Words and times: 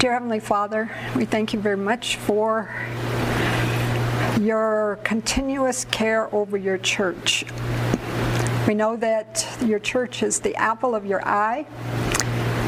Dear 0.00 0.14
Heavenly 0.14 0.40
Father, 0.40 0.90
we 1.14 1.26
thank 1.26 1.52
you 1.52 1.60
very 1.60 1.76
much 1.76 2.16
for 2.16 2.74
your 4.40 4.98
continuous 5.04 5.84
care 5.84 6.34
over 6.34 6.56
your 6.56 6.78
church. 6.78 7.44
We 8.66 8.72
know 8.72 8.96
that 8.96 9.46
your 9.62 9.78
church 9.78 10.22
is 10.22 10.40
the 10.40 10.56
apple 10.56 10.94
of 10.94 11.04
your 11.04 11.22
eye, 11.28 11.66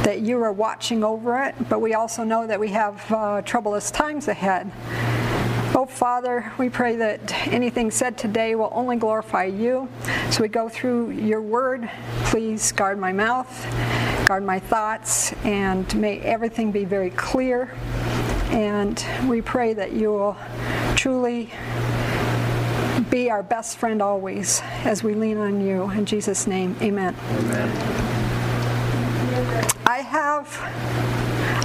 that 0.03 0.19
you 0.21 0.43
are 0.43 0.53
watching 0.53 1.03
over 1.03 1.43
it, 1.43 1.55
but 1.69 1.81
we 1.81 1.95
also 1.95 2.23
know 2.23 2.45
that 2.45 2.59
we 2.59 2.69
have 2.69 3.03
uh, 3.11 3.41
troublous 3.41 3.89
times 3.89 4.27
ahead. 4.27 4.71
Oh, 5.75 5.87
Father, 5.89 6.53
we 6.59 6.69
pray 6.69 6.97
that 6.97 7.47
anything 7.47 7.89
said 7.89 8.15
today 8.15 8.53
will 8.53 8.69
only 8.71 8.97
glorify 8.97 9.45
you. 9.45 9.89
So 10.29 10.43
we 10.43 10.49
go 10.49 10.69
through 10.69 11.09
your 11.09 11.41
word. 11.41 11.89
Please 12.25 12.71
guard 12.71 12.99
my 12.99 13.11
mouth, 13.11 13.65
guard 14.27 14.43
my 14.43 14.59
thoughts, 14.59 15.33
and 15.43 15.93
may 15.99 16.19
everything 16.19 16.71
be 16.71 16.85
very 16.85 17.09
clear. 17.11 17.71
And 18.51 19.03
we 19.27 19.41
pray 19.41 19.73
that 19.73 19.93
you 19.93 20.11
will 20.11 20.37
truly 20.95 21.49
be 23.09 23.29
our 23.29 23.43
best 23.43 23.77
friend 23.77 24.01
always 24.01 24.61
as 24.85 25.03
we 25.03 25.13
lean 25.13 25.37
on 25.37 25.65
you. 25.65 25.89
In 25.91 26.05
Jesus' 26.05 26.47
name, 26.47 26.75
amen. 26.81 27.15
Amen. 27.29 27.93
I 29.85 29.99
have 29.99 30.47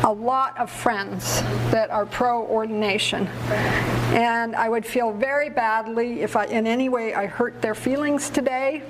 a 0.05 0.13
lot 0.13 0.59
of 0.59 0.71
friends 0.71 1.43
that 1.71 1.91
are 1.91 2.07
pro 2.07 2.45
ordination. 2.47 3.27
And 4.09 4.57
I 4.57 4.69
would 4.69 4.87
feel 4.87 5.13
very 5.13 5.51
badly 5.51 6.23
if 6.23 6.35
I, 6.35 6.47
in 6.47 6.67
any 6.67 6.89
way 6.89 7.15
I 7.15 7.27
hurt 7.27 7.61
their 7.63 7.75
feelings 7.75 8.31
today. 8.31 8.83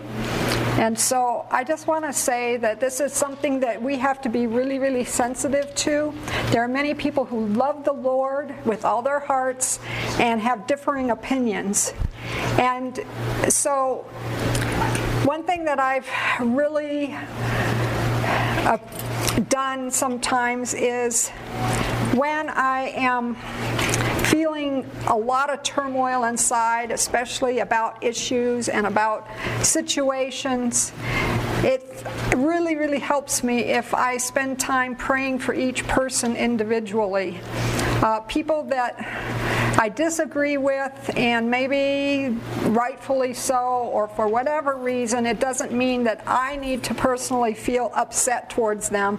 And 0.79 0.97
so 0.97 1.45
I 1.51 1.65
just 1.65 1.89
want 1.89 2.05
to 2.05 2.13
say 2.13 2.57
that 2.59 2.79
this 2.79 3.01
is 3.01 3.13
something 3.13 3.59
that 3.61 3.83
we 3.83 3.97
have 3.99 4.23
to 4.23 4.29
be 4.29 4.47
really, 4.47 4.79
really 4.79 5.03
sensitive 5.03 5.75
to. 5.75 6.15
There 6.51 6.63
are 6.63 6.69
many 6.69 6.95
people 6.95 7.25
who 7.25 7.47
love 7.47 7.83
the 7.83 7.93
Lord 7.93 8.55
with 8.65 8.85
all 8.85 9.03
their 9.03 9.19
hearts 9.19 9.81
and 10.21 10.41
have 10.41 10.69
differing 10.69 11.11
opinions. 11.11 11.95
And 12.61 13.01
so, 13.49 14.07
one 15.25 15.43
thing 15.43 15.65
that 15.65 15.81
I've 15.81 16.09
really 16.39 17.13
uh, 17.13 18.79
done 19.49 19.91
sometimes 19.91 20.75
is 20.75 21.33
when 22.15 22.49
I 22.49 22.89
am 22.97 23.37
feeling 24.27 24.89
a 25.07 25.17
lot 25.17 25.51
of 25.51 25.63
turmoil 25.63 26.25
inside, 26.25 26.91
especially 26.91 27.61
about 27.61 28.03
issues 28.03 28.69
and 28.69 28.87
about 28.87 29.27
situations, 29.63 30.93
it 31.65 32.05
really, 32.37 32.77
really 32.77 33.01
helps 33.01 33.43
me 33.43 33.61
if 33.61 33.95
I 33.95 34.17
spend 34.17 34.61
time 34.61 34.95
praying 34.95 35.41
for 35.41 35.55
each 35.55 35.87
person 35.87 36.37
individually. 36.37 37.41
Uh, 38.01 38.21
people 38.21 38.63
that 38.65 38.95
I 39.81 39.89
disagree 39.89 40.57
with, 40.57 41.11
and 41.17 41.51
maybe 41.51 42.37
rightfully 42.63 43.35
so, 43.35 43.91
or 43.93 44.07
for 44.09 44.29
whatever 44.29 44.77
reason, 44.77 45.27
it 45.27 45.41
doesn't 45.41 45.73
mean 45.73 46.05
that 46.05 46.23
I 46.27 46.57
need 46.57 46.85
to 46.85 46.95
personally 46.95 47.55
feel 47.55 47.91
upset 47.95 48.51
towards 48.51 48.89
them. 48.89 49.19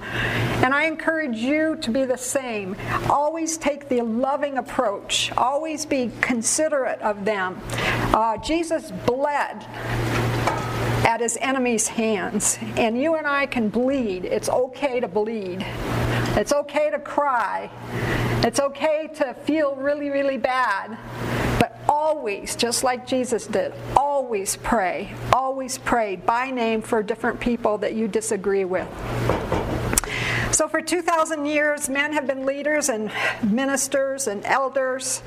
And 0.64 0.74
I 0.74 0.86
encourage 0.86 1.38
you 1.38 1.76
to 1.78 1.92
be 1.92 2.06
the 2.06 2.18
same. 2.18 2.76
Always 3.09 3.58
take 3.58 3.90
the 3.90 4.02
loving 4.02 4.58
approach, 4.58 5.31
always 5.38 5.86
be 5.86 6.12
considerate 6.22 7.02
of 7.02 7.26
them. 7.26 7.62
Uh, 8.14 8.38
Jesus 8.38 8.92
bled 9.06 9.66
at 11.05 11.22
his 11.22 11.38
enemy's 11.42 11.88
hands. 11.88 12.58
And 12.78 13.02
you 13.02 13.16
and 13.16 13.28
I 13.28 13.45
can 13.45 13.69
bleed. 13.69 14.25
It's 14.25 14.50
okay 14.50 15.00
to 15.00 15.08
bleed. 15.08 15.66
It's 16.36 16.53
okay 16.53 16.89
to 16.89 17.00
cry. 17.00 17.69
It's 18.45 18.59
okay 18.59 19.09
to 19.16 19.33
feel 19.33 19.75
really, 19.75 20.09
really 20.09 20.38
bad. 20.38 20.97
But 21.59 21.80
always, 21.89 22.56
just 22.56 22.83
like 22.83 23.06
Jesus 23.06 23.47
did, 23.47 23.73
always 23.97 24.56
pray. 24.56 25.14
Always 25.34 25.78
pray 25.78 26.16
by 26.16 26.51
name 26.51 26.81
for 26.81 27.03
different 27.03 27.40
people 27.40 27.78
that 27.79 27.94
you 27.95 28.07
disagree 28.07 28.66
with. 28.66 28.88
So, 30.51 30.68
for 30.68 30.81
2,000 30.81 31.45
years, 31.45 31.90
men 31.90 32.13
have 32.13 32.28
been 32.28 32.45
leaders 32.45 32.90
and 32.90 33.12
ministers 33.44 34.28
and 34.28 34.44
elders. 34.45 35.22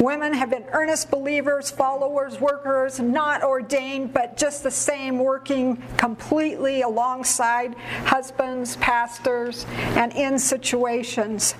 Women 0.00 0.32
have 0.32 0.48
been 0.48 0.64
earnest 0.72 1.10
believers, 1.10 1.70
followers, 1.70 2.40
workers, 2.40 2.98
not 3.00 3.42
ordained, 3.42 4.14
but 4.14 4.34
just 4.34 4.62
the 4.62 4.70
same, 4.70 5.18
working 5.18 5.76
completely 5.98 6.80
alongside 6.80 7.74
husbands, 8.06 8.76
pastors, 8.76 9.66
and 9.96 10.10
in 10.14 10.38
situations. 10.38 11.54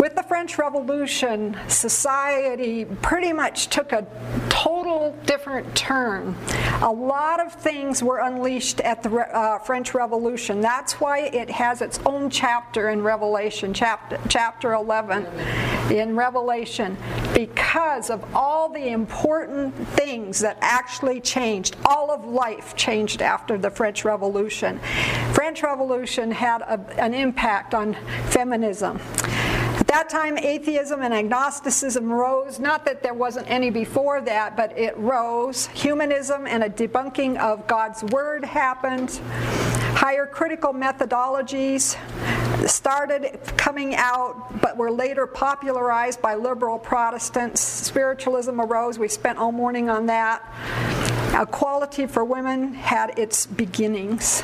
With 0.00 0.14
the 0.14 0.24
French 0.26 0.56
Revolution, 0.56 1.54
society 1.68 2.86
pretty 3.02 3.34
much 3.34 3.66
took 3.66 3.92
a 3.92 4.06
total 4.48 5.14
different 5.26 5.76
turn. 5.76 6.34
A 6.80 6.90
lot 6.90 7.44
of 7.44 7.52
things 7.52 8.02
were 8.02 8.20
unleashed 8.20 8.80
at 8.80 9.02
the 9.02 9.10
uh, 9.10 9.58
French 9.58 9.92
Revolution. 9.92 10.62
That's 10.62 10.94
why 10.94 11.24
it 11.26 11.50
has 11.50 11.82
its 11.82 12.00
own 12.06 12.30
chapter 12.30 12.88
in 12.88 13.02
Revelation, 13.02 13.74
chapter, 13.74 14.18
chapter 14.30 14.72
11 14.72 15.26
in 15.90 16.16
Revelation, 16.16 16.96
because 17.34 18.10
of 18.10 18.24
all 18.34 18.68
the 18.68 18.88
important 18.88 19.74
things 19.90 20.38
that 20.40 20.58
actually 20.60 21.20
changed. 21.20 21.76
All 21.84 22.10
of 22.10 22.24
life 22.24 22.76
changed 22.76 23.22
after 23.22 23.58
the 23.58 23.70
French 23.70 24.04
Revolution. 24.04 24.80
French 25.32 25.62
Revolution 25.62 26.30
had 26.30 26.62
a, 26.62 26.80
an 27.02 27.14
impact 27.14 27.74
on 27.74 27.96
feminism. 28.28 29.00
At 29.78 29.86
that 29.86 30.08
time, 30.08 30.36
atheism 30.36 31.02
and 31.02 31.14
agnosticism 31.14 32.12
rose. 32.12 32.58
Not 32.58 32.84
that 32.84 33.02
there 33.02 33.14
wasn't 33.14 33.48
any 33.48 33.70
before 33.70 34.20
that, 34.22 34.56
but 34.56 34.76
it 34.76 34.96
rose. 34.98 35.68
Humanism 35.68 36.46
and 36.46 36.64
a 36.64 36.68
debunking 36.68 37.38
of 37.38 37.66
God's 37.66 38.02
Word 38.04 38.44
happened. 38.44 39.20
Higher 40.08 40.24
critical 40.24 40.72
methodologies 40.72 41.98
started 42.66 43.38
coming 43.58 43.94
out, 43.94 44.58
but 44.62 44.74
were 44.74 44.90
later 44.90 45.26
popularized 45.26 46.22
by 46.22 46.34
liberal 46.34 46.78
Protestants. 46.78 47.60
Spiritualism 47.60 48.58
arose. 48.58 48.98
We 48.98 49.08
spent 49.08 49.36
all 49.36 49.52
morning 49.52 49.90
on 49.90 50.06
that. 50.06 50.42
Equality 51.38 52.06
for 52.06 52.24
women 52.24 52.72
had 52.72 53.18
its 53.18 53.44
beginnings. 53.44 54.42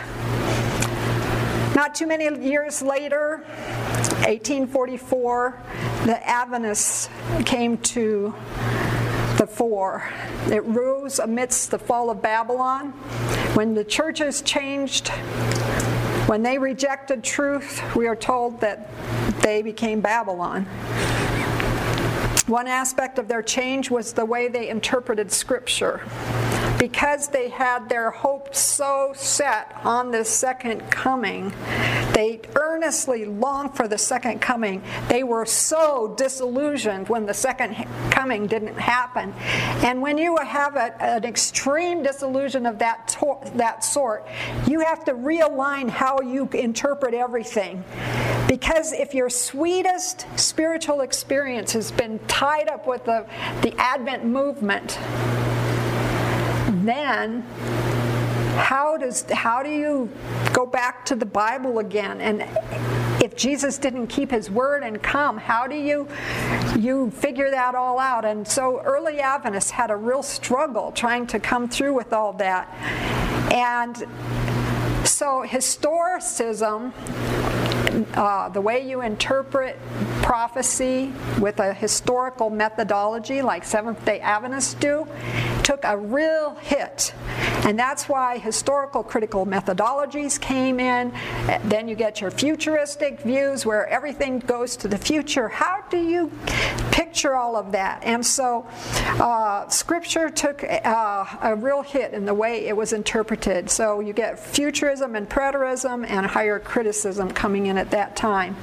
Not 1.75 1.95
too 1.95 2.09
many 2.09 2.25
years 2.47 2.83
later, 2.83 3.39
1844, 4.27 5.63
the 6.05 6.29
Adventists 6.29 7.09
came 7.47 7.79
to 7.79 8.35
the 9.45 9.53
fore. 9.53 10.09
It 10.51 10.65
rose 10.65 11.19
amidst 11.19 11.71
the 11.71 11.79
fall 11.79 12.09
of 12.09 12.23
Babylon. 12.23 12.93
When 13.53 13.75
the 13.75 13.85
churches 13.85 14.41
changed, 14.41 15.09
when 16.29 16.43
they 16.43 16.57
rejected 16.57 17.23
truth, 17.23 17.83
we 17.95 18.09
are 18.09 18.17
told 18.17 18.63
that 18.63 18.89
they 19.43 19.61
became 19.61 20.01
Babylon. 20.01 20.65
One 22.47 22.67
aspect 22.67 23.19
of 23.19 23.29
their 23.29 23.43
change 23.43 23.91
was 23.91 24.15
the 24.15 24.25
way 24.25 24.49
they 24.49 24.71
interpreted 24.71 25.31
Scripture 25.31 26.01
because 26.79 27.29
they 27.29 27.49
had 27.49 27.89
their 27.89 28.11
hopes 28.11 28.59
so 28.59 29.13
set 29.15 29.75
on 29.85 30.11
the 30.11 30.25
second 30.25 30.81
coming, 30.91 31.53
they 32.13 32.41
earnestly 32.57 33.25
longed 33.25 33.77
for 33.77 33.89
the 33.89 33.99
second 33.99 34.41
coming. 34.41 34.83
They 35.09 35.25
were 35.25 35.47
so 35.47 36.15
disillusioned 36.17 37.09
when 37.09 37.27
the 37.27 37.35
second 37.35 37.75
coming 38.11 38.47
didn't 38.47 38.79
happen. 38.79 39.33
And 39.85 40.01
when 40.01 40.19
you 40.19 40.37
have 40.37 40.77
a, 40.77 41.03
an 41.03 41.25
extreme 41.25 42.03
disillusion 42.03 42.67
of 42.67 42.79
that, 42.79 43.17
that 43.57 43.85
sort, 43.85 44.27
you 44.69 44.81
have 44.81 45.05
to 45.05 45.13
realign 45.13 45.89
how 45.89 46.21
you 46.21 46.49
interpret 46.53 47.15
everything. 47.15 47.85
Because 48.49 48.93
if 48.93 49.15
your 49.15 49.31
sweetest 49.31 50.27
spiritual 50.37 51.01
experience 51.01 51.73
has 51.73 51.91
been 51.91 52.19
tied 52.29 52.69
up 52.69 52.87
with 52.87 53.05
the, 53.05 53.27
the 53.63 53.75
Advent 53.79 54.25
movement, 54.25 54.99
then 56.89 57.43
how 58.57 58.97
does 58.97 59.23
how 59.31 59.63
do 59.63 59.71
you 59.71 60.11
go 60.53 60.65
back 60.65 61.05
to 61.07 61.17
the 61.17 61.27
Bible 61.27 61.79
again 61.79 62.21
and 62.21 62.43
if 63.25 63.37
Jesus 63.37 63.79
didn't 63.79 64.09
keep 64.09 64.31
his 64.31 64.51
word 64.51 64.83
and 64.83 65.03
come, 65.03 65.39
how 65.39 65.67
do 65.67 65.75
you 65.75 66.07
you 66.79 67.11
figure 67.11 67.51
that 67.51 67.75
all 67.75 67.99
out? 67.99 68.25
And 68.25 68.47
so 68.47 68.81
early 68.81 69.21
Adventists 69.21 69.71
had 69.71 69.91
a 69.91 69.97
real 69.97 70.23
struggle 70.23 70.93
trying 70.93 71.27
to 71.29 71.41
come 71.41 71.69
through 71.69 71.95
with 71.95 72.13
all 72.13 72.35
that. 72.35 72.69
And 73.51 73.97
so 75.07 75.45
historicism 75.47 76.93
uh, 78.15 78.49
the 78.49 78.61
way 78.61 78.89
you 78.89 79.03
interpret 79.03 79.79
prophecy 80.23 81.13
with 81.41 81.61
a 81.61 81.73
historical 81.73 82.51
methodology 82.51 83.43
like 83.43 83.65
Seventh 83.65 84.05
day 84.05 84.21
Adventists 84.21 84.75
do 84.75 85.07
took 85.63 85.85
a 85.85 85.97
real 85.97 86.55
hit. 86.57 87.15
And 87.65 87.79
that's 87.79 88.09
why 88.09 88.39
historical 88.39 89.03
critical 89.03 89.47
methodologies 89.47 90.39
came 90.41 90.79
in. 90.79 91.13
Then 91.65 91.89
you 91.89 91.95
get 91.95 92.21
your 92.21 92.31
futuristic 92.31 93.21
views 93.21 93.65
where 93.65 93.87
everything 93.89 94.39
goes 94.39 94.77
to 94.77 94.89
the 94.89 94.99
future. 94.99 95.49
How 95.49 95.83
do 95.91 95.99
you 95.99 96.31
picture 96.91 97.35
all 97.35 97.57
of 97.57 97.73
that? 97.73 98.03
And 98.05 98.25
so 98.25 98.67
uh, 99.21 99.67
scripture 99.69 100.29
took 100.29 100.63
uh, 100.63 101.25
a 101.43 101.57
real 101.57 101.83
hit 101.83 102.13
in 102.13 102.27
the 102.27 102.35
way 102.35 102.67
it 102.67 102.77
was 102.77 102.93
interpreted. 102.93 103.71
So 103.71 104.01
you 104.01 104.13
get 104.13 104.39
futurism 104.39 105.17
and 105.17 105.29
preterism 105.29 106.07
and 106.07 106.27
higher 106.27 106.59
criticism 106.59 107.31
coming 107.31 107.67
in 107.67 107.79
at 107.79 107.91
that 107.93 108.15
time. 108.15 108.57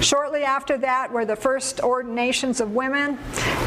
Shortly 0.00 0.42
after 0.42 0.76
that 0.78 1.12
were 1.12 1.24
the 1.24 1.36
first 1.36 1.80
ordinations 1.80 2.60
of 2.60 2.72
women 2.72 3.18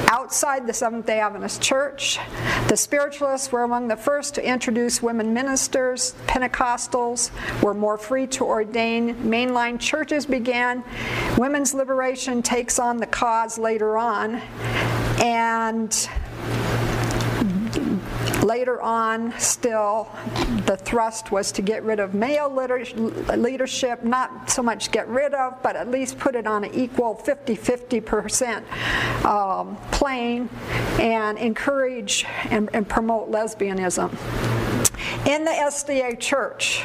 outside 0.10 0.68
the 0.68 0.74
Seventh 0.74 1.06
day 1.06 1.20
Adventist 1.20 1.62
Church. 1.62 2.20
The 2.68 2.76
spiritualists 2.76 3.52
were 3.52 3.64
among 3.64 3.88
the 3.88 3.96
first 3.96 4.36
to 4.36 4.46
introduce 4.66 5.00
women 5.00 5.32
ministers. 5.32 6.16
Pentecostals 6.26 7.30
were 7.62 7.76
more 7.76 8.00
free 8.00 8.26
to 8.26 8.44
ordain. 8.44 9.14
Mainline 9.18 9.80
churches 9.80 10.26
began. 10.26 10.84
Women's 11.38 11.76
liberation 11.76 12.42
takes 12.42 12.80
on 12.80 12.98
the 12.98 13.06
cause 13.06 13.60
later 13.60 13.96
on. 13.96 14.42
And 15.22 15.92
Later 18.46 18.80
on, 18.80 19.34
still, 19.40 20.08
the 20.68 20.78
thrust 20.78 21.32
was 21.32 21.52
to 21.54 21.64
get 21.64 21.82
rid 21.82 22.00
of 22.00 22.14
male 22.14 22.48
leadership, 22.48 24.04
not 24.04 24.52
so 24.52 24.62
much 24.62 24.92
get 24.92 25.08
rid 25.08 25.34
of, 25.34 25.64
but 25.64 25.76
at 25.76 25.90
least 25.90 26.20
put 26.20 26.36
it 26.36 26.46
on 26.46 26.64
an 26.64 26.72
equal 26.76 27.16
50 27.16 27.58
50% 27.58 29.26
um, 29.26 29.76
plane 29.92 30.48
and 31.00 31.40
encourage 31.40 32.24
and, 32.52 32.70
and 32.72 32.88
promote 32.88 33.32
lesbianism. 33.32 34.16
In 35.26 35.46
the 35.46 35.52
SDA 35.52 36.20
church, 36.20 36.84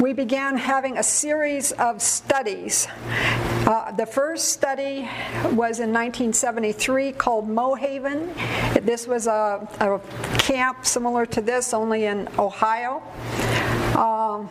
we 0.00 0.12
began 0.12 0.56
having 0.56 0.98
a 0.98 1.02
series 1.02 1.72
of 1.72 2.02
studies. 2.02 2.86
Uh, 3.66 3.92
the 3.92 4.06
first 4.06 4.48
study 4.48 5.08
was 5.52 5.78
in 5.80 5.92
1973 5.92 7.12
called 7.12 7.48
Mohaven. 7.48 8.32
This 8.82 9.06
was 9.06 9.26
a, 9.26 9.68
a 9.80 10.00
camp 10.38 10.84
similar 10.84 11.26
to 11.26 11.40
this, 11.40 11.72
only 11.74 12.06
in 12.06 12.28
Ohio. 12.38 13.02
Um, 13.96 14.48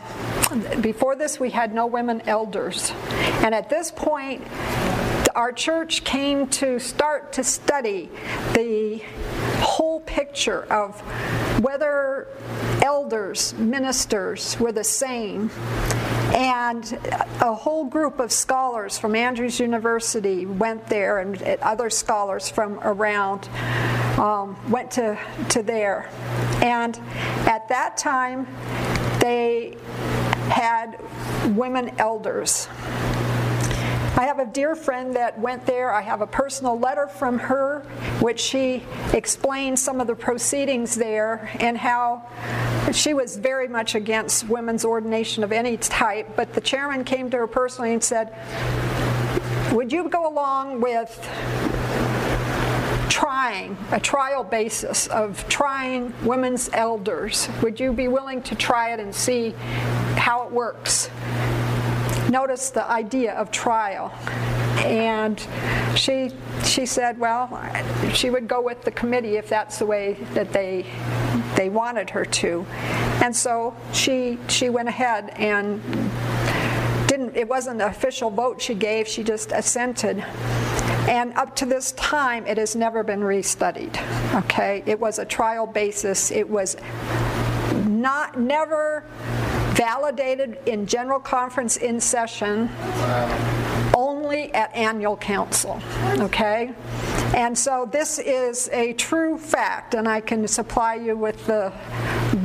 before 0.82 1.16
this, 1.16 1.40
we 1.40 1.50
had 1.50 1.74
no 1.74 1.88
women 1.88 2.22
elders. 2.28 2.92
And 3.44 3.56
at 3.56 3.70
this 3.70 3.92
point, 3.92 4.44
our 5.36 5.52
church 5.52 6.04
came 6.04 6.48
to 6.48 6.80
start 6.80 7.34
to 7.34 7.44
study 7.44 8.10
the 8.54 9.02
whole 9.60 10.00
picture 10.02 10.64
of 10.72 11.00
whether 11.62 12.28
elders, 12.84 13.54
ministers 13.56 14.60
were 14.60 14.72
the 14.72 14.84
same. 14.84 15.50
And 16.34 16.86
a 17.42 17.54
whole 17.54 17.86
group 17.86 18.20
of 18.20 18.32
scholars 18.32 18.98
from 18.98 19.16
Andrews 19.16 19.60
University 19.60 20.46
went 20.46 20.86
there, 20.88 21.20
and 21.20 21.42
other 21.62 21.90
scholars 21.90 22.50
from 22.50 22.80
around 22.82 23.50
um, 24.20 24.56
went 24.70 24.92
to, 24.92 25.18
to 25.50 25.64
there. 25.64 26.10
And 26.62 26.98
at 27.48 27.68
that 27.70 27.98
time, 27.98 28.48
they 29.20 29.76
had 30.50 31.00
women 31.56 31.96
elders. 31.98 32.68
I 34.20 34.24
have 34.24 34.40
a 34.40 34.46
dear 34.46 34.76
friend 34.76 35.16
that 35.16 35.40
went 35.40 35.66
there. 35.66 35.94
I 35.94 36.02
have 36.02 36.20
a 36.20 36.28
personal 36.28 36.78
letter 36.78 37.08
from 37.08 37.40
her, 37.40 37.84
which 38.20 38.42
she 38.42 38.84
explained 39.14 39.80
some 39.80 40.02
of 40.02 40.08
the 40.08 40.14
proceedings 40.14 40.94
there 40.94 41.50
and 41.62 41.78
how 41.78 42.28
she 42.92 43.14
was 43.14 43.38
very 43.38 43.70
much 43.70 43.96
against 43.96 44.50
women's 44.50 44.84
ordination 44.84 45.42
of 45.42 45.54
any 45.54 45.78
type. 45.78 46.36
But 46.36 46.52
the 46.52 46.60
chairman 46.60 47.06
came 47.06 47.30
to 47.30 47.38
her 47.38 47.48
personally 47.48 47.94
and 47.94 48.04
said, 48.04 48.36
Would 49.72 49.94
you 49.94 50.10
go 50.10 50.28
along 50.28 50.82
with 50.82 51.18
trying 53.08 53.78
a 53.94 54.02
trial 54.02 54.44
basis 54.44 55.08
of 55.08 55.48
trying 55.48 56.14
women's 56.26 56.70
elders? 56.74 57.48
Would 57.64 57.80
you 57.80 57.94
be 57.94 58.10
willing 58.10 58.42
to 58.44 58.56
try 58.56 58.92
it 58.92 59.00
and 59.00 59.16
see 59.16 59.52
how 60.18 60.46
it 60.46 60.52
works? 60.52 61.10
Noticed 62.30 62.74
the 62.74 62.90
idea 62.90 63.34
of 63.34 63.52
trial. 63.52 64.14
And 64.86 65.46
she, 65.96 66.32
she 66.64 66.86
said, 66.86 67.20
well, 67.20 67.50
she 68.14 68.30
would 68.30 68.48
go 68.48 68.62
with 68.62 68.84
the 68.84 68.92
committee 68.92 69.36
if 69.36 69.50
that's 69.50 69.80
the 69.80 69.86
way 69.86 70.14
that 70.34 70.54
they, 70.54 70.86
they 71.56 71.70
wanted 71.70 72.10
her 72.12 72.24
to. 72.26 72.66
And 73.22 73.36
so 73.36 73.76
she, 73.92 74.38
she 74.48 74.70
went 74.70 74.88
ahead 74.88 75.30
and 75.32 75.82
didn't, 77.08 77.36
it 77.36 77.48
wasn't 77.48 77.82
an 77.82 77.90
official 77.90 78.30
vote 78.30 78.62
she 78.62 78.74
gave, 78.74 79.08
she 79.08 79.24
just 79.24 79.52
assented. 79.52 80.24
And 81.10 81.34
up 81.34 81.56
to 81.58 81.66
this 81.66 81.92
time, 81.94 82.46
it 82.46 82.58
has 82.58 82.76
never 82.76 83.04
been 83.04 83.22
restudied. 83.22 83.98
Okay, 84.44 84.84
it 84.86 85.00
was 85.00 85.20
a 85.20 85.26
trial 85.26 85.66
basis. 85.66 86.32
It 86.32 86.48
was 86.48 86.78
not 87.88 88.40
never 88.40 89.04
validated 89.80 90.60
in 90.66 90.86
general 90.86 91.22
conference 91.22 91.78
in 91.78 92.02
session 92.02 92.70
only 93.96 94.54
at 94.54 94.76
annual 94.76 95.16
council. 95.16 95.82
Okay? 96.20 96.74
And 97.34 97.58
so 97.58 97.88
this 97.90 98.20
is 98.20 98.70
a 98.74 98.92
true 98.94 99.38
fact, 99.38 99.94
and 99.94 100.06
I 100.06 100.20
can 100.20 100.46
supply 100.50 100.96
you 100.96 101.16
with 101.16 101.46
the, 101.48 101.72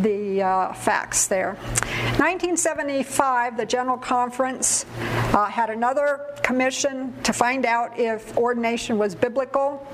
the 0.00 0.42
uh, 0.42 0.72
facts 0.74 1.26
there. 1.26 1.54
1975, 2.18 3.56
the 3.56 3.66
General 3.66 3.96
Conference 3.96 4.86
uh, 5.32 5.46
had 5.46 5.70
another 5.70 6.20
commission 6.44 7.12
to 7.24 7.32
find 7.32 7.66
out 7.66 7.98
if 7.98 8.36
ordination 8.36 8.96
was 8.96 9.16
biblical. 9.16 9.84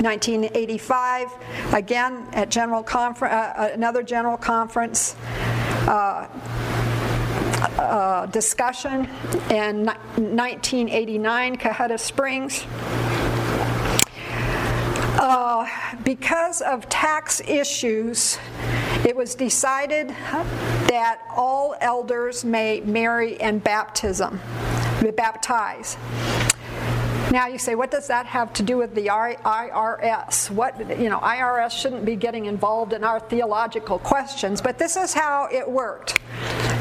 1985, 0.00 1.28
again 1.74 2.26
at 2.32 2.48
General 2.48 2.82
Conference, 2.82 3.34
uh, 3.34 3.70
another 3.74 4.02
General 4.02 4.38
Conference. 4.38 5.14
Uh, 7.80 8.26
discussion 8.26 9.08
in 9.48 9.86
1989, 9.86 11.56
Cohutta 11.56 11.98
Springs. 11.98 12.66
Uh, 15.18 15.66
because 16.04 16.60
of 16.60 16.86
tax 16.90 17.40
issues, 17.40 18.38
it 19.06 19.16
was 19.16 19.34
decided 19.34 20.10
that 20.10 21.22
all 21.34 21.74
elders 21.80 22.44
may 22.44 22.80
marry 22.82 23.40
and 23.40 23.64
baptism, 23.64 24.38
baptize. 25.16 25.96
Now 27.30 27.46
you 27.46 27.58
say, 27.58 27.76
what 27.76 27.92
does 27.92 28.08
that 28.08 28.26
have 28.26 28.52
to 28.54 28.64
do 28.64 28.76
with 28.76 28.94
the 28.96 29.06
IRS? 29.06 30.50
What 30.50 30.98
you 30.98 31.08
know, 31.08 31.20
IRS 31.20 31.70
shouldn't 31.70 32.04
be 32.04 32.16
getting 32.16 32.46
involved 32.46 32.92
in 32.92 33.04
our 33.04 33.20
theological 33.20 34.00
questions, 34.00 34.60
but 34.60 34.78
this 34.78 34.96
is 34.96 35.14
how 35.14 35.48
it 35.52 35.68
worked. 35.70 36.18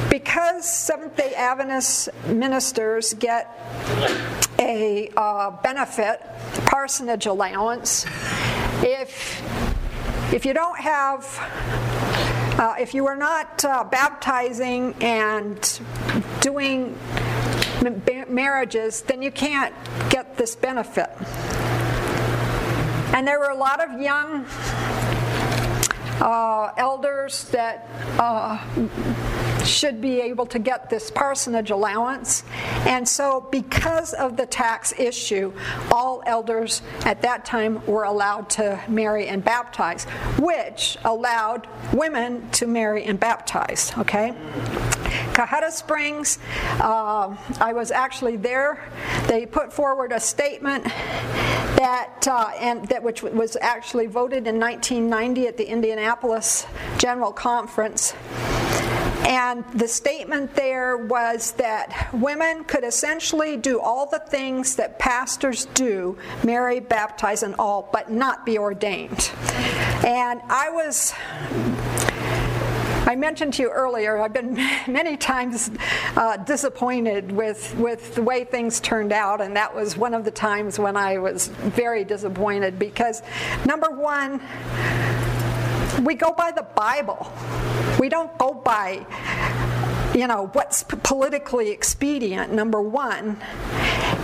Because 0.10 0.68
Seventh 0.68 1.16
Day 1.16 1.36
Adventist 1.36 2.10
ministers 2.26 3.14
get 3.14 3.48
a 4.58 5.12
uh, 5.16 5.52
benefit, 5.62 6.20
parsonage 6.66 7.28
allowance, 7.28 8.08
if 8.82 9.44
if 10.34 10.46
you 10.46 10.54
don't 10.54 10.80
have 10.80 11.26
uh, 12.60 12.76
if 12.80 12.96
you 12.96 13.06
are 13.06 13.16
not 13.16 13.64
uh, 13.64 13.84
baptizing 13.84 14.96
and 15.00 15.80
doing 16.42 16.98
marriages, 18.30 19.02
then 19.02 19.22
you 19.22 19.32
can't 19.32 19.74
get 20.10 20.38
this 20.38 20.56
benefit. 20.56 21.10
And 23.14 23.28
there 23.28 23.40
were 23.40 23.50
a 23.50 23.58
lot 23.58 23.84
of 23.84 24.00
young 24.00 24.46
uh, 26.22 26.72
elders 26.78 27.46
that 27.46 27.88
uh, 28.20 28.60
should 29.64 30.02
be 30.02 30.22
able 30.22 30.46
to 30.48 30.60
get 30.60 30.90
this 30.90 31.10
parsonage 31.12 31.70
allowance. 31.70 32.44
And 32.86 33.08
so, 33.08 33.48
because 33.52 34.14
of 34.14 34.38
the 34.38 34.46
tax 34.46 34.94
issue, 34.98 35.54
all 35.92 36.24
elders 36.26 36.82
at 37.06 37.22
that 37.22 37.46
time 37.46 37.86
were 37.86 38.04
allowed 38.04 38.50
to 38.52 38.82
marry 38.88 39.28
and 39.28 39.44
baptize, 39.44 40.06
which 40.38 40.98
allowed 41.06 41.68
women 41.94 42.50
to 42.52 42.68
marry 42.68 43.06
and 43.06 43.20
baptize. 43.20 43.92
Okay? 43.98 44.34
Cohutta 45.34 45.72
Springs, 45.72 46.40
uh, 46.80 47.36
I 47.60 47.74
was 47.74 47.92
actually 47.92 48.38
there. 48.38 48.84
They 49.28 49.46
put 49.46 49.72
forward 49.72 50.12
a 50.12 50.20
statement 50.20 50.84
that 50.84 52.28
uh, 52.28 52.52
and 52.60 52.88
that 52.90 53.02
which 53.02 53.24
was 53.24 53.56
actually 53.62 54.08
voted 54.08 54.48
in 54.48 54.60
1990 54.60 55.48
at 55.48 55.58
the 55.58 55.70
Indianapolis 55.70 56.66
General 56.98 57.32
Conference. 57.32 58.14
And 59.30 59.64
the 59.76 59.88
statement 59.88 60.56
there 60.56 60.98
was 60.98 61.52
that 61.54 62.10
women 62.14 62.64
could 62.64 62.84
essentially 62.84 63.58
do 63.58 63.80
all 63.80 64.10
the 64.10 64.20
things 64.20 64.76
that 64.78 64.98
pastors 64.98 65.66
do 65.66 66.18
marry, 66.44 66.80
baptize, 66.80 67.44
and 67.44 67.54
all, 67.60 67.90
but 67.94 68.10
not 68.10 68.44
be 68.44 68.58
ordained. 68.58 69.32
And 70.04 70.42
I 70.50 70.70
was 70.72 71.14
I 73.10 73.16
mentioned 73.16 73.56
to 73.56 73.64
you 73.64 73.72
earlier, 73.72 74.20
I've 74.20 74.34
been 74.34 74.54
many 74.88 75.18
times 75.18 75.72
uh, 76.16 76.38
disappointed 76.38 77.32
with, 77.32 77.76
with 77.76 78.14
the 78.14 78.22
way 78.22 78.44
things 78.44 78.80
turned 78.80 79.12
out, 79.12 79.42
and 79.42 79.56
that 79.56 79.74
was 79.74 79.98
one 79.98 80.14
of 80.14 80.26
the 80.26 80.30
times 80.30 80.78
when 80.78 80.96
I 80.96 81.18
was 81.18 81.48
very 81.48 82.04
disappointed 82.04 82.78
because, 82.78 83.24
number 83.66 83.90
one, 83.90 84.40
we 86.06 86.14
go 86.14 86.32
by 86.34 86.52
the 86.52 86.68
Bible. 86.76 87.34
We 88.00 88.10
don't 88.10 88.38
go 88.38 88.54
by 88.54 89.08
you 90.14 90.28
know, 90.28 90.52
what's 90.54 90.84
politically 90.84 91.72
expedient, 91.72 92.54
number 92.54 92.80
one. 92.80 93.38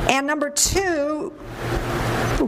And 0.10 0.27
number 0.27 0.51
two, 0.51 1.30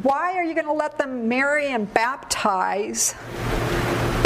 why 0.04 0.34
are 0.34 0.44
you 0.44 0.54
going 0.54 0.68
to 0.68 0.74
let 0.74 1.00
them 1.00 1.28
marry 1.28 1.70
and 1.70 1.92
baptize 1.94 3.16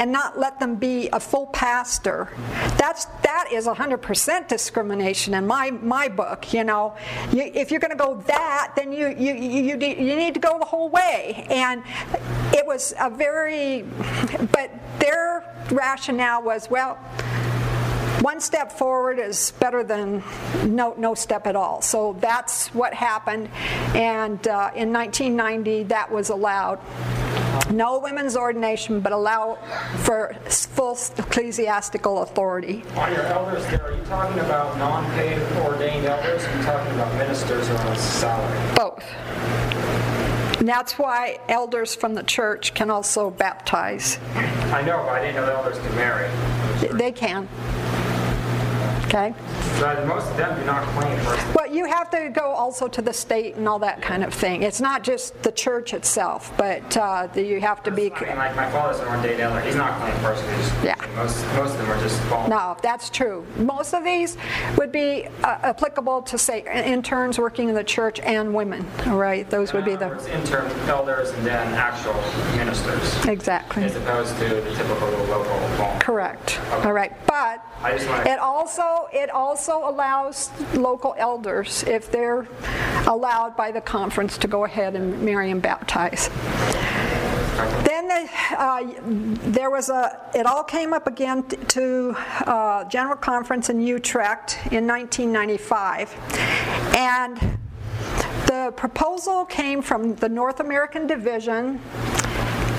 and 0.01 0.12
not 0.12 0.39
let 0.39 0.60
them 0.60 0.74
be 0.77 1.10
a 1.13 1.20
full 1.20 1.46
pastor. 1.46 2.27
That's 2.75 3.05
that 3.22 3.50
is 3.51 3.67
100% 3.67 4.48
discrimination 4.48 5.36
in 5.36 5.46
my 5.46 5.70
my 5.70 6.08
book. 6.08 6.53
You 6.53 6.63
know, 6.63 6.96
you, 7.31 7.43
if 7.53 7.70
you're 7.70 7.79
going 7.79 7.91
to 7.91 8.03
go 8.03 8.15
that, 8.25 8.74
then 8.75 8.91
you 8.91 9.10
you 9.10 9.34
you 9.36 9.77
you 9.77 10.15
need 10.15 10.34
to 10.34 10.39
go 10.39 10.58
the 10.58 10.65
whole 10.65 10.89
way. 10.89 11.46
And 11.51 11.84
it 12.51 12.65
was 12.65 12.96
a 13.00 13.12
very, 13.12 13.84
but 14.51 14.72
their 15.00 15.43
rationale 15.70 16.41
was 16.41 16.67
well 16.72 16.98
one 18.22 18.40
step 18.40 18.72
forward 18.72 19.18
is 19.18 19.51
better 19.60 19.84
than 19.84 20.24
no, 20.63 20.94
no 20.98 21.16
step 21.16 21.48
at 21.48 21.56
all. 21.56 21.82
So 21.82 22.16
that's 22.20 22.68
what 22.68 22.94
happened. 22.94 23.50
And 23.96 24.48
uh, 24.48 24.72
in 24.75 24.94
1990, 24.94 25.84
that 25.84 26.12
was 26.12 26.30
allowed. 26.30 26.80
No 27.72 28.00
women's 28.00 28.38
ordination, 28.38 29.00
but 29.00 29.12
allow 29.12 29.56
for 30.04 30.36
full 30.50 30.98
ecclesiastical 31.18 32.22
authority. 32.22 32.84
On 32.96 33.12
your 33.12 33.24
elders 33.24 33.66
there, 33.68 33.84
are 33.84 33.96
you 33.96 34.04
talking 34.04 34.40
about 34.40 34.78
non 34.78 35.10
paid 35.16 35.42
ordained 35.58 36.06
elders? 36.06 36.44
Or 36.44 36.48
are 36.48 36.58
you 36.58 36.63
talking 36.63 36.94
about 36.94 37.13
ministers 37.16 37.70
or 37.70 37.78
on 37.78 37.98
salary? 37.98 38.75
Both. 38.75 39.04
And 40.60 40.68
that's 40.68 41.00
why 41.00 41.40
elders 41.50 41.96
from 41.96 42.13
the 42.13 42.24
church 42.24 42.75
can 42.75 42.92
also 42.92 43.32
baptize. 43.32 44.20
I 44.36 44.84
know, 44.84 44.98
but 45.06 45.13
I 45.13 45.22
didn't 45.22 45.38
know 45.38 45.46
the 45.48 45.54
elders 45.54 45.80
could 45.80 45.96
marry. 45.96 46.30
They 46.94 47.12
can. 47.12 47.48
Okay? 49.12 49.34
But 49.77 50.08
most 50.08 50.32
of 50.32 50.38
them 50.38 50.58
do 50.58 50.65
not 50.65 50.88
claim. 50.88 51.18
Well, 51.53 51.68
you 51.68 51.84
have 51.86 52.10
to 52.12 52.30
go 52.30 52.51
also 52.51 52.88
to 52.88 53.01
the 53.01 53.12
state 53.12 53.56
and 53.56 53.68
all 53.68 53.80
that 53.80 54.01
kind 54.01 54.24
of 54.24 54.34
thing. 54.34 54.63
It's 54.63 54.80
not 54.80 55.03
just 55.03 55.44
the 55.44 55.51
church 55.51 55.94
itself, 55.94 56.53
but 56.58 56.96
uh, 56.96 57.27
you 57.36 57.60
have 57.60 57.84
to 57.84 57.91
be. 57.91 58.10
I 58.10 58.20
mean, 58.22 58.38
like 58.38 58.56
my 58.56 58.72
father's 58.72 59.01
an 59.01 59.08
ordained 59.10 59.41
elder. 59.41 59.60
He's 59.60 59.75
not 59.75 60.00
claimed 60.00 60.18
first. 60.20 60.46
Yeah. 60.82 60.96
Most, 61.18 61.46
most 61.56 61.74
of 61.74 61.80
them 61.80 61.91
are 61.91 62.00
just 62.00 62.22
false. 62.24 62.50
No, 62.50 62.77
that's 62.82 63.10
true. 63.10 63.46
Most 63.58 63.94
of 63.94 64.06
these 64.06 64.38
would 64.77 64.94
be 64.94 65.25
uh, 65.44 65.58
applicable 65.63 66.22
to, 66.22 66.38
say, 66.38 66.63
interns 66.86 67.38
working 67.38 67.68
in 67.68 67.75
the 67.75 67.84
church 67.84 68.22
and 68.22 68.53
women. 68.53 68.88
All 69.08 69.18
right? 69.18 69.50
Those 69.50 69.74
would 69.74 69.84
be 69.84 69.98
the. 69.98 70.12
Intern 70.32 70.72
elders 70.88 71.32
and 71.32 71.46
then 71.46 71.74
actual 71.74 72.13
ministers. 72.56 73.25
Exactly. 73.25 73.84
As 73.84 73.96
opposed 73.98 74.38
to 74.38 74.48
the 74.48 74.74
typical 74.74 75.10
local. 75.25 76.00
Correct. 76.00 76.60
Okay. 76.72 76.88
All 76.88 76.94
right. 76.94 77.12
But 77.27 77.65
it 77.84 78.39
also 78.39 79.00
it 79.13 79.29
also 79.29 79.89
allows 79.89 80.50
local 80.74 81.15
elders, 81.17 81.84
if 81.84 82.12
they're 82.12 82.48
allowed 83.08 83.55
by 83.55 83.72
the 83.72 83.81
conference, 83.81 84.38
to 84.39 84.48
go 84.48 84.65
ahead 84.65 84.96
and 84.96 85.22
marry 85.22 85.51
and 85.51 85.62
baptize. 85.62 86.29
Then 87.86 88.08
the, 88.08 88.29
uh, 88.58 88.93
there 89.51 89.70
was 89.70 89.89
a, 89.89 90.29
it 90.34 90.46
all 90.46 90.63
came 90.63 90.93
up 90.93 91.08
again 91.08 91.43
to 91.43 92.15
uh, 92.46 92.86
General 92.86 93.17
Conference 93.17 93.70
in 93.70 93.81
Utrecht 93.81 94.58
in 94.72 94.88
1995. 94.88 96.15
And 96.96 97.38
the 98.48 98.74
proposal 98.75 99.46
came 99.46 99.81
from 99.81 100.15
the 100.15 100.29
North 100.29 100.60
American 100.60 101.08
Division 101.08 101.79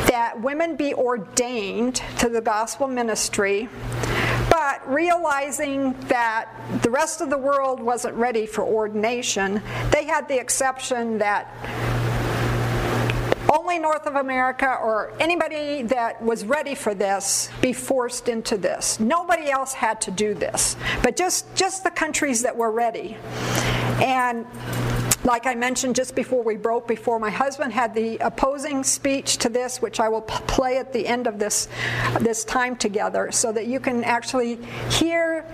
that 0.06 0.40
women 0.40 0.76
be 0.76 0.94
ordained 0.94 2.02
to 2.18 2.28
the 2.28 2.40
gospel 2.40 2.86
ministry 2.86 3.68
but 4.52 4.86
realizing 4.86 5.94
that 6.08 6.46
the 6.82 6.90
rest 6.90 7.22
of 7.22 7.30
the 7.30 7.38
world 7.38 7.80
wasn't 7.80 8.14
ready 8.14 8.44
for 8.44 8.62
ordination, 8.62 9.62
they 9.90 10.04
had 10.04 10.28
the 10.28 10.38
exception 10.38 11.16
that 11.16 11.48
only 13.50 13.78
North 13.78 14.06
of 14.06 14.16
America 14.16 14.76
or 14.82 15.14
anybody 15.18 15.80
that 15.84 16.22
was 16.22 16.44
ready 16.44 16.74
for 16.74 16.92
this 16.92 17.48
be 17.62 17.72
forced 17.72 18.28
into 18.28 18.58
this. 18.58 19.00
Nobody 19.00 19.50
else 19.50 19.72
had 19.72 20.02
to 20.02 20.10
do 20.10 20.34
this, 20.34 20.76
but 21.02 21.16
just, 21.16 21.54
just 21.54 21.82
the 21.82 21.90
countries 21.90 22.42
that 22.42 22.54
were 22.54 22.72
ready. 22.72 23.16
And 24.02 24.44
like 25.24 25.46
I 25.46 25.54
mentioned 25.54 25.94
just 25.94 26.14
before 26.14 26.42
we 26.42 26.56
broke, 26.56 26.88
before 26.88 27.18
my 27.18 27.30
husband 27.30 27.72
had 27.72 27.94
the 27.94 28.18
opposing 28.18 28.82
speech 28.82 29.36
to 29.38 29.48
this, 29.48 29.80
which 29.80 30.00
I 30.00 30.08
will 30.08 30.22
play 30.22 30.78
at 30.78 30.92
the 30.92 31.06
end 31.06 31.26
of 31.26 31.38
this, 31.38 31.68
this 32.20 32.44
time 32.44 32.76
together, 32.76 33.30
so 33.30 33.52
that 33.52 33.66
you 33.66 33.78
can 33.78 34.04
actually 34.04 34.56
hear 34.90 35.44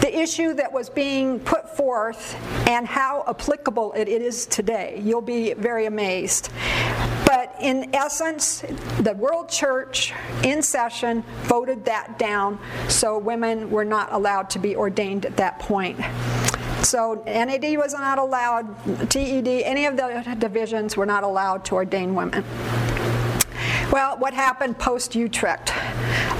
the 0.00 0.16
issue 0.16 0.54
that 0.54 0.72
was 0.72 0.88
being 0.88 1.38
put 1.40 1.76
forth 1.76 2.34
and 2.68 2.86
how 2.86 3.24
applicable 3.28 3.92
it 3.94 4.08
is 4.08 4.46
today. 4.46 5.00
You'll 5.04 5.20
be 5.20 5.52
very 5.54 5.86
amazed. 5.86 6.50
But 7.26 7.54
in 7.60 7.94
essence, 7.94 8.64
the 9.00 9.12
World 9.14 9.48
Church 9.48 10.12
in 10.44 10.62
session 10.62 11.22
voted 11.42 11.84
that 11.84 12.18
down, 12.18 12.58
so 12.88 13.18
women 13.18 13.70
were 13.70 13.84
not 13.84 14.12
allowed 14.12 14.50
to 14.50 14.58
be 14.58 14.76
ordained 14.76 15.26
at 15.26 15.36
that 15.36 15.58
point. 15.58 15.98
So 16.82 17.22
NAD 17.26 17.76
was 17.76 17.92
not 17.92 18.18
allowed, 18.18 19.10
TED, 19.10 19.46
any 19.46 19.86
of 19.86 19.96
the 19.96 20.36
divisions 20.38 20.96
were 20.96 21.06
not 21.06 21.24
allowed 21.24 21.64
to 21.66 21.74
ordain 21.74 22.14
women. 22.14 22.44
Well, 23.92 24.18
what 24.18 24.34
happened 24.34 24.78
post 24.78 25.14
Utrecht? 25.14 25.72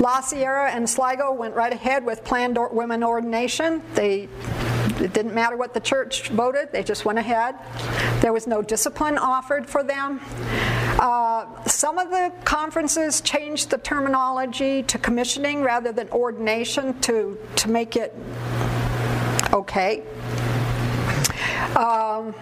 La 0.01 0.21
Sierra 0.21 0.71
and 0.71 0.89
Sligo 0.89 1.33
went 1.33 1.55
right 1.55 1.73
ahead 1.73 2.05
with 2.05 2.23
planned 2.25 2.59
or- 2.59 2.69
women 2.69 3.03
ordination. 3.03 3.83
They 3.95 4.29
it 5.01 5.13
didn't 5.13 5.35
matter 5.35 5.57
what 5.57 5.75
the 5.75 5.81
church 5.81 6.29
voted, 6.29 6.73
they 6.73 6.83
just 6.83 7.05
went 7.05 7.19
ahead. 7.19 7.55
There 8.21 8.33
was 8.33 8.47
no 8.47 8.63
discipline 8.63 9.17
offered 9.17 9.67
for 9.67 9.85
them. 9.85 10.21
Uh, 10.99 11.47
some 11.67 11.99
of 11.99 12.11
the 12.11 12.33
conferences 12.45 13.21
changed 13.21 13.71
the 13.71 13.79
terminology 13.79 14.83
to 14.85 14.99
commissioning 14.99 15.63
rather 15.63 15.93
than 15.93 16.09
ordination 16.11 16.99
to, 17.01 17.39
to 17.57 17.71
make 17.71 17.95
it 17.95 18.13
okay. 19.53 20.03
Um, 21.77 22.35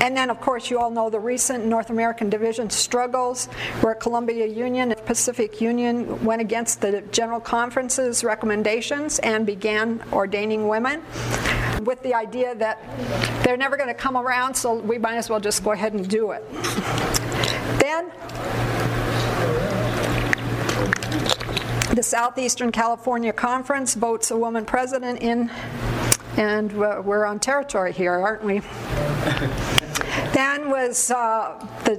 and 0.00 0.16
then, 0.16 0.30
of 0.30 0.40
course, 0.40 0.70
you 0.70 0.78
all 0.78 0.90
know 0.90 1.08
the 1.08 1.20
recent 1.20 1.64
North 1.64 1.90
American 1.90 2.28
division 2.28 2.68
struggles 2.70 3.46
where 3.82 3.94
Columbia 3.94 4.46
Union 4.46 4.90
and 4.90 5.06
Pacific 5.06 5.60
Union 5.60 6.24
went 6.24 6.40
against 6.40 6.80
the 6.80 7.02
General 7.12 7.38
Conference's 7.38 8.24
recommendations 8.24 9.20
and 9.20 9.46
began 9.46 10.02
ordaining 10.12 10.66
women 10.66 11.02
with 11.84 12.02
the 12.02 12.14
idea 12.14 12.54
that 12.56 12.80
they're 13.44 13.56
never 13.56 13.76
going 13.76 13.88
to 13.88 13.94
come 13.94 14.16
around, 14.16 14.54
so 14.54 14.74
we 14.74 14.98
might 14.98 15.16
as 15.16 15.30
well 15.30 15.40
just 15.40 15.62
go 15.62 15.72
ahead 15.72 15.92
and 15.92 16.08
do 16.08 16.32
it. 16.32 16.42
Then, 17.78 18.10
the 21.94 22.02
Southeastern 22.02 22.72
California 22.72 23.32
Conference 23.32 23.94
votes 23.94 24.30
a 24.30 24.36
woman 24.36 24.64
president 24.64 25.20
in 25.20 25.50
and 26.36 26.72
we're 26.72 27.24
on 27.24 27.38
territory 27.38 27.92
here, 27.92 28.12
aren't 28.12 28.44
we? 28.44 28.58
then 30.32 30.70
was 30.70 31.10
uh, 31.10 31.66
the 31.84 31.96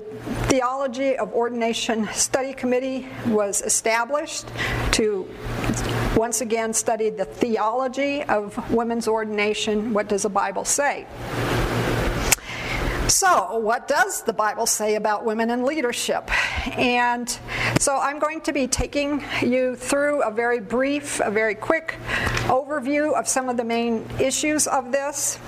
Theology 0.47 1.15
of 1.17 1.33
Ordination 1.33 2.07
Study 2.13 2.53
Committee 2.53 3.07
was 3.27 3.61
established 3.61 4.47
to 4.91 5.27
once 6.15 6.41
again 6.41 6.73
study 6.73 7.09
the 7.09 7.25
theology 7.25 8.23
of 8.23 8.71
women's 8.71 9.07
ordination. 9.07 9.93
What 9.93 10.09
does 10.09 10.23
the 10.23 10.29
Bible 10.29 10.65
say? 10.65 11.07
So, 13.25 13.55
what 13.55 13.87
does 13.87 14.21
the 14.21 14.33
Bible 14.33 14.65
say 14.65 14.95
about 14.95 15.23
women 15.23 15.49
in 15.49 15.63
leadership? 15.63 16.29
And 16.77 17.29
so, 17.79 17.97
I'm 17.97 18.19
going 18.19 18.41
to 18.41 18.51
be 18.51 18.67
taking 18.67 19.23
you 19.41 19.77
through 19.77 20.23
a 20.23 20.29
very 20.29 20.59
brief, 20.59 21.21
a 21.21 21.31
very 21.31 21.55
quick 21.55 21.95
overview 22.47 23.17
of 23.17 23.29
some 23.29 23.47
of 23.47 23.55
the 23.55 23.63
main 23.63 24.05
issues 24.19 24.67
of 24.67 24.91
this. 24.91 25.39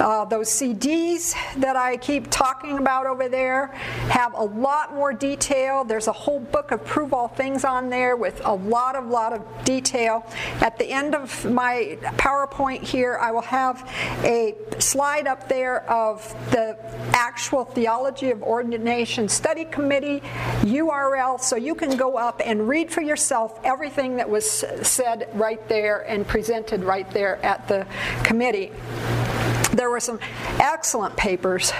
Uh, 0.00 0.24
those 0.24 0.48
CDs 0.48 1.34
that 1.60 1.76
I 1.76 1.96
keep 1.96 2.28
talking 2.28 2.78
about 2.78 3.06
over 3.06 3.28
there 3.28 3.68
have 4.08 4.34
a 4.34 4.42
lot 4.42 4.92
more 4.92 5.12
detail. 5.12 5.84
There's 5.84 6.08
a 6.08 6.12
whole 6.12 6.40
book 6.40 6.72
of 6.72 6.84
Prove 6.84 7.12
All 7.14 7.28
Things 7.28 7.64
on 7.64 7.90
there 7.90 8.16
with 8.16 8.44
a 8.44 8.52
lot 8.52 8.96
of 8.96 9.06
lot 9.06 9.32
of 9.32 9.42
detail. 9.64 10.26
At 10.60 10.78
the 10.78 10.90
end 10.90 11.14
of 11.14 11.44
my 11.44 11.96
PowerPoint 12.16 12.82
here, 12.82 13.18
I 13.20 13.30
will 13.30 13.42
have 13.42 13.88
a 14.24 14.56
slide 14.80 15.28
up 15.28 15.48
there 15.48 15.88
of 15.88 16.28
the 16.50 16.76
actual 17.12 17.64
Theology 17.64 18.32
of 18.32 18.42
Ordination 18.42 19.28
Study 19.28 19.64
Committee 19.64 20.20
URL, 20.62 21.40
so 21.40 21.54
you 21.54 21.76
can 21.76 21.96
go 21.96 22.16
up 22.16 22.42
and 22.44 22.68
read 22.68 22.90
for 22.90 23.00
yourself 23.00 23.60
everything 23.62 24.16
that 24.16 24.28
was 24.28 24.50
said 24.82 25.28
right 25.34 25.66
there 25.68 26.00
and 26.08 26.26
presented 26.26 26.82
right 26.82 27.08
there 27.12 27.36
at 27.44 27.68
the 27.68 27.86
committee 28.24 28.72
there 29.74 29.90
were 29.90 30.00
some 30.00 30.18
excellent 30.60 31.16
papers 31.16 31.72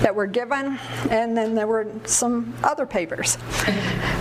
that 0.00 0.14
were 0.14 0.26
given, 0.26 0.78
and 1.10 1.36
then 1.36 1.54
there 1.54 1.66
were 1.66 1.86
some 2.04 2.54
other 2.62 2.86
papers. 2.86 3.38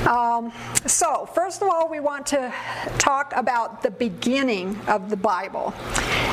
Um, 0.07 0.51
so, 0.85 1.25
first 1.33 1.61
of 1.61 1.69
all, 1.69 1.89
we 1.89 2.01
want 2.01 2.25
to 2.27 2.53
talk 2.97 3.33
about 3.35 3.81
the 3.81 3.91
beginning 3.91 4.77
of 4.87 5.09
the 5.09 5.15
Bible. 5.15 5.73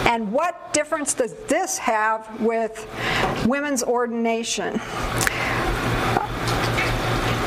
And 0.06 0.32
what 0.32 0.72
difference 0.72 1.14
does 1.14 1.34
this 1.44 1.78
have 1.78 2.40
with 2.40 2.88
women's 3.46 3.84
ordination? 3.84 4.80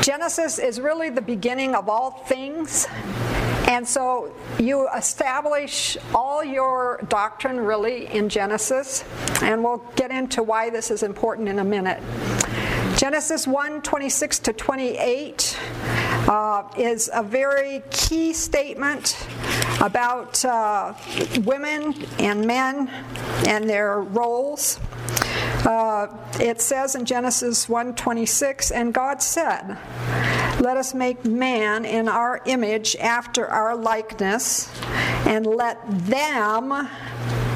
Genesis 0.00 0.58
is 0.58 0.80
really 0.80 1.10
the 1.10 1.22
beginning 1.22 1.74
of 1.74 1.88
all 1.88 2.10
things. 2.10 2.86
And 3.74 3.88
so 3.88 4.32
you 4.60 4.88
establish 4.96 5.96
all 6.14 6.44
your 6.44 7.00
doctrine 7.08 7.58
really 7.58 8.06
in 8.06 8.28
Genesis, 8.28 9.02
and 9.42 9.64
we'll 9.64 9.82
get 9.96 10.12
into 10.12 10.44
why 10.44 10.70
this 10.70 10.92
is 10.92 11.02
important 11.02 11.48
in 11.48 11.58
a 11.58 11.64
minute. 11.64 12.00
Genesis 13.04 13.46
1 13.46 13.82
26 13.82 14.38
to 14.38 14.52
28 14.54 15.60
uh, 16.26 16.62
is 16.78 17.10
a 17.12 17.22
very 17.22 17.82
key 17.90 18.32
statement 18.32 19.26
about 19.82 20.42
uh, 20.46 20.94
women 21.44 21.94
and 22.18 22.46
men 22.46 22.88
and 23.46 23.68
their 23.68 24.00
roles. 24.00 24.80
Uh, 25.66 26.06
it 26.40 26.62
says 26.62 26.94
in 26.94 27.04
Genesis 27.04 27.66
1:26, 27.66 28.70
and 28.74 28.94
God 28.94 29.20
said, 29.20 29.76
"Let 30.60 30.78
us 30.78 30.94
make 30.94 31.26
man 31.26 31.84
in 31.84 32.08
our 32.08 32.40
image 32.46 32.96
after 32.96 33.46
our 33.46 33.76
likeness, 33.76 34.70
and 35.26 35.46
let 35.46 35.76
them 35.86 36.88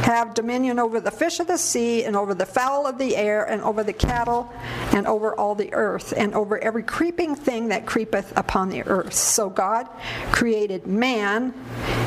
have 0.08 0.32
dominion 0.32 0.78
over 0.78 1.00
the 1.00 1.10
fish 1.10 1.38
of 1.38 1.46
the 1.46 1.58
sea, 1.58 2.04
and 2.04 2.16
over 2.16 2.34
the 2.34 2.46
fowl 2.46 2.86
of 2.86 2.96
the 2.96 3.14
air, 3.14 3.44
and 3.44 3.60
over 3.60 3.84
the 3.84 3.92
cattle, 3.92 4.50
and 4.94 5.06
over 5.06 5.34
all 5.34 5.54
the 5.54 5.70
earth, 5.74 6.14
and 6.16 6.34
over 6.34 6.58
every 6.60 6.82
creeping 6.82 7.34
thing 7.34 7.68
that 7.68 7.84
creepeth 7.84 8.34
upon 8.34 8.70
the 8.70 8.82
earth. 8.84 9.12
So 9.12 9.50
God 9.50 9.86
created 10.32 10.86
man 10.86 11.52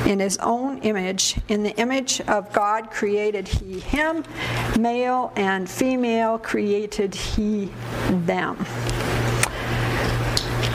in 0.08 0.20
his 0.20 0.40
own 0.40 0.80
image. 0.80 1.38
In 1.48 1.62
the 1.62 1.76
image 1.78 2.22
of 2.22 2.52
God 2.52 2.90
created 2.90 3.48
he 3.48 3.80
him, 3.80 4.24
male 4.80 5.32
and 5.36 5.70
female 5.70 6.40
created 6.40 7.14
he 7.14 7.70
them. 8.10 8.66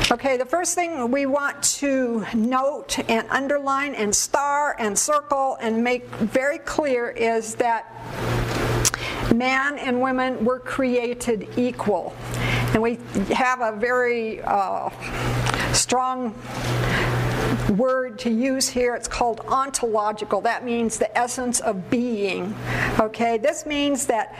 Okay, 0.09 0.37
the 0.37 0.47
first 0.47 0.77
thing 0.77 1.11
we 1.11 1.27
want 1.27 1.61
to 1.65 2.25
note 2.33 2.97
and 3.11 3.27
underline 3.29 3.93
and 3.97 4.15
star 4.15 4.77
and 4.79 4.97
circle 4.97 5.59
and 5.61 5.83
make 5.83 6.07
very 6.07 6.59
clear 6.59 7.11
is 7.11 7.57
that 7.57 7.93
man 9.35 9.77
and 9.79 10.01
women 10.01 10.45
were 10.45 10.61
created 10.61 11.49
equal. 11.57 12.15
And 12.73 12.81
we 12.81 13.01
have 13.35 13.61
a 13.61 13.77
very 13.77 14.41
uh, 14.43 14.91
strong 15.73 16.37
word 17.77 18.17
to 18.21 18.31
use 18.31 18.69
here. 18.69 18.95
It's 18.95 19.09
called 19.09 19.41
ontological. 19.49 20.41
That 20.41 20.65
means 20.65 20.99
the 20.99 21.19
essence 21.19 21.59
of 21.59 21.91
being. 21.91 22.55
Okay, 23.01 23.39
this 23.39 23.67
means 23.67 24.07
that 24.07 24.37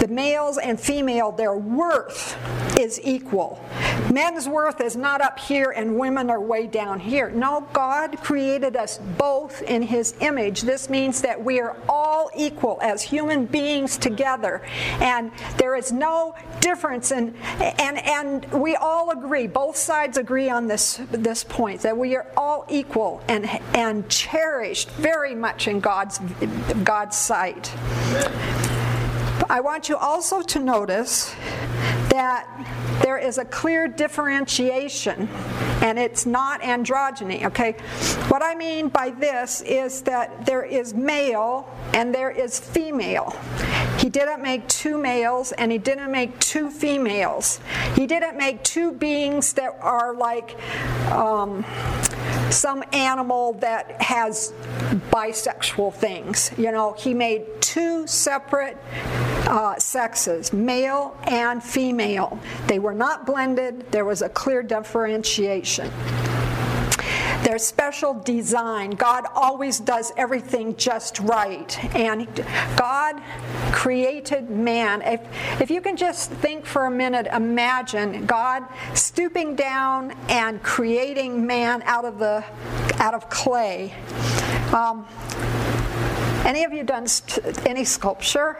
the 0.00 0.08
males 0.08 0.58
and 0.58 0.80
female, 0.80 1.32
their 1.32 1.56
worth 1.56 2.36
is 2.78 3.00
equal. 3.02 3.62
Men's 4.12 4.48
worth 4.48 4.80
is 4.80 4.96
not 4.96 5.20
up 5.20 5.38
here 5.38 5.72
and 5.76 5.98
women 5.98 6.30
are 6.30 6.40
way 6.40 6.66
down 6.66 7.00
here. 7.00 7.30
No, 7.30 7.66
God 7.72 8.18
created 8.18 8.76
us 8.76 8.98
both 9.18 9.62
in 9.62 9.82
His 9.82 10.14
image. 10.20 10.62
This 10.62 10.88
means 10.88 11.20
that 11.22 11.42
we 11.42 11.60
are 11.60 11.76
all 11.88 12.30
equal 12.36 12.78
as 12.80 13.02
human 13.02 13.46
beings 13.46 13.96
together. 13.96 14.62
And 15.00 15.32
there 15.58 15.74
is 15.74 15.92
no 15.92 16.34
difference 16.60 17.10
in, 17.10 17.34
and, 17.60 17.98
and 17.98 18.50
we 18.52 18.76
all 18.76 19.10
agree, 19.10 19.46
both 19.46 19.76
sides 19.76 20.16
agree 20.16 20.48
on 20.48 20.68
this, 20.68 21.00
this 21.10 21.42
point, 21.44 21.80
that 21.82 21.96
we 21.96 22.14
are 22.16 22.26
all 22.36 22.64
equal 22.68 23.22
and, 23.28 23.46
and 23.74 24.08
cherished 24.08 24.90
very 24.92 25.34
much 25.34 25.68
in 25.68 25.80
God's, 25.80 26.18
God's 26.84 27.16
sight. 27.16 27.72
I 29.50 29.60
want 29.60 29.88
you 29.88 29.96
also 29.96 30.42
to 30.42 30.58
notice 30.58 31.34
that 32.10 32.46
there 33.02 33.16
is 33.16 33.38
a 33.38 33.44
clear 33.46 33.88
differentiation 33.88 35.28
and 35.80 35.98
it's 35.98 36.26
not 36.26 36.60
androgyny 36.60 37.44
okay? 37.46 37.72
What 38.28 38.42
i 38.42 38.54
mean 38.54 38.88
by 38.88 39.10
this 39.10 39.62
is 39.62 40.02
that 40.02 40.44
there 40.44 40.64
is 40.64 40.92
male 40.92 41.68
and 41.94 42.14
there 42.14 42.30
is 42.30 42.60
female. 42.60 43.34
He 43.98 44.08
didn't 44.08 44.42
make 44.42 44.68
two 44.68 44.98
males 44.98 45.52
and 45.52 45.72
he 45.72 45.78
didn't 45.78 46.12
make 46.12 46.38
two 46.38 46.70
females. 46.70 47.58
He 47.94 48.06
didn't 48.06 48.36
make 48.36 48.62
two 48.62 48.92
beings 48.92 49.54
that 49.54 49.76
are 49.80 50.14
like 50.14 50.56
um, 51.10 51.64
some 52.50 52.82
animal 52.92 53.54
that 53.54 54.00
has 54.00 54.52
bisexual 55.10 55.94
things. 55.94 56.50
You 56.56 56.72
know, 56.72 56.92
he 56.92 57.14
made 57.14 57.46
two 57.60 58.06
separate 58.06 58.76
uh, 59.46 59.78
sexes, 59.78 60.52
male 60.52 61.16
and 61.24 61.62
female. 61.62 62.38
They 62.66 62.78
were 62.78 62.94
not 62.94 63.26
blended, 63.26 63.90
there 63.92 64.04
was 64.04 64.22
a 64.22 64.28
clear 64.28 64.62
differentiation. 64.62 65.90
There's 67.42 67.64
special 67.64 68.14
design. 68.14 68.90
God 68.90 69.24
always 69.34 69.78
does 69.80 70.12
everything 70.16 70.76
just 70.76 71.18
right. 71.20 71.94
And 71.94 72.26
God 72.76 73.22
created 73.72 74.50
man. 74.50 75.02
If, 75.02 75.20
if 75.60 75.70
you 75.70 75.80
can 75.80 75.96
just 75.96 76.30
think 76.30 76.66
for 76.66 76.86
a 76.86 76.90
minute, 76.90 77.26
imagine 77.32 78.26
God 78.26 78.64
stooping 78.94 79.54
down 79.54 80.16
and 80.28 80.62
creating 80.62 81.46
man 81.46 81.82
out 81.82 82.04
of, 82.04 82.18
the, 82.18 82.44
out 82.96 83.14
of 83.14 83.30
clay. 83.30 83.94
Um, 84.74 85.06
any 86.48 86.64
of 86.64 86.72
you 86.72 86.82
done 86.82 87.06
any 87.66 87.84
sculpture? 87.84 88.56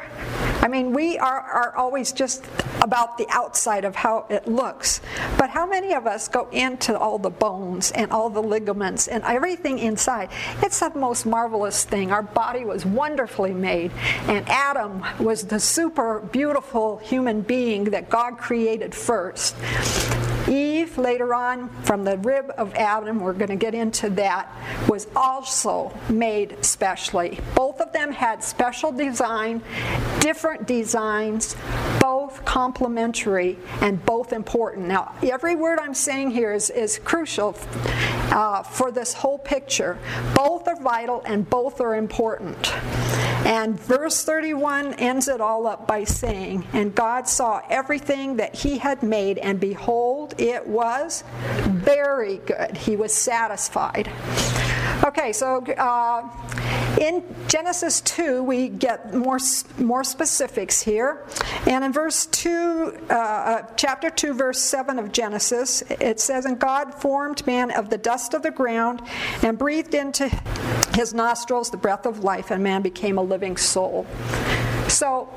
I 0.61 0.69
mean, 0.69 0.93
we 0.93 1.17
are, 1.17 1.41
are 1.41 1.75
always 1.75 2.13
just 2.13 2.45
about 2.83 3.17
the 3.17 3.27
outside 3.31 3.87
of 3.87 3.97
how 3.97 4.27
it 4.29 4.47
looks. 4.47 5.01
But 5.39 5.49
how 5.49 5.67
many 5.67 5.95
of 5.95 6.07
us 6.07 6.29
go 6.29 6.51
into 6.51 6.97
all 6.99 7.19
the 7.19 7.31
bones 7.31 7.91
and 7.93 8.13
all 8.13 8.29
the 8.29 8.43
ligaments 8.43 9.09
and 9.09 9.25
everything 9.25 9.79
inside? 9.79 10.29
It's 10.63 10.81
the 10.81 10.91
most 10.91 11.25
marvelous 11.25 11.87
thing. 11.87 12.13
Our 12.13 12.23
body 12.23 12.67
was 12.67 12.85
wonderfully 12.85 13.55
made, 13.55 13.91
and 14.27 14.47
Adam 14.51 15.03
was 15.19 15.45
the 15.45 15.59
super 15.59 16.21
beautiful 16.21 16.99
human 16.99 17.41
being 17.41 17.85
that 17.85 18.11
God 18.11 18.37
created 18.37 18.95
first. 18.95 19.57
Later 20.97 21.35
on, 21.35 21.69
from 21.83 22.05
the 22.05 22.17
rib 22.19 22.53
of 22.57 22.75
Adam, 22.75 23.21
we're 23.21 23.33
going 23.33 23.51
to 23.51 23.57
get 23.57 23.75
into 23.75 24.09
that, 24.11 24.49
was 24.89 25.09
also 25.15 25.93
made 26.09 26.65
specially. 26.65 27.39
Both 27.55 27.81
of 27.81 27.93
them 27.93 28.13
had 28.13 28.43
special 28.43 28.93
design, 28.93 29.63
different 30.21 30.67
designs, 30.67 31.57
both 32.01 32.45
complementary 32.45 33.59
and 33.81 34.05
both 34.05 34.33
important. 34.33 34.89
Now, 34.89 35.15
every 35.23 35.57
word 35.57 35.79
I'm 35.79 35.95
saying 35.95 36.31
here 36.31 36.53
is, 36.53 36.71
is 36.71 36.99
crucial 36.99 37.57
uh, 38.31 38.63
for 38.63 38.91
this 38.91 39.13
whole 39.13 39.39
picture. 39.39 39.99
Both 40.35 40.69
are 40.69 40.81
vital 40.81 41.23
and 41.27 41.49
both 41.49 41.81
are 41.81 41.97
important. 41.97 42.73
And 43.45 43.81
verse 43.81 44.25
31 44.25 44.95
ends 44.95 45.29
it 45.29 45.41
all 45.41 45.67
up 45.67 45.87
by 45.87 46.05
saying, 46.05 46.67
And 46.73 46.95
God 46.95 47.29
saw 47.29 47.63
everything 47.71 48.37
that 48.37 48.55
he 48.55 48.79
had 48.79 49.03
made, 49.03 49.39
and 49.39 49.59
behold, 49.59 50.35
it 50.39 50.67
was 50.67 50.78
very 51.69 52.39
good. 52.39 52.77
He 52.77 52.97
was 52.97 53.13
satisfied. 53.13 54.11
Okay, 55.05 55.33
so 55.33 55.65
uh, 55.65 56.29
in 57.01 57.23
Genesis 57.47 58.01
2, 58.03 58.43
we 58.43 58.69
get 58.69 59.15
more, 59.15 59.39
more 59.79 60.03
specifics 60.03 60.83
here. 60.83 61.25
And 61.67 61.85
in 61.85 61.93
verse 61.93 62.27
2, 62.27 63.07
uh, 63.11 63.15
uh, 63.15 63.63
chapter 63.77 64.11
2, 64.11 64.35
verse 64.35 64.59
7 64.59 64.99
of 64.99 65.13
Genesis, 65.13 65.83
it 65.89 66.21
says, 66.21 66.45
And 66.45 66.59
God 66.59 66.95
formed 66.95 67.47
man 67.47 67.71
of 67.71 67.91
the 67.91 67.99
dust 67.99 68.35
of 68.35 68.43
the 68.43 68.51
ground 68.51 69.03
and 69.43 69.59
breathed 69.59 69.95
into 69.95 70.29
his 70.95 71.15
nostrils 71.15 71.71
the 71.71 71.77
breath 71.77 72.07
of 72.07 72.25
life, 72.25 72.51
and 72.51 72.63
man 72.63 72.83
became 72.83 73.19
a 73.19 73.23
living 73.23 73.57
soul. 73.57 74.07
So 74.89 75.29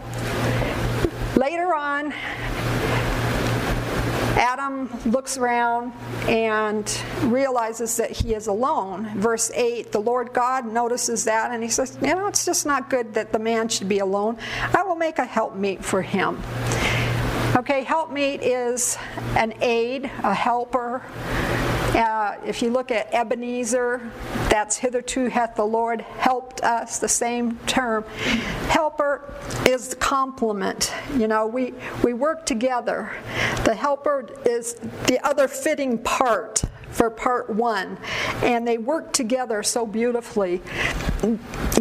Adam 4.38 4.90
looks 5.06 5.38
around 5.38 5.94
and 6.28 7.04
realizes 7.24 7.98
that 7.98 8.12
he 8.12 8.34
is 8.34 8.48
alone. 8.48 9.08
Verse 9.20 9.52
8 9.54 9.92
the 9.92 10.00
Lord 10.00 10.34
God 10.34 10.66
notices 10.66 11.26
that 11.26 11.52
and 11.52 11.62
he 11.64 11.70
says, 11.70 11.98
You 12.02 12.16
know, 12.16 12.28
it's 12.28 12.46
just 12.46 12.66
not 12.66 12.90
good 12.90 13.14
that 13.14 13.32
the 13.32 13.40
man 13.40 13.68
should 13.68 13.90
be 13.90 14.00
alone. 14.00 14.38
I 14.74 14.84
will 14.84 14.96
make 14.96 15.20
a 15.20 15.26
helpmeet 15.26 15.84
for 15.84 16.02
him. 16.02 16.42
Okay, 17.56 17.84
helpmeet 17.84 18.42
is 18.42 18.98
an 19.36 19.54
aid, 19.62 20.06
a 20.24 20.34
helper. 20.34 21.04
Uh, 21.94 22.38
if 22.46 22.62
you 22.62 22.70
look 22.70 22.90
at 22.90 23.14
Ebenezer, 23.14 24.00
that's 24.50 24.78
hitherto 24.78 25.28
hath 25.28 25.56
the 25.56 25.66
Lord 25.66 26.02
helped 26.02 26.62
us, 26.62 27.00
the 27.00 27.10
same 27.10 27.58
term. 27.68 28.06
Helper 28.70 29.34
is 29.68 29.90
the 29.90 29.98
complement. 29.98 30.94
You 31.18 31.28
know, 31.28 31.46
we, 31.46 31.74
we 32.02 32.14
work 32.14 32.46
together. 32.46 33.12
The 33.66 33.76
helper 33.76 34.30
is 34.46 34.76
the 35.08 35.20
other 35.24 35.50
fitting 35.50 35.98
part 35.98 36.64
for 36.92 37.10
part 37.10 37.50
one, 37.50 37.98
and 38.42 38.66
they 38.66 38.78
work 38.78 39.12
together 39.12 39.62
so 39.62 39.86
beautifully. 39.86 40.62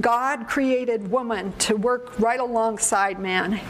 God 0.01 0.49
created 0.49 1.11
woman 1.11 1.53
to 1.59 1.77
work 1.77 2.19
right 2.19 2.41
alongside 2.41 3.19
man. 3.19 3.61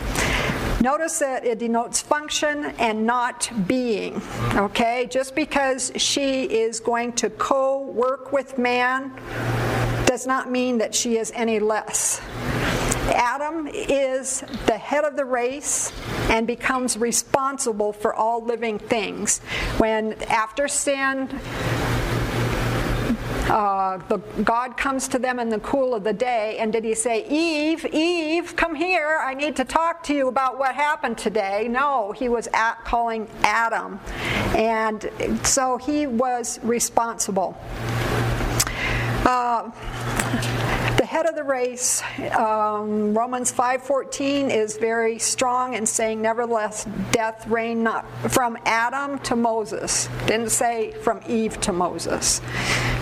Notice 0.80 1.18
that 1.18 1.44
it 1.44 1.58
denotes 1.58 2.00
function 2.00 2.72
and 2.78 3.04
not 3.04 3.50
being. 3.66 4.22
Okay? 4.54 5.06
Just 5.10 5.34
because 5.34 5.92
she 5.96 6.44
is 6.44 6.80
going 6.80 7.12
to 7.14 7.28
co 7.28 7.82
work 7.82 8.32
with 8.32 8.56
man 8.56 9.12
does 10.06 10.26
not 10.26 10.50
mean 10.50 10.78
that 10.78 10.94
she 10.94 11.18
is 11.18 11.32
any 11.34 11.58
less. 11.58 12.22
Adam 13.12 13.66
is 13.66 14.42
the 14.66 14.78
head 14.78 15.04
of 15.04 15.16
the 15.16 15.24
race 15.24 15.92
and 16.30 16.46
becomes 16.46 16.96
responsible 16.96 17.92
for 17.92 18.14
all 18.14 18.42
living 18.42 18.78
things. 18.78 19.40
When 19.78 20.14
after 20.28 20.66
sin, 20.66 21.28
uh, 23.50 23.98
the, 24.08 24.18
God 24.44 24.76
comes 24.76 25.08
to 25.08 25.18
them 25.18 25.40
in 25.40 25.48
the 25.48 25.58
cool 25.58 25.92
of 25.92 26.04
the 26.04 26.12
day, 26.12 26.56
and 26.58 26.72
did 26.72 26.84
he 26.84 26.94
say, 26.94 27.26
Eve, 27.28 27.84
Eve, 27.92 28.54
come 28.54 28.76
here, 28.76 29.18
I 29.20 29.34
need 29.34 29.56
to 29.56 29.64
talk 29.64 30.04
to 30.04 30.14
you 30.14 30.28
about 30.28 30.56
what 30.56 30.74
happened 30.76 31.18
today? 31.18 31.66
No, 31.68 32.12
he 32.12 32.28
was 32.28 32.48
at 32.54 32.84
calling 32.84 33.28
Adam. 33.42 33.98
And 34.54 35.10
so 35.42 35.78
he 35.78 36.06
was 36.06 36.60
responsible. 36.62 37.58
Uh, 39.26 39.70
of 41.26 41.34
the 41.34 41.44
race, 41.44 42.02
um, 42.36 43.16
Romans 43.16 43.50
5:14, 43.50 44.50
is 44.50 44.76
very 44.76 45.18
strong 45.18 45.74
in 45.74 45.86
saying, 45.86 46.22
"Nevertheless, 46.22 46.86
death 47.12 47.46
reigned 47.48 47.84
not 47.84 48.04
from 48.28 48.56
Adam 48.64 49.18
to 49.20 49.36
Moses." 49.36 50.08
Didn't 50.26 50.50
say 50.50 50.92
from 51.02 51.20
Eve 51.26 51.60
to 51.62 51.72
Moses. 51.72 52.40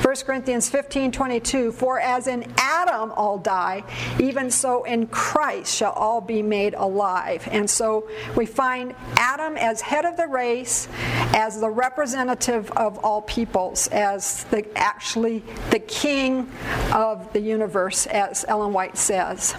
1 0.02 0.24
Corinthians 0.24 0.68
15:22, 0.68 1.72
"For 1.72 2.00
as 2.00 2.26
in 2.26 2.44
Adam 2.58 3.12
all 3.16 3.38
die, 3.38 3.82
even 4.18 4.50
so 4.50 4.84
in 4.84 5.06
Christ 5.08 5.74
shall 5.74 5.92
all 5.92 6.20
be 6.20 6.42
made 6.42 6.74
alive." 6.74 7.48
And 7.50 7.68
so 7.68 8.04
we 8.36 8.46
find 8.46 8.94
Adam 9.16 9.56
as 9.56 9.80
head 9.80 10.04
of 10.04 10.16
the 10.16 10.26
race, 10.26 10.88
as 11.34 11.60
the 11.60 11.70
representative 11.70 12.70
of 12.76 12.98
all 13.04 13.22
peoples, 13.22 13.88
as 13.88 14.44
the 14.50 14.64
actually 14.76 15.42
the 15.70 15.78
king 15.78 16.48
of 16.92 17.32
the 17.32 17.40
universe, 17.40 18.06
as 18.08 18.44
Ellen 18.48 18.72
White 18.72 18.96
says. 18.96 19.54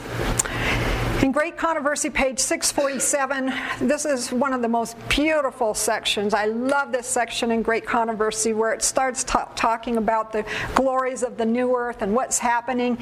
In 1.21 1.33
Great 1.33 1.57
Controversy, 1.57 2.09
page 2.09 2.39
647, 2.39 3.53
this 3.87 4.05
is 4.05 4.31
one 4.31 4.53
of 4.53 4.61
the 4.61 4.69
most 4.69 4.95
beautiful 5.09 5.73
sections. 5.73 6.33
I 6.33 6.45
love 6.45 6.93
this 6.93 7.07
section 7.07 7.51
in 7.51 7.61
Great 7.61 7.85
Controversy 7.85 8.53
where 8.53 8.71
it 8.71 8.81
starts 8.81 9.25
t- 9.25 9.37
talking 9.55 9.97
about 9.97 10.31
the 10.31 10.45
glories 10.75 11.21
of 11.21 11.35
the 11.35 11.45
new 11.45 11.75
earth 11.75 12.01
and 12.01 12.15
what's 12.15 12.39
happening. 12.39 12.97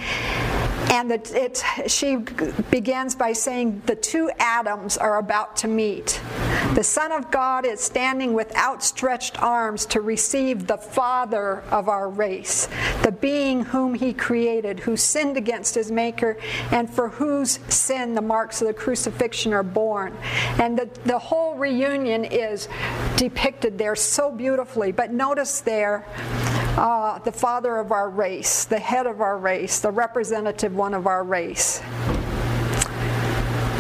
And 0.90 1.12
it, 1.12 1.32
it, 1.34 1.64
she 1.88 2.16
begins 2.16 3.16
by 3.16 3.34
saying 3.34 3.82
the 3.86 3.96
two 3.96 4.32
Adams 4.40 4.98
are 4.98 5.18
about 5.18 5.58
to 5.58 5.68
meet. 5.68 6.22
The 6.76 6.84
Son 6.84 7.12
of 7.12 7.32
God 7.32 7.66
is 7.66 7.82
standing 7.82 8.34
with 8.34 8.56
outstretched 8.56 9.42
arms 9.42 9.86
to 9.88 10.02
receive 10.02 10.68
the 10.68 10.78
Father 10.78 11.64
of 11.72 11.90
our 11.90 12.10
race, 12.10 12.68
the 13.04 13.12
being 13.12 13.64
whom 13.66 13.96
he 13.96 14.14
created, 14.14 14.80
who 14.80 14.96
sinned 14.96 15.38
against 15.38 15.76
his 15.76 15.92
Maker, 15.92 16.38
and 16.72 16.90
for 16.90 17.10
whose 17.10 17.60
sin 17.68 18.14
the 18.14 18.22
marks 18.22 18.62
of 18.62 18.68
the 18.68 18.74
crucifixion 18.74 19.54
are 19.54 19.64
born. 19.64 20.16
And 20.60 20.78
the, 20.78 20.90
the 21.06 21.18
whole 21.20 21.56
reunion 21.56 22.26
is 22.26 22.70
depicted 23.16 23.78
there 23.78 23.96
so 23.96 24.32
beautifully. 24.32 24.92
But 24.92 25.12
notice 25.12 25.62
there, 25.62 26.06
uh, 26.78 27.18
the 27.20 27.32
father 27.32 27.78
of 27.78 27.92
our 27.92 28.10
race, 28.10 28.66
the 28.66 28.78
head 28.78 29.08
of 29.08 29.20
our 29.20 29.38
race, 29.38 29.80
the 29.80 29.90
representative 29.90 30.76
one 30.78 30.94
of 30.94 31.08
our 31.08 31.24
race. 31.24 31.80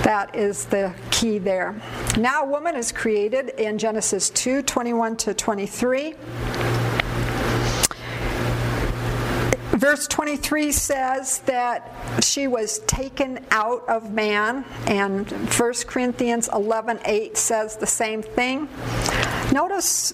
That 0.03 0.31
is 0.33 0.65
the 0.65 0.93
key 1.11 1.37
there. 1.37 1.75
Now, 2.17 2.45
woman 2.45 2.75
is 2.75 2.91
created 2.91 3.49
in 3.57 3.77
Genesis 3.77 4.29
2 4.31 4.63
21 4.63 5.17
to 5.17 5.33
23. 5.33 6.15
Verse 9.87 10.05
23 10.07 10.73
says 10.73 11.37
that 11.45 11.95
she 12.21 12.45
was 12.45 12.79
taken 12.79 13.39
out 13.51 13.87
of 13.87 14.11
man, 14.11 14.65
and 14.85 15.31
1 15.31 15.73
Corinthians 15.87 16.49
11 16.51 16.99
8 17.05 17.37
says 17.37 17.77
the 17.77 17.87
same 17.87 18.21
thing. 18.21 18.67
Notice 19.53 20.11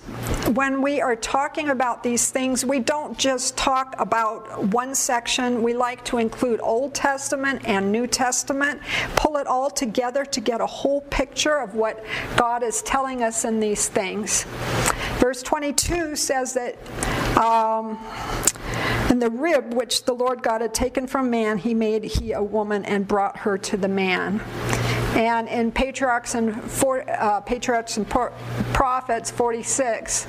when 0.53 0.83
we 0.83 1.01
are 1.01 1.15
talking 1.15 1.69
about 1.69 2.03
these 2.03 2.29
things, 2.29 2.63
we 2.63 2.77
don't 2.77 3.17
just 3.17 3.57
talk 3.57 3.95
about 3.97 4.63
one 4.65 4.93
section. 4.93 5.63
We 5.63 5.73
like 5.73 6.05
to 6.05 6.19
include 6.19 6.59
Old 6.61 6.93
Testament 6.93 7.63
and 7.67 7.91
New 7.91 8.05
Testament, 8.05 8.79
pull 9.15 9.37
it 9.37 9.47
all 9.47 9.71
together 9.71 10.23
to 10.23 10.39
get 10.39 10.61
a 10.61 10.67
whole 10.67 11.01
picture 11.01 11.57
of 11.57 11.73
what 11.73 12.05
God 12.37 12.61
is 12.61 12.83
telling 12.83 13.23
us 13.23 13.43
in 13.43 13.59
these 13.59 13.87
things. 13.87 14.43
Verse 15.17 15.41
22 15.41 16.15
says 16.15 16.53
that. 16.53 16.77
Um, 17.39 17.97
and 19.13 19.21
the 19.21 19.29
rib 19.29 19.75
which 19.75 20.05
the 20.05 20.13
Lord 20.13 20.41
God 20.41 20.61
had 20.61 20.73
taken 20.73 21.05
from 21.05 21.29
man, 21.29 21.59
he 21.59 21.75
made 21.75 22.03
he 22.03 22.31
a 22.31 22.41
woman 22.41 22.83
and 22.83 23.07
brought 23.07 23.37
her 23.37 23.59
to 23.59 23.77
the 23.77 23.87
man. 23.87 24.39
And 25.13 25.47
in 25.47 25.71
Patriarchs 25.71 26.33
and, 26.33 26.59
for, 26.63 27.07
uh, 27.07 27.41
Patriarchs 27.41 27.97
and 27.97 28.09
Prophets 28.09 29.29
46, 29.29 30.25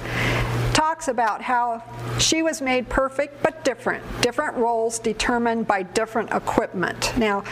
talks 0.95 1.09
about 1.09 1.43
how 1.43 1.83
she 2.21 2.41
was 2.41 2.63
made 2.63 2.89
perfect 2.89 3.43
but 3.43 3.65
different. 3.65 4.05
Different 4.21 4.57
roles 4.57 5.01
determined 5.01 5.67
by 5.67 5.83
different 5.83 6.31
equipment. 6.31 7.13
Now, 7.19 7.43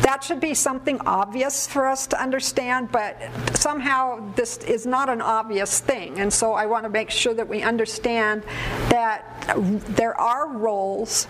that 0.00 0.24
should 0.24 0.40
be 0.40 0.54
something 0.54 0.98
obvious 1.00 1.66
for 1.66 1.86
us 1.86 2.06
to 2.06 2.18
understand, 2.20 2.90
but 2.90 3.20
somehow 3.52 4.32
this 4.36 4.56
is 4.56 4.86
not 4.86 5.10
an 5.10 5.20
obvious 5.20 5.80
thing. 5.80 6.18
And 6.18 6.32
so 6.32 6.54
I 6.54 6.64
want 6.64 6.84
to 6.84 6.88
make 6.88 7.10
sure 7.10 7.34
that 7.34 7.46
we 7.46 7.60
understand 7.60 8.42
that 8.88 9.54
there 9.90 10.18
are 10.18 10.48
roles, 10.48 11.26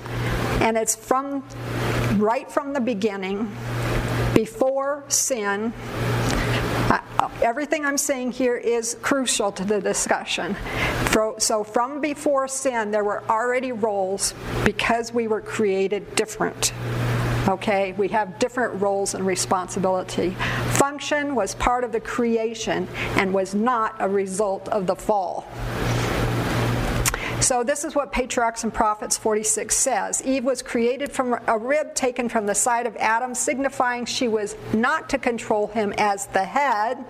and 0.60 0.76
it's 0.76 0.94
from 0.94 1.42
right 2.18 2.48
from 2.48 2.72
the 2.72 2.80
beginning, 2.80 3.50
before 4.34 5.04
sin. 5.08 5.72
Uh, 6.90 7.28
everything 7.42 7.84
I'm 7.84 7.98
saying 7.98 8.32
here 8.32 8.56
is 8.56 8.96
crucial 9.02 9.52
to 9.52 9.64
the 9.64 9.80
discussion. 9.80 10.56
So, 11.38 11.64
from 11.64 12.00
before 12.00 12.48
sin, 12.48 12.90
there 12.90 13.04
were 13.04 13.22
already 13.28 13.72
roles 13.72 14.34
because 14.64 15.12
we 15.12 15.28
were 15.28 15.40
created 15.40 16.14
different. 16.14 16.72
Okay, 17.48 17.92
we 17.92 18.08
have 18.08 18.38
different 18.38 18.80
roles 18.80 19.14
and 19.14 19.26
responsibility. 19.26 20.30
Function 20.70 21.34
was 21.34 21.54
part 21.56 21.82
of 21.82 21.90
the 21.90 22.00
creation 22.00 22.86
and 23.16 23.34
was 23.34 23.54
not 23.54 23.96
a 23.98 24.08
result 24.08 24.68
of 24.68 24.86
the 24.86 24.94
fall. 24.94 25.46
So 27.42 27.64
this 27.64 27.82
is 27.82 27.96
what 27.96 28.12
Patriarchs 28.12 28.62
and 28.62 28.72
Prophets 28.72 29.18
46 29.18 29.74
says. 29.74 30.22
Eve 30.24 30.44
was 30.44 30.62
created 30.62 31.10
from 31.10 31.36
a 31.48 31.58
rib 31.58 31.92
taken 31.92 32.28
from 32.28 32.46
the 32.46 32.54
side 32.54 32.86
of 32.86 32.94
Adam, 32.98 33.34
signifying 33.34 34.04
she 34.04 34.28
was 34.28 34.54
not 34.72 35.10
to 35.10 35.18
control 35.18 35.66
him 35.66 35.92
as 35.98 36.26
the 36.26 36.44
head, 36.44 37.04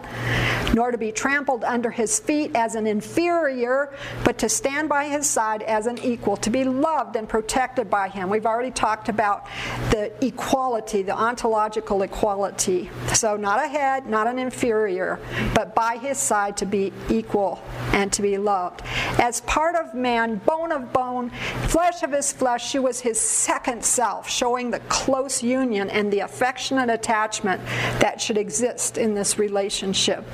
nor 0.73 0.91
to 0.91 0.97
be 0.97 1.13
trampled 1.13 1.65
under 1.65 1.91
his 1.91 2.19
feet 2.19 2.51
as 2.55 2.77
an 2.77 2.87
inferior, 2.87 3.95
but 4.25 4.39
to 4.39 4.49
stand 4.49 4.89
by 4.89 5.05
his 5.05 5.29
side 5.29 5.63
as 5.65 5.87
an 5.87 5.99
equal, 5.99 6.39
to 6.39 6.49
be 6.49 6.65
loved 6.65 7.15
and 7.17 7.29
protected 7.29 7.91
by 7.91 8.09
him. 8.09 8.31
We've 8.31 8.47
already 8.47 8.71
talked 8.71 9.11
about 9.11 9.47
the 9.91 10.13
equality, 10.25 11.03
the 11.03 11.15
ontological 11.15 12.01
equality. 12.01 12.89
So 13.13 13.37
not 13.37 13.63
a 13.63 13.69
head, 13.69 14.07
not 14.07 14.27
an 14.27 14.39
inferior, 14.39 15.21
but 15.55 15.75
by 15.75 15.99
his 15.99 16.17
side 16.17 16.57
to 16.57 16.65
be 16.65 16.91
equal 17.11 17.63
and 17.93 18.11
to 18.15 18.23
be 18.23 18.39
loved. 18.39 18.81
As 19.19 19.43
part 19.43 19.75
of 19.75 19.95
man, 19.95 20.22
man, 20.27 20.37
bone 20.47 20.73
of 20.73 20.93
bone, 20.93 21.31
flesh 21.69 22.03
of 22.03 22.13
his 22.13 22.33
flesh. 22.33 22.71
She 22.71 22.79
was 22.79 23.01
his 23.01 23.21
second 23.21 23.85
self, 23.85 24.29
showing 24.29 24.71
the 24.71 24.81
close 24.81 25.43
union 25.43 25.91
and 25.91 26.13
the 26.13 26.21
affectionate 26.21 26.91
attachment 26.91 27.61
that 28.01 28.21
should 28.21 28.39
exist 28.39 28.99
in 28.99 29.15
this 29.15 29.39
relationship. 29.39 30.25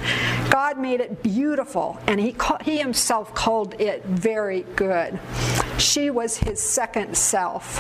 God 0.51 0.79
made 0.79 1.01
it 1.01 1.23
beautiful, 1.23 1.99
and 2.07 2.21
he, 2.21 2.37
he 2.63 2.79
himself 2.79 3.35
called 3.35 3.81
it 3.81 4.05
very 4.05 4.63
good. 4.77 5.19
She 5.79 6.11
was 6.11 6.37
his 6.37 6.61
second 6.61 7.17
self. 7.17 7.79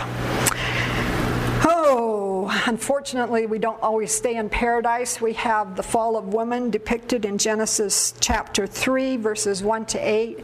Oh, 1.64 2.50
unfortunately, 2.66 3.46
we 3.46 3.58
don't 3.58 3.80
always 3.82 4.12
stay 4.12 4.36
in 4.36 4.48
paradise. 4.48 5.20
We 5.20 5.32
have 5.34 5.76
the 5.76 5.82
fall 5.82 6.16
of 6.16 6.32
woman 6.32 6.70
depicted 6.70 7.24
in 7.24 7.38
Genesis 7.38 8.14
chapter 8.20 8.66
3, 8.66 9.16
verses 9.16 9.62
1 9.62 9.86
to 9.86 9.98
8, 9.98 10.40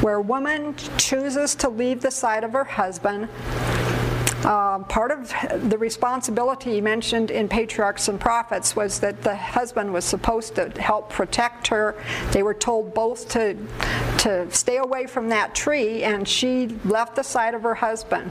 where 0.00 0.20
woman 0.20 0.74
chooses 0.96 1.54
to 1.56 1.68
leave 1.68 2.00
the 2.00 2.10
side 2.10 2.44
of 2.44 2.52
her 2.52 2.64
husband 2.64 3.28
uh, 4.44 4.78
part 4.84 5.10
of 5.10 5.32
the 5.68 5.76
responsibility 5.76 6.80
mentioned 6.80 7.30
in 7.30 7.48
Patriarchs 7.48 8.08
and 8.08 8.20
Prophets 8.20 8.76
was 8.76 9.00
that 9.00 9.22
the 9.22 9.34
husband 9.34 9.92
was 9.92 10.04
supposed 10.04 10.54
to 10.54 10.70
help 10.80 11.10
protect 11.10 11.66
her. 11.68 11.96
They 12.30 12.42
were 12.42 12.54
told 12.54 12.94
both 12.94 13.28
to, 13.30 13.56
to 14.18 14.50
stay 14.50 14.76
away 14.76 15.06
from 15.06 15.28
that 15.30 15.54
tree, 15.54 16.04
and 16.04 16.26
she 16.26 16.68
left 16.84 17.16
the 17.16 17.24
side 17.24 17.54
of 17.54 17.62
her 17.62 17.74
husband. 17.74 18.30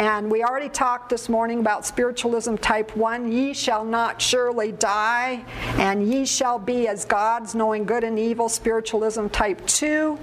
And 0.00 0.30
we 0.30 0.42
already 0.42 0.70
talked 0.70 1.10
this 1.10 1.28
morning 1.28 1.60
about 1.60 1.84
spiritualism 1.84 2.54
type 2.56 2.96
1 2.96 3.30
ye 3.30 3.52
shall 3.52 3.84
not 3.84 4.22
surely 4.22 4.72
die, 4.72 5.44
and 5.76 6.10
ye 6.10 6.24
shall 6.24 6.58
be 6.58 6.88
as 6.88 7.04
gods, 7.04 7.54
knowing 7.54 7.84
good 7.84 8.02
and 8.02 8.18
evil, 8.18 8.48
spiritualism 8.48 9.26
type 9.26 9.60
2. 9.66 10.18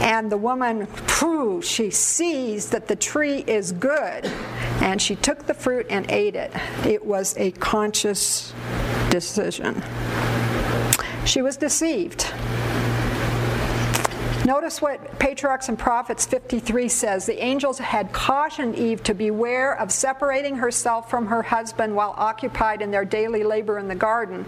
And 0.00 0.30
the 0.30 0.36
woman, 0.36 0.82
whew, 1.18 1.60
she 1.60 1.90
sees 1.90 2.70
that 2.70 2.86
the 2.86 2.94
tree 2.94 3.42
is 3.48 3.72
good, 3.72 4.26
and 4.80 5.02
she 5.02 5.16
took 5.16 5.44
the 5.44 5.54
fruit 5.54 5.86
and 5.90 6.08
ate 6.08 6.36
it. 6.36 6.52
It 6.86 7.04
was 7.04 7.36
a 7.38 7.50
conscious 7.50 8.52
decision. 9.10 9.82
She 11.24 11.42
was 11.42 11.56
deceived. 11.56 12.32
Notice 14.44 14.82
what 14.82 15.20
Patriarchs 15.20 15.68
and 15.68 15.78
Prophets 15.78 16.26
53 16.26 16.88
says. 16.88 17.26
The 17.26 17.40
angels 17.40 17.78
had 17.78 18.12
cautioned 18.12 18.74
Eve 18.74 19.00
to 19.04 19.14
beware 19.14 19.78
of 19.78 19.92
separating 19.92 20.56
herself 20.56 21.08
from 21.08 21.26
her 21.26 21.42
husband 21.42 21.94
while 21.94 22.12
occupied 22.16 22.82
in 22.82 22.90
their 22.90 23.04
daily 23.04 23.44
labor 23.44 23.78
in 23.78 23.86
the 23.86 23.94
garden. 23.94 24.44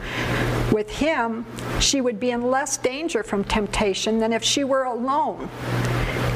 With 0.72 0.90
him, 0.90 1.46
she 1.78 2.00
would 2.00 2.18
be 2.18 2.32
in 2.32 2.50
less 2.50 2.76
danger 2.76 3.22
from 3.22 3.44
temptation 3.44 4.18
than 4.18 4.32
if 4.32 4.42
she 4.42 4.64
were 4.64 4.82
alone. 4.82 5.48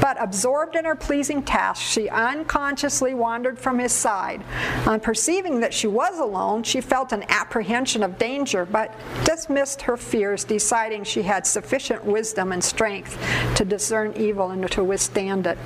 But 0.09 0.23
absorbed 0.23 0.75
in 0.75 0.85
her 0.85 0.95
pleasing 0.95 1.43
task, 1.43 1.83
she 1.83 2.09
unconsciously 2.09 3.13
wandered 3.13 3.59
from 3.59 3.77
his 3.77 3.91
side. 3.91 4.41
On 4.87 4.99
perceiving 4.99 5.59
that 5.59 5.71
she 5.71 5.85
was 5.85 6.17
alone, 6.17 6.63
she 6.63 6.81
felt 6.81 7.11
an 7.11 7.23
apprehension 7.29 8.01
of 8.01 8.17
danger, 8.17 8.65
but 8.65 8.91
dismissed 9.23 9.83
her 9.83 9.97
fears, 9.97 10.43
deciding 10.43 11.03
she 11.03 11.21
had 11.21 11.45
sufficient 11.45 12.03
wisdom 12.03 12.51
and 12.51 12.63
strength 12.63 13.19
to 13.53 13.63
discern 13.63 14.11
evil 14.17 14.49
and 14.49 14.71
to 14.71 14.83
withstand 14.83 15.45
it. 15.45 15.59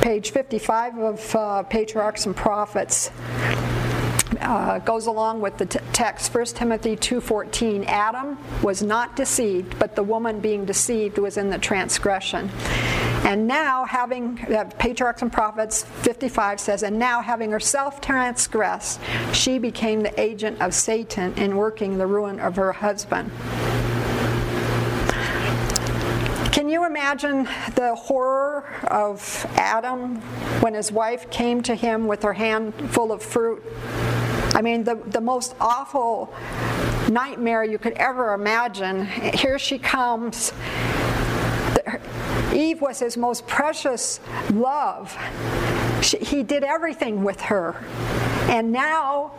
Page 0.00 0.30
55 0.30 0.96
of 1.00 1.36
uh, 1.36 1.62
Patriarchs 1.64 2.24
and 2.24 2.34
Prophets 2.34 3.10
uh, 4.40 4.78
goes 4.80 5.06
along 5.06 5.40
with 5.40 5.56
the 5.58 5.66
text. 5.66 6.34
1 6.34 6.44
timothy 6.46 6.96
2.14 6.96 7.86
adam 7.86 8.38
was 8.62 8.82
not 8.82 9.16
deceived 9.16 9.78
but 9.78 9.94
the 9.96 10.02
woman 10.02 10.40
being 10.40 10.64
deceived 10.64 11.18
was 11.18 11.36
in 11.36 11.50
the 11.50 11.58
transgression. 11.58 12.50
And 13.24 13.46
now 13.46 13.84
having 13.84 14.38
uh, 14.54 14.64
patriarchs 14.78 15.22
and 15.22 15.32
prophets 15.32 15.84
55 16.02 16.60
says 16.60 16.82
and 16.82 16.98
now 16.98 17.20
having 17.20 17.50
herself 17.50 18.00
transgressed 18.00 19.00
she 19.32 19.58
became 19.58 20.02
the 20.02 20.20
agent 20.20 20.60
of 20.60 20.74
satan 20.74 21.32
in 21.34 21.56
working 21.56 21.98
the 21.98 22.06
ruin 22.06 22.40
of 22.40 22.56
her 22.56 22.72
husband. 22.72 23.30
Can 26.58 26.68
you 26.68 26.84
imagine 26.84 27.44
the 27.76 27.94
horror 27.94 28.64
of 28.88 29.46
Adam 29.54 30.16
when 30.60 30.74
his 30.74 30.90
wife 30.90 31.30
came 31.30 31.62
to 31.62 31.74
him 31.74 32.06
with 32.06 32.22
her 32.24 32.32
hand 32.32 32.74
full 32.90 33.12
of 33.12 33.22
fruit 33.22 33.62
I 34.54 34.62
mean, 34.62 34.84
the, 34.84 34.94
the 34.94 35.20
most 35.20 35.54
awful 35.60 36.32
nightmare 37.08 37.64
you 37.64 37.78
could 37.78 37.94
ever 37.94 38.34
imagine. 38.34 39.06
Here 39.06 39.58
she 39.58 39.78
comes. 39.78 40.52
Eve 42.52 42.80
was 42.80 42.98
his 42.98 43.16
most 43.16 43.46
precious 43.46 44.20
love. 44.52 45.16
She, 46.02 46.18
he 46.18 46.42
did 46.42 46.64
everything 46.64 47.22
with 47.22 47.40
her. 47.42 47.76
And 48.48 48.72
now 48.72 49.32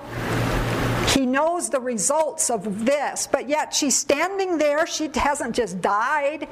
he 1.09 1.25
knows 1.25 1.69
the 1.69 1.79
results 1.79 2.49
of 2.49 2.85
this, 2.85 3.27
but 3.27 3.49
yet 3.49 3.73
she's 3.73 3.97
standing 3.97 4.57
there. 4.57 4.85
She 4.85 5.09
hasn't 5.13 5.55
just 5.55 5.81
died. 5.81 6.47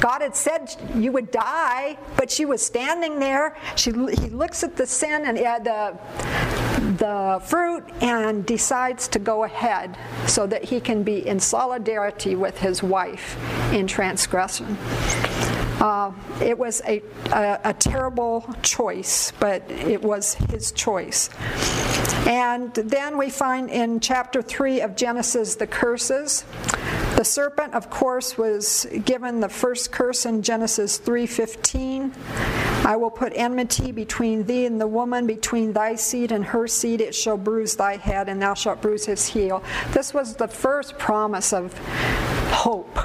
God 0.00 0.20
had 0.20 0.36
said 0.36 0.74
you 0.94 1.10
would 1.12 1.30
die, 1.30 1.98
but 2.16 2.30
she 2.30 2.44
was 2.44 2.64
standing 2.64 3.18
there. 3.18 3.56
She, 3.76 3.90
he 3.90 4.28
looks 4.28 4.62
at 4.62 4.76
the 4.76 4.86
sin 4.86 5.24
and 5.24 5.38
uh, 5.38 5.58
the 5.58 6.63
the 6.98 7.40
fruit 7.44 7.84
and 8.00 8.44
decides 8.46 9.08
to 9.08 9.18
go 9.18 9.44
ahead 9.44 9.96
so 10.26 10.46
that 10.46 10.64
he 10.64 10.80
can 10.80 11.02
be 11.02 11.26
in 11.26 11.40
solidarity 11.40 12.34
with 12.34 12.58
his 12.58 12.82
wife 12.82 13.36
in 13.72 13.86
transgression. 13.86 14.76
Uh, 15.80 16.12
it 16.40 16.56
was 16.56 16.80
a, 16.86 17.02
a, 17.32 17.60
a, 17.64 17.74
terrible 17.74 18.48
choice, 18.62 19.32
but 19.38 19.68
it 19.70 20.00
was 20.00 20.34
his 20.50 20.72
choice. 20.72 21.28
And 22.26 22.72
then 22.72 23.18
we 23.18 23.28
find 23.28 23.68
in 23.68 24.00
chapter 24.00 24.40
3 24.40 24.80
of 24.80 24.96
Genesis 24.96 25.56
the 25.56 25.66
curses. 25.66 26.44
The 27.16 27.24
serpent, 27.24 27.74
of 27.74 27.90
course, 27.90 28.36
was 28.36 28.88
given 29.04 29.38
the 29.38 29.48
first 29.48 29.92
curse 29.92 30.26
in 30.26 30.42
Genesis 30.42 30.98
3:15. 30.98 32.12
I 32.84 32.96
will 32.96 33.10
put 33.10 33.32
enmity 33.36 33.92
between 33.92 34.44
thee 34.44 34.66
and 34.66 34.80
the 34.80 34.88
woman, 34.88 35.24
between 35.24 35.72
thy 35.72 35.94
seed 35.94 36.32
and 36.32 36.44
her 36.46 36.66
seed. 36.66 37.00
It 37.00 37.14
shall 37.14 37.36
bruise 37.36 37.76
thy 37.76 37.96
head, 37.98 38.28
and 38.28 38.42
thou 38.42 38.54
shalt 38.54 38.82
bruise 38.82 39.06
his 39.06 39.28
heel. 39.28 39.62
This 39.92 40.12
was 40.12 40.34
the 40.34 40.48
first 40.48 40.98
promise 40.98 41.52
of 41.52 41.72
hope 42.50 42.98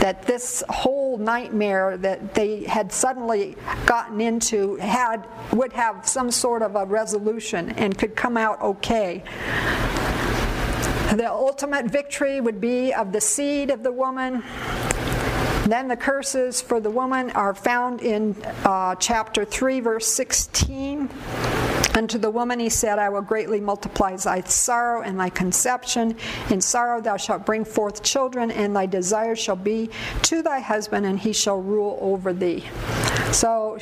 that 0.00 0.22
this 0.26 0.62
whole 0.68 1.16
nightmare 1.16 1.96
that 1.96 2.34
they 2.34 2.64
had 2.64 2.92
suddenly 2.92 3.56
gotten 3.86 4.20
into 4.20 4.76
had 4.76 5.26
would 5.52 5.72
have 5.72 6.06
some 6.06 6.30
sort 6.30 6.60
of 6.60 6.76
a 6.76 6.84
resolution 6.84 7.70
and 7.70 7.96
could 7.96 8.14
come 8.14 8.36
out 8.36 8.60
okay. 8.60 9.22
The 11.16 11.30
ultimate 11.30 11.86
victory 11.86 12.40
would 12.40 12.58
be 12.58 12.94
of 12.94 13.12
the 13.12 13.20
seed 13.20 13.68
of 13.68 13.82
the 13.82 13.92
woman. 13.92 14.42
Then 15.66 15.86
the 15.86 15.96
curses 15.96 16.62
for 16.62 16.80
the 16.80 16.90
woman 16.90 17.30
are 17.32 17.54
found 17.54 18.00
in 18.00 18.34
uh, 18.64 18.94
chapter 18.94 19.44
3, 19.44 19.80
verse 19.80 20.06
16. 20.06 21.10
Unto 21.94 22.16
the 22.16 22.30
woman 22.30 22.58
he 22.58 22.70
said, 22.70 22.98
I 22.98 23.10
will 23.10 23.20
greatly 23.20 23.60
multiply 23.60 24.16
thy 24.16 24.40
sorrow 24.40 25.02
and 25.02 25.20
thy 25.20 25.28
conception. 25.28 26.16
In 26.48 26.62
sorrow 26.62 27.02
thou 27.02 27.18
shalt 27.18 27.44
bring 27.44 27.66
forth 27.66 28.02
children, 28.02 28.50
and 28.50 28.74
thy 28.74 28.86
desire 28.86 29.36
shall 29.36 29.56
be 29.56 29.90
to 30.22 30.40
thy 30.40 30.60
husband, 30.60 31.04
and 31.04 31.18
he 31.18 31.34
shall 31.34 31.60
rule 31.60 31.98
over 32.00 32.32
thee. 32.32 32.64
So, 33.32 33.78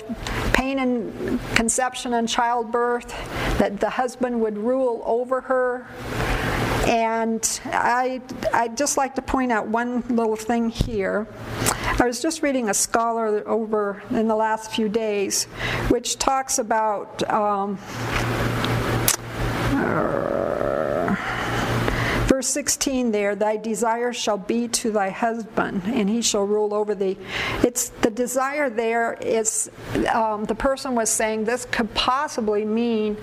pain 0.53 0.81
and 0.81 1.41
conception 1.55 2.15
and 2.15 2.29
childbirth, 2.29 3.09
that 3.59 3.79
the 3.79 3.91
husband 3.91 4.41
would 4.41 4.59
rule 4.59 5.03
over 5.07 5.43
her 5.43 5.87
and 6.87 7.61
I, 7.67 8.21
I'd 8.53 8.77
just 8.77 8.97
like 8.97 9.15
to 9.17 9.23
point 9.23 9.53
out 9.53 9.69
one 9.69 10.03
little 10.09 10.37
thing 10.37 10.71
here. 10.71 11.27
I 11.99 12.07
was 12.07 12.21
just 12.21 12.43
reading 12.43 12.69
a 12.69 12.75
scholar 12.75 13.47
over 13.49 14.03
in 14.11 14.29
the 14.29 14.37
last 14.37 14.71
few 14.73 14.89
days, 14.89 15.45
which 15.89 16.19
talks 16.19 16.59
about. 16.59 17.29
Um, 17.31 17.79
uh, 19.73 20.71
verse 22.27 22.49
16 22.49 23.13
there 23.13 23.35
thy 23.37 23.57
desire 23.57 24.13
shall 24.13 24.39
be 24.39 24.67
to 24.67 24.91
thy 24.91 25.11
husband 25.11 25.83
and 25.87 26.09
he 26.09 26.23
shall 26.23 26.45
rule 26.45 26.73
over 26.73 26.95
thee 26.95 27.17
it's 27.63 27.91
the 28.01 28.11
desire 28.11 28.71
there 28.71 29.15
is 29.21 29.71
um, 30.13 30.45
the 30.45 30.55
person 30.55 30.95
was 30.95 31.11
saying 31.11 31.45
this 31.45 31.67
could 31.67 31.93
possibly 31.95 32.65
mean 32.65 33.17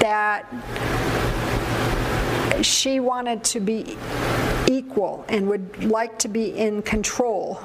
that 0.00 0.46
she 2.62 3.00
wanted 3.00 3.44
to 3.44 3.60
be 3.60 3.96
equal 4.68 5.24
and 5.28 5.48
would 5.48 5.84
like 5.84 6.18
to 6.18 6.28
be 6.28 6.56
in 6.56 6.82
control 6.82 7.60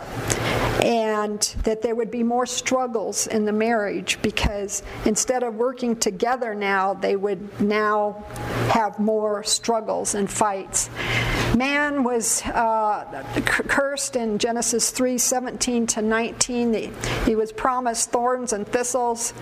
and 0.81 1.55
that 1.63 1.81
there 1.81 1.95
would 1.95 2.11
be 2.11 2.23
more 2.23 2.45
struggles 2.45 3.27
in 3.27 3.45
the 3.45 3.51
marriage 3.51 4.21
because 4.21 4.83
instead 5.05 5.43
of 5.43 5.55
working 5.55 5.95
together 5.95 6.53
now 6.55 6.93
they 6.93 7.15
would 7.15 7.61
now 7.61 8.23
have 8.69 8.97
more 8.99 9.43
struggles 9.43 10.15
and 10.15 10.29
fights 10.29 10.89
Man 11.55 12.03
was 12.03 12.41
uh, 12.45 13.23
cursed 13.45 14.15
in 14.15 14.39
Genesis 14.39 14.89
3 14.89 15.19
17 15.19 15.85
to 15.87 16.01
19. 16.01 16.93
He 17.25 17.35
was 17.35 17.51
promised 17.51 18.11
thorns 18.11 18.53
and 18.53 18.67
thistles. 18.67 19.33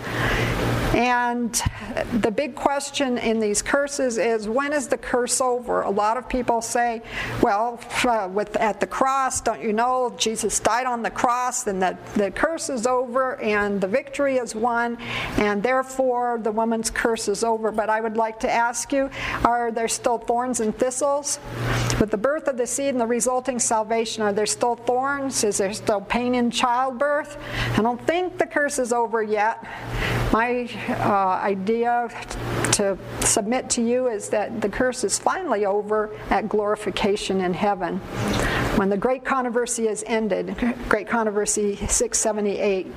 And 0.93 1.61
the 2.19 2.31
big 2.31 2.53
question 2.53 3.17
in 3.17 3.39
these 3.39 3.61
curses 3.61 4.17
is 4.17 4.49
when 4.49 4.73
is 4.73 4.87
the 4.87 4.97
curse 4.97 5.39
over? 5.39 5.83
A 5.83 5.89
lot 5.89 6.17
of 6.17 6.27
people 6.27 6.61
say, 6.61 7.01
well, 7.41 7.79
uh, 8.03 8.29
with, 8.31 8.57
at 8.57 8.81
the 8.81 8.87
cross, 8.87 9.39
don't 9.39 9.61
you 9.61 9.71
know, 9.71 10.13
Jesus 10.17 10.59
died 10.59 10.85
on 10.85 11.01
the 11.01 11.09
cross, 11.09 11.65
and 11.67 11.81
the, 11.81 11.97
the 12.15 12.29
curse 12.31 12.69
is 12.69 12.85
over, 12.85 13.39
and 13.39 13.79
the 13.79 13.87
victory 13.87 14.35
is 14.35 14.53
won, 14.53 14.97
and 15.37 15.63
therefore 15.63 16.39
the 16.43 16.51
woman's 16.51 16.89
curse 16.89 17.29
is 17.29 17.41
over. 17.43 17.71
But 17.71 17.89
I 17.89 18.01
would 18.01 18.17
like 18.17 18.41
to 18.41 18.51
ask 18.51 18.91
you, 18.91 19.09
are 19.45 19.71
there 19.71 19.87
still 19.87 20.17
thorns 20.17 20.59
and 20.59 20.77
thistles? 20.77 21.39
With 22.01 22.09
the 22.09 22.17
birth 22.17 22.47
of 22.47 22.57
the 22.57 22.65
seed 22.65 22.89
and 22.89 22.99
the 22.99 23.05
resulting 23.05 23.59
salvation, 23.59 24.23
are 24.23 24.33
there 24.33 24.47
still 24.47 24.75
thorns? 24.75 25.43
Is 25.43 25.59
there 25.59 25.71
still 25.71 26.01
pain 26.01 26.33
in 26.33 26.49
childbirth? 26.49 27.37
I 27.77 27.83
don't 27.83 28.01
think 28.07 28.39
the 28.39 28.47
curse 28.47 28.79
is 28.79 28.91
over 28.91 29.21
yet. 29.21 29.63
My 30.33 30.67
uh, 30.89 31.39
idea 31.45 32.09
to 32.71 32.97
submit 33.19 33.69
to 33.71 33.83
you 33.83 34.07
is 34.07 34.29
that 34.29 34.61
the 34.61 34.69
curse 34.69 35.03
is 35.03 35.19
finally 35.19 35.67
over 35.67 36.09
at 36.31 36.49
glorification 36.49 37.39
in 37.39 37.53
heaven. 37.53 37.97
When 38.77 38.89
the 38.89 38.97
great 38.97 39.23
controversy 39.23 39.87
is 39.87 40.03
ended, 40.07 40.55
great 40.89 41.07
controversy 41.07 41.75
678, 41.75 42.87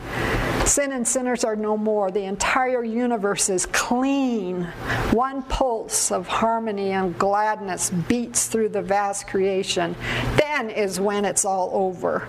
sin 0.66 0.92
and 0.92 1.06
sinners 1.06 1.44
are 1.44 1.56
no 1.56 1.76
more. 1.76 2.10
The 2.10 2.24
entire 2.24 2.84
universe 2.84 3.48
is 3.48 3.66
clean. 3.66 4.64
One 5.12 5.42
pulse 5.42 6.10
of 6.10 6.26
harmony 6.26 6.92
and 6.92 7.18
gladness 7.18 7.90
beats 7.90 8.46
through 8.46 8.70
the 8.70 8.82
vast 8.82 9.26
creation. 9.26 9.94
Then 10.36 10.70
is 10.70 10.98
when 11.00 11.24
it's 11.24 11.44
all 11.44 11.70
over. 11.72 12.28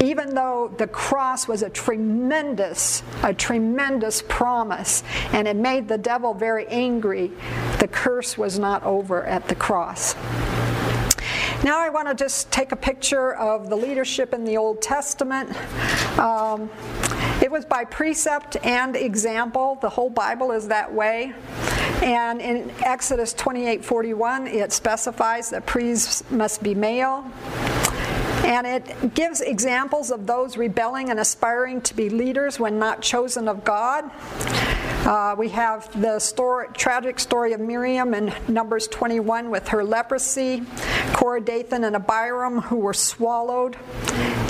Even 0.00 0.34
though 0.34 0.72
the 0.78 0.86
cross 0.86 1.48
was 1.48 1.62
a 1.62 1.70
tremendous, 1.70 3.02
a 3.22 3.34
tremendous 3.34 4.22
promise, 4.28 5.02
and 5.32 5.48
it 5.48 5.56
made 5.56 5.88
the 5.88 5.98
devil 5.98 6.34
very 6.34 6.66
angry, 6.68 7.30
the 7.78 7.88
curse 7.88 8.38
was 8.38 8.58
not 8.58 8.82
over 8.84 9.24
at 9.24 9.48
the 9.48 9.54
cross. 9.54 10.14
Now 11.62 11.78
I 11.78 11.90
want 11.90 12.08
to 12.08 12.14
just 12.14 12.50
take 12.50 12.72
a 12.72 12.76
picture 12.76 13.34
of 13.34 13.68
the 13.68 13.76
leadership 13.76 14.32
in 14.32 14.44
the 14.44 14.56
Old 14.56 14.80
Testament. 14.80 15.50
Um, 16.18 16.70
it 17.50 17.52
was 17.52 17.64
by 17.64 17.84
precept 17.84 18.56
and 18.62 18.94
example. 18.94 19.76
The 19.80 19.88
whole 19.88 20.08
Bible 20.08 20.52
is 20.52 20.68
that 20.68 20.94
way. 20.94 21.34
And 22.00 22.40
in 22.40 22.70
Exodus 22.84 23.34
28:41, 23.34 24.46
it 24.46 24.72
specifies 24.72 25.50
that 25.50 25.66
priests 25.66 26.22
must 26.30 26.62
be 26.62 26.76
male. 26.76 27.24
And 28.44 28.68
it 28.68 29.14
gives 29.14 29.40
examples 29.40 30.12
of 30.12 30.28
those 30.28 30.56
rebelling 30.56 31.10
and 31.10 31.18
aspiring 31.18 31.80
to 31.82 31.94
be 31.96 32.08
leaders 32.08 32.60
when 32.60 32.78
not 32.78 33.02
chosen 33.02 33.48
of 33.48 33.64
God. 33.64 34.08
Uh, 35.04 35.34
we 35.36 35.48
have 35.48 36.00
the 36.00 36.18
story, 36.18 36.66
tragic 36.74 37.18
story 37.18 37.54
of 37.54 37.60
Miriam 37.60 38.12
in 38.12 38.34
Numbers 38.48 38.86
21 38.88 39.50
with 39.50 39.66
her 39.68 39.82
leprosy, 39.82 40.62
Korah, 41.14 41.40
Dathan, 41.40 41.84
and 41.84 41.96
Abiram 41.96 42.60
who 42.60 42.76
were 42.76 42.92
swallowed, 42.92 43.76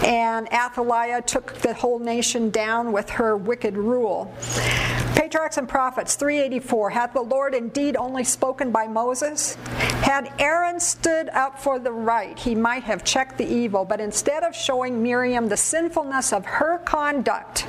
and 0.05 0.53
Athaliah 0.53 1.23
took 1.23 1.55
the 1.59 1.73
whole 1.73 2.01
nation 2.01 2.51
down 2.51 2.91
with 2.91 3.11
her 3.11 3.37
wicked 3.37 3.77
rule. 3.77 4.35
Patriarchs 5.21 5.59
and 5.59 5.69
Prophets 5.69 6.15
384 6.15 6.89
Hath 6.89 7.13
the 7.13 7.21
Lord 7.21 7.55
indeed 7.55 7.95
only 7.95 8.25
spoken 8.25 8.71
by 8.71 8.87
Moses? 8.87 9.57
Had 10.01 10.33
Aaron 10.39 10.81
stood 10.81 11.29
up 11.29 11.59
for 11.59 11.79
the 11.79 11.93
right, 11.93 12.39
he 12.39 12.55
might 12.55 12.85
have 12.85 13.05
checked 13.05 13.37
the 13.37 13.45
evil, 13.45 13.85
but 13.85 14.01
instead 14.01 14.45
of 14.45 14.57
showing 14.57 15.03
Miriam 15.03 15.47
the 15.47 15.59
sinfulness 15.59 16.33
of 16.33 16.47
her 16.47 16.79
conduct, 16.79 17.67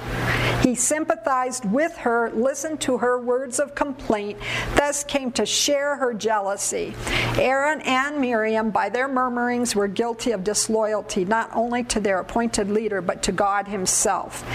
he 0.63 0.75
sympathized 0.75 1.65
with 1.65 1.97
her, 1.97 2.29
listened 2.31 2.79
to 2.81 2.99
her 2.99 3.19
words 3.19 3.59
of 3.59 3.73
complaint, 3.73 4.37
thus 4.75 5.03
came 5.03 5.31
to 5.31 5.45
share 5.45 5.95
her 5.95 6.13
jealousy. 6.13 6.93
Aaron 7.37 7.81
and 7.81 8.19
Miriam, 8.19 8.69
by 8.69 8.87
their 8.87 9.07
murmurings, 9.07 9.75
were 9.75 9.87
guilty 9.87 10.31
of 10.31 10.43
disloyalty, 10.43 11.25
not 11.25 11.49
only 11.53 11.83
to 11.85 11.99
their 11.99 12.19
appointed 12.19 12.69
leader, 12.69 13.01
but 13.01 13.23
to 13.23 13.31
God 13.31 13.67
Himself. 13.67 14.45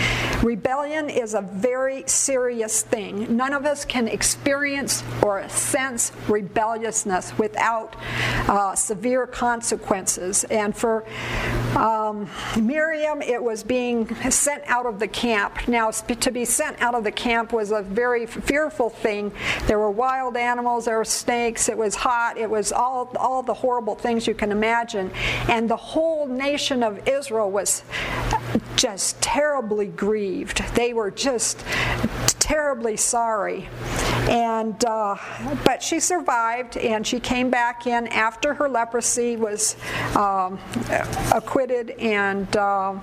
Rebellion 0.45 1.11
is 1.11 1.35
a 1.35 1.41
very 1.41 2.05
serious 2.07 2.85
thing. 2.91 3.37
None 3.37 3.53
of 3.53 3.65
us 3.67 3.85
can 3.85 4.09
experience 4.09 5.03
or 5.23 5.49
sense 5.49 6.13
rebelliousness 6.29 7.37
without 7.39 7.97
uh, 8.49 8.75
severe 8.75 9.27
consequences. 9.27 10.45
And 10.45 10.77
for 10.77 11.05
um, 11.77 12.29
Miriam, 12.61 13.23
it 13.23 13.43
was 13.43 13.63
being 13.63 14.15
sent 14.31 14.63
out 14.67 14.87
of 14.87 14.99
the 14.99 15.09
camp. 15.09 15.69
Now, 15.69 15.91
to 15.91 16.31
be 16.31 16.45
sent 16.45 16.81
out 16.81 16.95
of 16.95 17.05
the 17.05 17.13
camp 17.13 17.53
was 17.53 17.71
a 17.71 17.83
very 17.83 18.27
fearful 18.27 18.91
thing. 18.91 19.33
There 19.67 19.79
were 19.79 19.91
wild 19.91 20.37
animals, 20.37 20.87
there 20.87 20.99
were 20.99 21.05
snakes, 21.05 21.69
it 21.69 21.77
was 21.77 21.95
hot, 21.95 22.39
it 22.39 22.49
was 22.49 22.73
all, 22.73 23.13
all 23.17 23.43
the 23.43 23.55
horrible 23.55 23.95
things 23.95 24.27
you 24.27 24.35
can 24.35 24.53
imagine. 24.53 25.11
And 25.49 25.69
the 25.69 25.77
whole 25.77 26.27
nation 26.27 26.83
of 26.83 27.07
Israel 27.09 27.51
was 27.51 27.83
just 28.77 29.21
terribly 29.21 29.87
grieved. 29.87 30.59
They 30.75 30.93
were 30.93 31.11
just 31.11 31.65
terribly 32.39 32.97
sorry. 32.97 33.69
And 34.29 34.85
uh, 34.85 35.17
but 35.65 35.83
she 35.83 36.01
survived, 36.01 36.77
and 36.77 37.07
she 37.07 37.21
came 37.21 37.49
back 37.49 37.87
in 37.87 38.09
after 38.09 38.55
her 38.55 38.69
leprosy 38.69 39.37
was 39.37 39.77
um, 40.17 40.59
acquitted, 41.33 41.91
and 41.91 42.57
uh, 42.57 42.99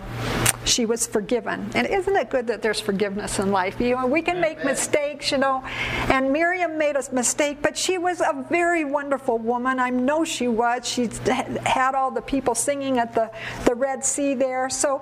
she 0.65 0.85
was 0.85 1.07
forgiven. 1.07 1.69
And 1.75 1.87
isn't 1.87 2.15
it 2.15 2.29
good 2.29 2.47
that 2.47 2.61
there's 2.61 2.81
forgiveness 2.81 3.39
in 3.39 3.51
life? 3.51 3.79
You 3.79 3.95
know, 3.95 4.05
we 4.05 4.21
can 4.21 4.41
make 4.41 4.65
mistakes, 4.65 5.31
you 5.31 5.37
know. 5.37 5.63
And 6.09 6.31
Miriam 6.31 6.77
made 6.77 6.97
a 6.97 7.03
mistake, 7.13 7.59
but 7.61 7.77
she 7.77 7.97
was 7.97 8.19
a 8.19 8.45
very 8.49 8.83
wonderful 8.83 9.37
woman. 9.37 9.79
I 9.79 9.89
know 9.89 10.25
she 10.25 10.49
was. 10.49 10.85
She 10.85 11.09
had 11.65 11.95
all 11.95 12.11
the 12.11 12.21
people 12.21 12.55
singing 12.55 12.97
at 12.97 13.13
the, 13.13 13.31
the 13.65 13.75
Red 13.75 14.03
Sea 14.03 14.33
there. 14.33 14.69
So 14.69 15.01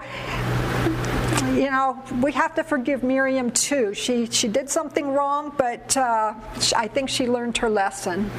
you 1.41 1.71
know, 1.71 2.01
we 2.21 2.31
have 2.33 2.55
to 2.55 2.63
forgive 2.63 3.03
Miriam 3.03 3.51
too. 3.51 3.93
She 3.93 4.25
she 4.27 4.47
did 4.47 4.69
something 4.69 5.13
wrong, 5.13 5.53
but 5.57 5.95
uh, 5.97 6.33
I 6.75 6.87
think 6.87 7.09
she 7.09 7.27
learned 7.27 7.57
her 7.57 7.69
lesson. 7.69 8.29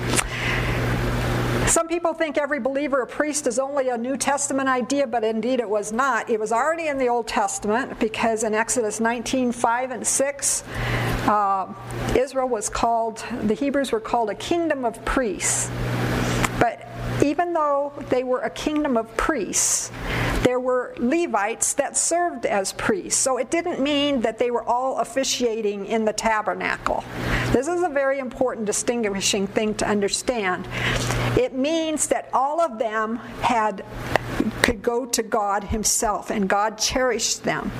Some 1.66 1.88
people 1.88 2.12
think 2.12 2.36
every 2.36 2.60
believer 2.60 3.00
a 3.00 3.06
priest 3.06 3.46
is 3.46 3.58
only 3.58 3.88
a 3.88 3.96
New 3.96 4.16
Testament 4.18 4.68
idea, 4.68 5.06
but 5.06 5.24
indeed 5.24 5.58
it 5.58 5.68
was 5.68 5.90
not. 5.90 6.28
It 6.28 6.38
was 6.38 6.52
already 6.52 6.88
in 6.88 6.98
the 6.98 7.08
Old 7.08 7.26
Testament 7.26 7.98
because 7.98 8.44
in 8.44 8.54
Exodus 8.54 9.00
19 9.00 9.52
5 9.52 9.90
and 9.90 10.06
6, 10.06 10.64
uh, 11.28 11.72
Israel 12.14 12.48
was 12.48 12.68
called, 12.68 13.24
the 13.44 13.54
Hebrews 13.54 13.90
were 13.90 14.00
called 14.00 14.28
a 14.28 14.34
kingdom 14.34 14.84
of 14.84 15.02
priests. 15.06 15.70
But 16.60 16.86
even 17.22 17.52
though 17.52 17.92
they 18.08 18.24
were 18.24 18.40
a 18.40 18.50
kingdom 18.50 18.96
of 18.96 19.14
priests, 19.16 19.90
there 20.42 20.58
were 20.58 20.94
Levites 20.98 21.74
that 21.74 21.96
served 21.96 22.46
as 22.46 22.72
priests. 22.72 23.20
So 23.20 23.38
it 23.38 23.50
didn't 23.50 23.80
mean 23.80 24.20
that 24.22 24.38
they 24.38 24.50
were 24.50 24.64
all 24.64 24.98
officiating 24.98 25.86
in 25.86 26.04
the 26.04 26.12
tabernacle. 26.12 27.04
This 27.52 27.68
is 27.68 27.82
a 27.82 27.88
very 27.88 28.18
important 28.18 28.66
distinguishing 28.66 29.46
thing 29.46 29.74
to 29.74 29.88
understand. 29.88 30.66
It 31.38 31.54
means 31.54 32.08
that 32.08 32.28
all 32.32 32.60
of 32.60 32.78
them 32.78 33.16
had 33.16 33.84
could 34.62 34.82
go 34.82 35.04
to 35.06 35.22
God 35.22 35.64
himself 35.64 36.30
and 36.30 36.48
God 36.48 36.78
cherished 36.78 37.42
them. 37.42 37.70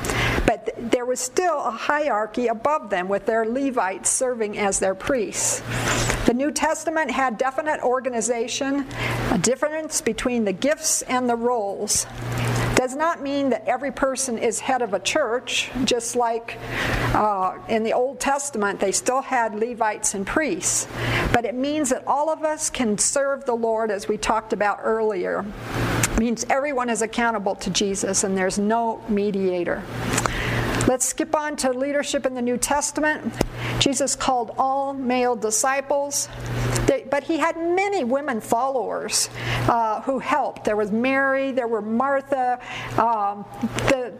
But 0.46 0.66
th- 0.66 0.90
there 0.90 1.06
was 1.06 1.20
still 1.20 1.64
a 1.64 1.70
hierarchy 1.70 2.48
above 2.48 2.90
them 2.90 3.08
with 3.08 3.26
their 3.26 3.46
Levites 3.46 4.10
serving 4.10 4.58
as 4.58 4.78
their 4.78 4.94
priests. 4.94 5.62
The 6.26 6.34
New 6.34 6.50
Testament 6.50 7.10
had 7.10 7.38
definite 7.38 7.80
organization, 7.82 8.86
a 9.30 9.38
difference 9.38 10.00
between 10.00 10.44
the 10.44 10.52
gifts 10.52 11.02
and 11.02 11.28
the 11.28 11.36
roles 11.36 12.06
does 12.74 12.96
not 12.96 13.22
mean 13.22 13.50
that 13.50 13.64
every 13.66 13.92
person 13.92 14.36
is 14.36 14.58
head 14.58 14.82
of 14.82 14.92
a 14.92 14.98
church, 14.98 15.70
just 15.84 16.16
like 16.16 16.58
uh, 17.14 17.56
in 17.68 17.84
the 17.84 17.92
Old 17.92 18.18
Testament 18.18 18.80
they 18.80 18.90
still 18.90 19.22
had 19.22 19.54
Levites 19.54 20.14
and 20.14 20.26
priests. 20.26 20.88
But 21.32 21.44
it 21.44 21.54
means 21.54 21.90
that 21.90 22.06
all 22.06 22.28
of 22.28 22.42
us 22.42 22.70
can 22.70 22.98
serve 22.98 23.44
the 23.44 23.54
Lord 23.54 23.90
as 23.90 24.08
we 24.08 24.16
talked 24.16 24.52
about 24.52 24.80
earlier. 24.82 25.44
It 26.10 26.18
means 26.18 26.44
everyone 26.50 26.90
is 26.90 27.02
accountable 27.02 27.54
to 27.56 27.70
Jesus 27.70 28.24
and 28.24 28.36
there's 28.36 28.58
no 28.58 29.00
mediator. 29.08 29.82
Let's 30.92 31.06
skip 31.06 31.34
on 31.34 31.56
to 31.56 31.70
leadership 31.70 32.26
in 32.26 32.34
the 32.34 32.42
New 32.42 32.58
Testament. 32.58 33.32
Jesus 33.78 34.14
called 34.14 34.50
all 34.58 34.92
male 34.92 35.34
disciples, 35.34 36.28
but 37.08 37.24
he 37.24 37.38
had 37.38 37.56
many 37.56 38.04
women 38.04 38.42
followers 38.42 39.30
uh, 39.70 40.02
who 40.02 40.18
helped. 40.18 40.64
There 40.64 40.76
was 40.76 40.92
Mary, 40.92 41.50
there 41.50 41.66
were 41.66 41.80
Martha. 41.80 42.60
Um, 42.98 43.46
the 43.88 44.12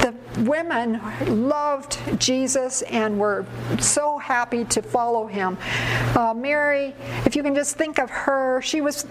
the 0.00 0.14
women 0.38 1.00
loved 1.48 1.98
Jesus 2.18 2.82
and 2.82 3.18
were 3.18 3.46
so 3.78 4.18
happy 4.18 4.64
to 4.66 4.82
follow 4.82 5.26
him. 5.26 5.58
Uh, 6.16 6.34
Mary, 6.34 6.94
if 7.24 7.36
you 7.36 7.42
can 7.42 7.54
just 7.54 7.76
think 7.76 7.98
of 7.98 8.10
her, 8.10 8.60
she 8.62 8.80
was 8.80 9.04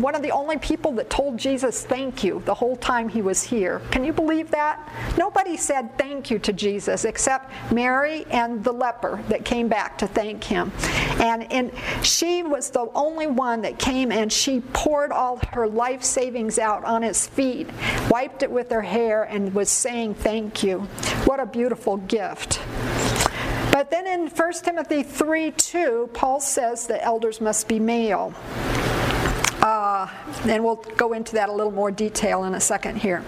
one 0.00 0.14
of 0.14 0.22
the 0.22 0.30
only 0.30 0.58
people 0.58 0.92
that 0.92 1.08
told 1.10 1.38
Jesus 1.38 1.84
thank 1.84 2.24
you 2.24 2.42
the 2.44 2.54
whole 2.54 2.76
time 2.76 3.08
he 3.08 3.22
was 3.22 3.42
here. 3.42 3.80
Can 3.90 4.04
you 4.04 4.12
believe 4.12 4.50
that? 4.50 4.80
Nobody 5.16 5.56
said 5.56 5.96
thank 5.98 6.30
you 6.30 6.38
to 6.40 6.52
Jesus 6.52 7.04
except 7.04 7.50
Mary 7.72 8.26
and 8.30 8.62
the 8.64 8.72
leper 8.72 9.22
that 9.28 9.44
came 9.44 9.68
back 9.68 9.98
to 9.98 10.06
thank 10.06 10.44
him. 10.44 10.72
And, 11.20 11.50
and 11.52 11.72
she 12.02 12.42
was 12.42 12.70
the 12.70 12.90
only 12.94 13.26
one 13.26 13.62
that 13.62 13.78
came 13.78 14.10
and 14.10 14.32
she 14.32 14.60
poured 14.72 15.12
all 15.12 15.40
her 15.52 15.66
life 15.66 16.02
savings 16.02 16.58
out 16.58 16.84
on 16.84 17.02
his 17.02 17.26
feet, 17.26 17.68
wiped 18.10 18.42
it 18.42 18.50
with 18.50 18.70
her 18.70 18.82
hair, 18.82 19.24
and 19.24 19.54
was 19.54 19.70
saying 19.70 20.14
thank 20.14 20.43
you. 20.62 20.80
What 21.24 21.40
a 21.40 21.46
beautiful 21.46 21.96
gift. 21.96 22.60
But 23.72 23.90
then 23.90 24.06
in 24.06 24.28
1 24.28 24.52
Timothy 24.62 25.02
3 25.02 25.50
2, 25.50 26.10
Paul 26.12 26.40
says 26.40 26.86
the 26.86 27.02
elders 27.02 27.40
must 27.40 27.66
be 27.66 27.80
male. 27.80 28.34
Uh, 29.62 30.08
and 30.44 30.62
we'll 30.62 30.84
go 30.96 31.14
into 31.14 31.32
that 31.32 31.48
a 31.48 31.52
little 31.52 31.72
more 31.72 31.90
detail 31.90 32.44
in 32.44 32.54
a 32.54 32.60
second 32.60 32.96
here. 32.96 33.24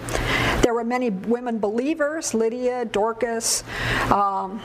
There 0.61 0.73
were 0.73 0.83
many 0.83 1.09
women 1.09 1.59
believers, 1.59 2.33
Lydia, 2.33 2.85
Dorcas. 2.85 3.63
Um, 4.11 4.61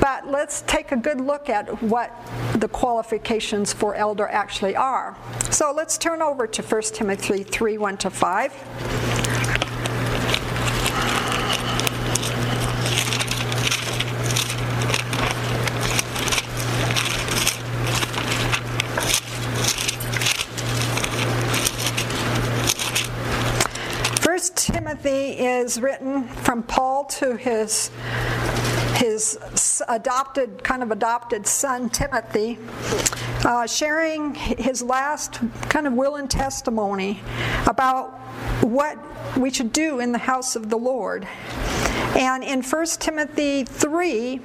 but 0.00 0.28
let's 0.28 0.62
take 0.62 0.92
a 0.92 0.96
good 0.96 1.20
look 1.20 1.48
at 1.48 1.82
what 1.82 2.10
the 2.56 2.68
qualifications 2.68 3.72
for 3.72 3.94
elder 3.94 4.28
actually 4.28 4.76
are. 4.76 5.16
So 5.50 5.72
let's 5.72 5.98
turn 5.98 6.22
over 6.22 6.46
to 6.46 6.62
1 6.62 6.82
Timothy 6.82 7.42
3 7.42 7.78
1 7.78 7.96
to 7.98 8.10
5. 8.10 9.24
1 24.93 24.93
Timothy 25.04 25.38
is 25.38 25.82
written 25.82 26.26
from 26.28 26.62
Paul 26.62 27.04
to 27.04 27.36
his 27.36 27.90
his 28.96 29.82
adopted 29.86 30.64
kind 30.64 30.82
of 30.82 30.90
adopted 30.90 31.46
son 31.46 31.90
Timothy, 31.90 32.58
uh, 33.44 33.66
sharing 33.66 34.34
his 34.34 34.82
last 34.82 35.40
kind 35.68 35.86
of 35.86 35.92
will 35.92 36.16
and 36.16 36.30
testimony 36.30 37.20
about 37.66 38.12
what 38.62 38.96
we 39.36 39.50
should 39.50 39.74
do 39.74 40.00
in 40.00 40.12
the 40.12 40.18
house 40.18 40.56
of 40.56 40.70
the 40.70 40.78
Lord. 40.78 41.28
And 42.16 42.42
in 42.42 42.62
1 42.62 42.86
Timothy 42.98 43.64
3, 43.64 44.40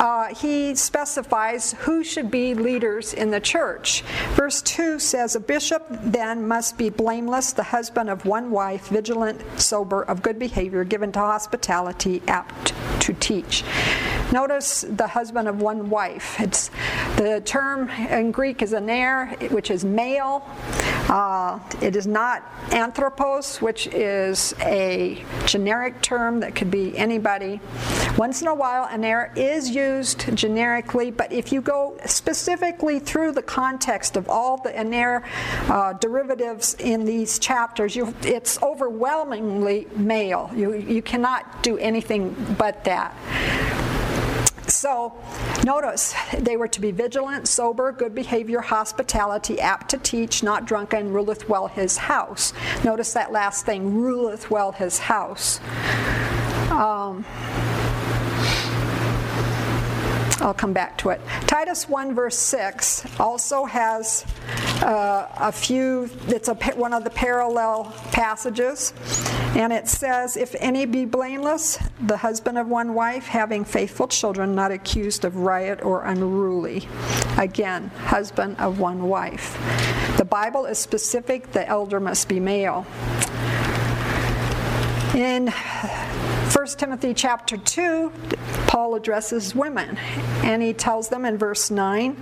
uh, 0.00 0.34
he 0.34 0.74
specifies 0.74 1.74
who 1.80 2.02
should 2.02 2.30
be 2.30 2.54
leaders 2.54 3.12
in 3.12 3.30
the 3.30 3.38
church. 3.38 4.02
Verse 4.34 4.62
2 4.62 4.98
says, 4.98 5.36
A 5.36 5.40
bishop 5.40 5.86
then 5.90 6.48
must 6.48 6.78
be 6.78 6.88
blameless, 6.88 7.52
the 7.52 7.62
husband 7.62 8.08
of 8.08 8.24
one 8.24 8.50
wife, 8.50 8.88
vigilant, 8.88 9.42
sober, 9.60 10.02
of 10.04 10.22
good 10.22 10.38
behavior, 10.38 10.84
given 10.84 11.12
to 11.12 11.18
hospitality, 11.18 12.22
apt 12.28 12.72
to 13.02 13.12
teach. 13.12 13.62
Notice 14.32 14.86
the 14.88 15.06
husband 15.06 15.48
of 15.48 15.60
one 15.60 15.90
wife. 15.90 16.40
It's 16.40 16.70
the 17.16 17.42
term 17.44 17.90
in 17.90 18.30
Greek 18.30 18.62
is 18.62 18.72
aner, 18.72 19.36
which 19.50 19.70
is 19.70 19.84
male. 19.84 20.48
Uh, 21.10 21.58
it 21.82 21.94
is 21.94 22.06
not 22.06 22.44
anthropos, 22.72 23.60
which 23.60 23.88
is 23.88 24.54
a 24.60 25.22
generic 25.46 26.00
term 26.00 26.40
that 26.40 26.54
could 26.54 26.70
be 26.70 26.96
anybody. 26.96 27.60
Once 28.16 28.40
in 28.40 28.48
a 28.48 28.54
while, 28.54 28.88
aner 28.90 29.32
is 29.36 29.68
used 29.68 29.89
generically, 30.14 31.10
but 31.10 31.32
if 31.32 31.52
you 31.52 31.60
go 31.60 31.96
specifically 32.06 32.98
through 32.98 33.32
the 33.32 33.42
context 33.42 34.16
of 34.16 34.28
all 34.28 34.56
the 34.56 34.78
aner 34.78 35.22
uh, 35.68 35.92
derivatives 35.94 36.74
in 36.74 37.04
these 37.04 37.38
chapters, 37.38 37.96
you, 37.96 38.14
it's 38.22 38.62
overwhelmingly 38.62 39.86
male. 39.96 40.50
You, 40.54 40.74
you 40.74 41.02
cannot 41.02 41.62
do 41.62 41.76
anything 41.78 42.34
but 42.58 42.84
that. 42.84 43.14
So, 44.68 45.12
notice 45.64 46.14
they 46.38 46.56
were 46.56 46.68
to 46.68 46.80
be 46.80 46.92
vigilant, 46.92 47.48
sober, 47.48 47.90
good 47.92 48.14
behavior, 48.14 48.60
hospitality, 48.60 49.60
apt 49.60 49.90
to 49.90 49.98
teach, 49.98 50.42
not 50.42 50.64
drunken, 50.64 51.12
ruleth 51.12 51.48
well 51.48 51.66
his 51.66 51.96
house. 51.96 52.52
Notice 52.84 53.12
that 53.14 53.32
last 53.32 53.66
thing, 53.66 53.94
ruleth 54.00 54.50
well 54.50 54.72
his 54.72 54.98
house. 54.98 55.60
Um, 56.70 57.24
I'll 60.40 60.54
come 60.54 60.72
back 60.72 60.96
to 60.98 61.10
it. 61.10 61.20
Titus 61.46 61.88
1, 61.88 62.14
verse 62.14 62.38
6 62.38 63.20
also 63.20 63.64
has 63.64 64.24
uh, 64.82 65.28
a 65.36 65.52
few, 65.52 66.08
it's 66.28 66.48
a, 66.48 66.54
one 66.74 66.92
of 66.92 67.04
the 67.04 67.10
parallel 67.10 67.94
passages, 68.12 68.94
and 69.54 69.72
it 69.72 69.88
says, 69.88 70.36
If 70.36 70.54
any 70.58 70.86
be 70.86 71.04
blameless, 71.04 71.78
the 72.00 72.16
husband 72.16 72.56
of 72.56 72.68
one 72.68 72.94
wife, 72.94 73.26
having 73.26 73.64
faithful 73.64 74.08
children, 74.08 74.54
not 74.54 74.72
accused 74.72 75.24
of 75.24 75.36
riot 75.36 75.82
or 75.82 76.04
unruly. 76.04 76.88
Again, 77.36 77.88
husband 78.04 78.56
of 78.58 78.78
one 78.78 79.02
wife. 79.08 79.58
The 80.16 80.24
Bible 80.24 80.66
is 80.66 80.78
specific, 80.78 81.52
the 81.52 81.68
elder 81.68 82.00
must 82.00 82.28
be 82.28 82.40
male. 82.40 82.86
In 85.14 85.52
1 86.52 86.66
Timothy 86.66 87.14
chapter 87.14 87.56
2, 87.56 88.12
Paul 88.66 88.96
addresses 88.96 89.54
women, 89.54 89.96
and 90.42 90.60
he 90.60 90.72
tells 90.72 91.08
them 91.08 91.24
in 91.24 91.38
verse 91.38 91.70
9 91.70 92.16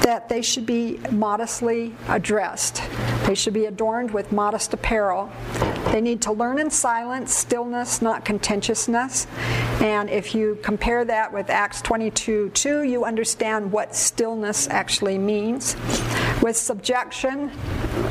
that 0.00 0.26
they 0.26 0.40
should 0.40 0.64
be 0.64 0.98
modestly 1.10 1.94
addressed. 2.08 2.82
They 3.26 3.34
should 3.34 3.52
be 3.52 3.66
adorned 3.66 4.10
with 4.10 4.32
modest 4.32 4.72
apparel. 4.72 5.30
They 5.92 6.00
need 6.00 6.22
to 6.22 6.32
learn 6.32 6.58
in 6.58 6.70
silence, 6.70 7.34
stillness, 7.34 8.00
not 8.00 8.24
contentiousness. 8.24 9.26
And 9.82 10.08
if 10.08 10.34
you 10.34 10.58
compare 10.62 11.04
that 11.04 11.30
with 11.30 11.50
Acts 11.50 11.82
22 11.82 12.50
2, 12.54 12.84
you 12.84 13.04
understand 13.04 13.70
what 13.70 13.94
stillness 13.94 14.66
actually 14.68 15.18
means. 15.18 15.76
With 16.40 16.56
subjection 16.56 17.50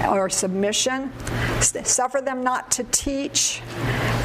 or 0.07 0.29
submission, 0.29 1.11
suffer 1.61 2.21
them 2.21 2.43
not 2.43 2.69
to 2.71 2.83
teach. 2.85 3.61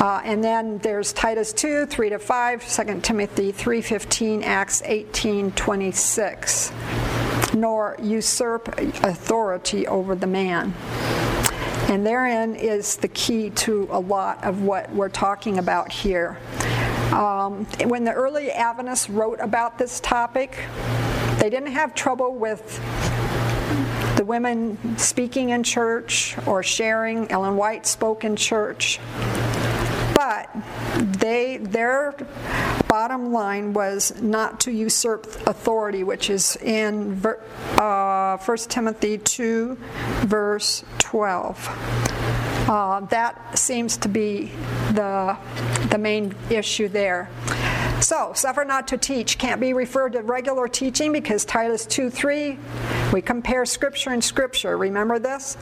Uh, 0.01 0.21
and 0.25 0.45
then 0.45 0.79
there's 0.79 1.13
Titus 1.13 1.53
2, 1.53 1.87
3 1.87 2.11
to 2.11 2.19
5, 2.21 2.87
2 2.87 3.01
Timothy 3.01 3.51
3:15, 3.51 4.45
Acts 4.45 4.81
18, 4.85 5.51
26. 5.53 6.71
Nor 7.53 7.97
usurp 8.01 8.79
authority 9.03 9.89
over 9.89 10.15
the 10.15 10.27
man. 10.27 10.73
And 11.89 12.07
therein 12.07 12.55
is 12.55 12.97
the 12.97 13.09
key 13.09 13.51
to 13.51 13.89
a 13.91 13.99
lot 13.99 14.45
of 14.45 14.63
what 14.63 14.93
we're 14.95 15.09
talking 15.09 15.59
about 15.59 15.91
here. 15.91 16.37
Um, 17.13 17.65
when 17.87 18.05
the 18.05 18.13
early 18.13 18.53
Adventists 18.53 19.11
wrote 19.11 19.41
about 19.41 19.79
this 19.79 19.99
topic, 19.99 20.59
they 21.39 21.51
didn't 21.51 21.73
have 21.73 21.95
trouble 21.95 22.35
with 22.35 22.79
the 24.17 24.25
women 24.25 24.97
speaking 24.99 25.51
in 25.51 25.65
church 25.65 26.37
or 26.47 26.63
sharing. 26.63 27.29
Ellen 27.33 27.57
White 27.57 27.87
spoke 27.87 28.23
in 28.23 28.37
church 28.37 29.01
but 30.19 30.51
they 31.21 31.59
their 31.59 32.13
bottom 32.89 33.33
line 33.33 33.73
was 33.73 34.21
not 34.21 34.59
to 34.59 34.73
usurp 34.73 35.27
authority, 35.47 36.03
which 36.03 36.29
is 36.29 36.57
in 36.57 37.25
uh, 37.77 38.37
1 38.37 38.57
Timothy 38.69 39.19
2, 39.19 39.79
verse 40.23 40.83
12. 40.99 41.69
Uh, 42.69 43.01
that 43.07 43.57
seems 43.57 43.97
to 43.97 44.09
be 44.09 44.51
the, 44.91 45.37
the 45.91 45.99
main 45.99 46.35
issue 46.51 46.89
there. 46.89 47.31
So, 48.09 48.33
suffer 48.35 48.65
not 48.65 48.89
to 48.89 48.97
teach 48.97 49.37
can't 49.37 49.61
be 49.61 49.75
referred 49.75 50.15
to 50.15 50.23
regular 50.23 50.67
teaching 50.67 51.13
because 51.13 51.45
Titus 51.45 51.85
2 51.85 52.09
3, 52.09 52.59
we 53.13 53.21
compare 53.21 53.67
scripture 53.67 54.09
and 54.09 54.25
scripture. 54.25 54.79
Remember 54.79 55.19
this? 55.19 55.59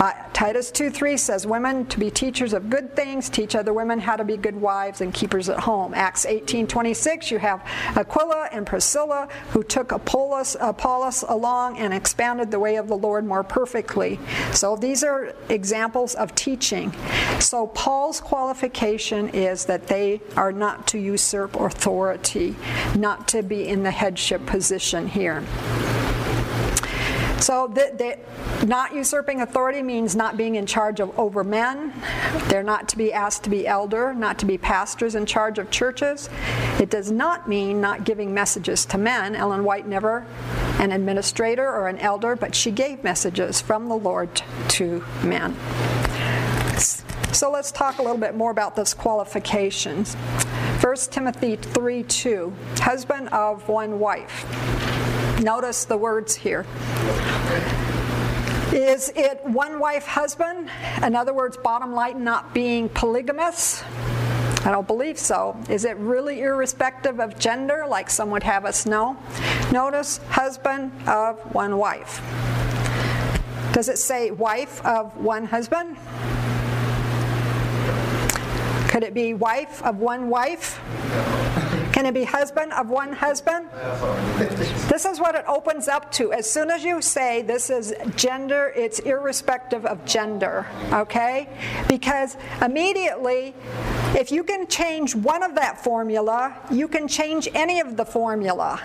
Uh, 0.00 0.12
Titus 0.32 0.72
2 0.72 0.90
3 0.90 1.16
says, 1.16 1.46
Women 1.46 1.86
to 1.86 2.00
be 2.00 2.10
teachers 2.10 2.52
of 2.54 2.68
good 2.70 2.96
things, 2.96 3.30
teach 3.30 3.54
other 3.54 3.72
women 3.72 4.00
how 4.00 4.16
to 4.16 4.24
be 4.24 4.36
good 4.36 4.60
wives 4.60 5.00
and 5.00 5.14
keepers 5.14 5.48
at 5.48 5.60
home. 5.60 5.94
Acts 5.94 6.26
18 6.26 6.66
26, 6.66 7.30
you 7.30 7.38
have 7.38 7.64
Aquila 7.96 8.48
and 8.50 8.66
Priscilla 8.66 9.28
who 9.50 9.62
took 9.62 9.92
Apollos, 9.92 10.56
Apollos 10.60 11.24
along 11.28 11.78
and 11.78 11.94
expanded 11.94 12.50
the 12.50 12.58
way 12.58 12.76
of 12.76 12.88
the 12.88 12.96
Lord 12.96 13.24
more 13.24 13.44
perfectly. 13.44 14.18
So, 14.52 14.74
these 14.74 15.04
are 15.04 15.36
examples 15.50 16.16
of 16.16 16.34
teaching. 16.34 16.92
So, 17.38 17.68
Paul's 17.68 18.20
qualification 18.20 19.28
is 19.28 19.66
that 19.66 19.86
they 19.86 20.20
are 20.36 20.50
not 20.50 20.88
to 20.88 20.98
usurp 20.98 21.58
or 21.60 21.70
authority, 21.76 22.56
not 22.96 23.28
to 23.28 23.42
be 23.42 23.68
in 23.68 23.82
the 23.82 23.90
headship 23.90 24.44
position 24.46 25.06
here. 25.06 25.44
So, 27.38 27.68
the, 27.68 27.92
the, 27.96 28.66
not 28.66 28.94
usurping 28.94 29.42
authority 29.42 29.82
means 29.82 30.16
not 30.16 30.38
being 30.38 30.54
in 30.54 30.64
charge 30.64 31.00
of 31.00 31.16
over 31.18 31.44
men. 31.44 31.92
They're 32.48 32.62
not 32.62 32.88
to 32.88 32.96
be 32.96 33.12
asked 33.12 33.44
to 33.44 33.50
be 33.50 33.66
elder, 33.66 34.14
not 34.14 34.38
to 34.38 34.46
be 34.46 34.56
pastors 34.56 35.14
in 35.14 35.26
charge 35.26 35.58
of 35.58 35.70
churches. 35.70 36.30
It 36.80 36.88
does 36.88 37.10
not 37.10 37.46
mean 37.46 37.80
not 37.80 38.04
giving 38.04 38.32
messages 38.32 38.86
to 38.86 38.98
men. 38.98 39.36
Ellen 39.36 39.64
White 39.64 39.86
never 39.86 40.26
an 40.80 40.92
administrator 40.92 41.68
or 41.68 41.88
an 41.88 41.98
elder, 41.98 42.36
but 42.36 42.54
she 42.54 42.70
gave 42.70 43.04
messages 43.04 43.60
from 43.60 43.88
the 43.88 43.96
Lord 43.96 44.42
to 44.68 45.04
men. 45.22 45.54
So 47.32 47.50
let's 47.50 47.70
talk 47.70 47.98
a 47.98 48.02
little 48.02 48.16
bit 48.16 48.34
more 48.34 48.50
about 48.50 48.76
those 48.76 48.94
qualifications. 48.94 50.16
1 50.86 50.94
Timothy 51.10 51.56
3 51.56 52.04
2, 52.04 52.52
husband 52.76 53.28
of 53.30 53.68
one 53.68 53.98
wife. 53.98 54.46
Notice 55.42 55.84
the 55.84 55.96
words 55.96 56.36
here. 56.36 56.64
Is 58.72 59.12
it 59.16 59.44
one 59.46 59.80
wife 59.80 60.06
husband? 60.06 60.70
In 61.02 61.16
other 61.16 61.34
words, 61.34 61.56
bottom 61.56 61.92
line, 61.92 62.22
not 62.22 62.54
being 62.54 62.88
polygamous? 62.88 63.82
I 64.64 64.70
don't 64.70 64.86
believe 64.86 65.18
so. 65.18 65.56
Is 65.68 65.84
it 65.84 65.96
really 65.96 66.42
irrespective 66.42 67.18
of 67.18 67.36
gender, 67.36 67.84
like 67.88 68.08
some 68.08 68.30
would 68.30 68.44
have 68.44 68.64
us 68.64 68.86
know? 68.86 69.16
Notice 69.72 70.18
husband 70.28 70.92
of 71.08 71.40
one 71.52 71.78
wife. 71.78 72.20
Does 73.72 73.88
it 73.88 73.98
say 73.98 74.30
wife 74.30 74.86
of 74.86 75.16
one 75.16 75.46
husband? 75.46 75.96
Could 78.96 79.04
it 79.04 79.12
be 79.12 79.34
wife 79.34 79.82
of 79.82 79.98
one 79.98 80.30
wife? 80.30 80.80
Can 81.96 82.04
it 82.04 82.12
be 82.12 82.24
husband 82.24 82.74
of 82.74 82.90
one 82.90 83.10
husband? 83.10 83.70
This 84.90 85.06
is 85.06 85.18
what 85.18 85.34
it 85.34 85.46
opens 85.48 85.88
up 85.88 86.12
to. 86.12 86.30
As 86.30 86.44
soon 86.48 86.70
as 86.70 86.84
you 86.84 87.00
say 87.00 87.40
this 87.40 87.70
is 87.70 87.94
gender, 88.16 88.70
it's 88.76 88.98
irrespective 88.98 89.86
of 89.86 90.04
gender, 90.04 90.66
okay? 90.92 91.48
Because 91.88 92.36
immediately, 92.60 93.54
if 94.14 94.30
you 94.30 94.44
can 94.44 94.66
change 94.66 95.14
one 95.14 95.42
of 95.42 95.54
that 95.54 95.82
formula, 95.82 96.54
you 96.70 96.86
can 96.86 97.08
change 97.08 97.48
any 97.54 97.80
of 97.80 97.96
the 97.96 98.04
formula. 98.04 98.78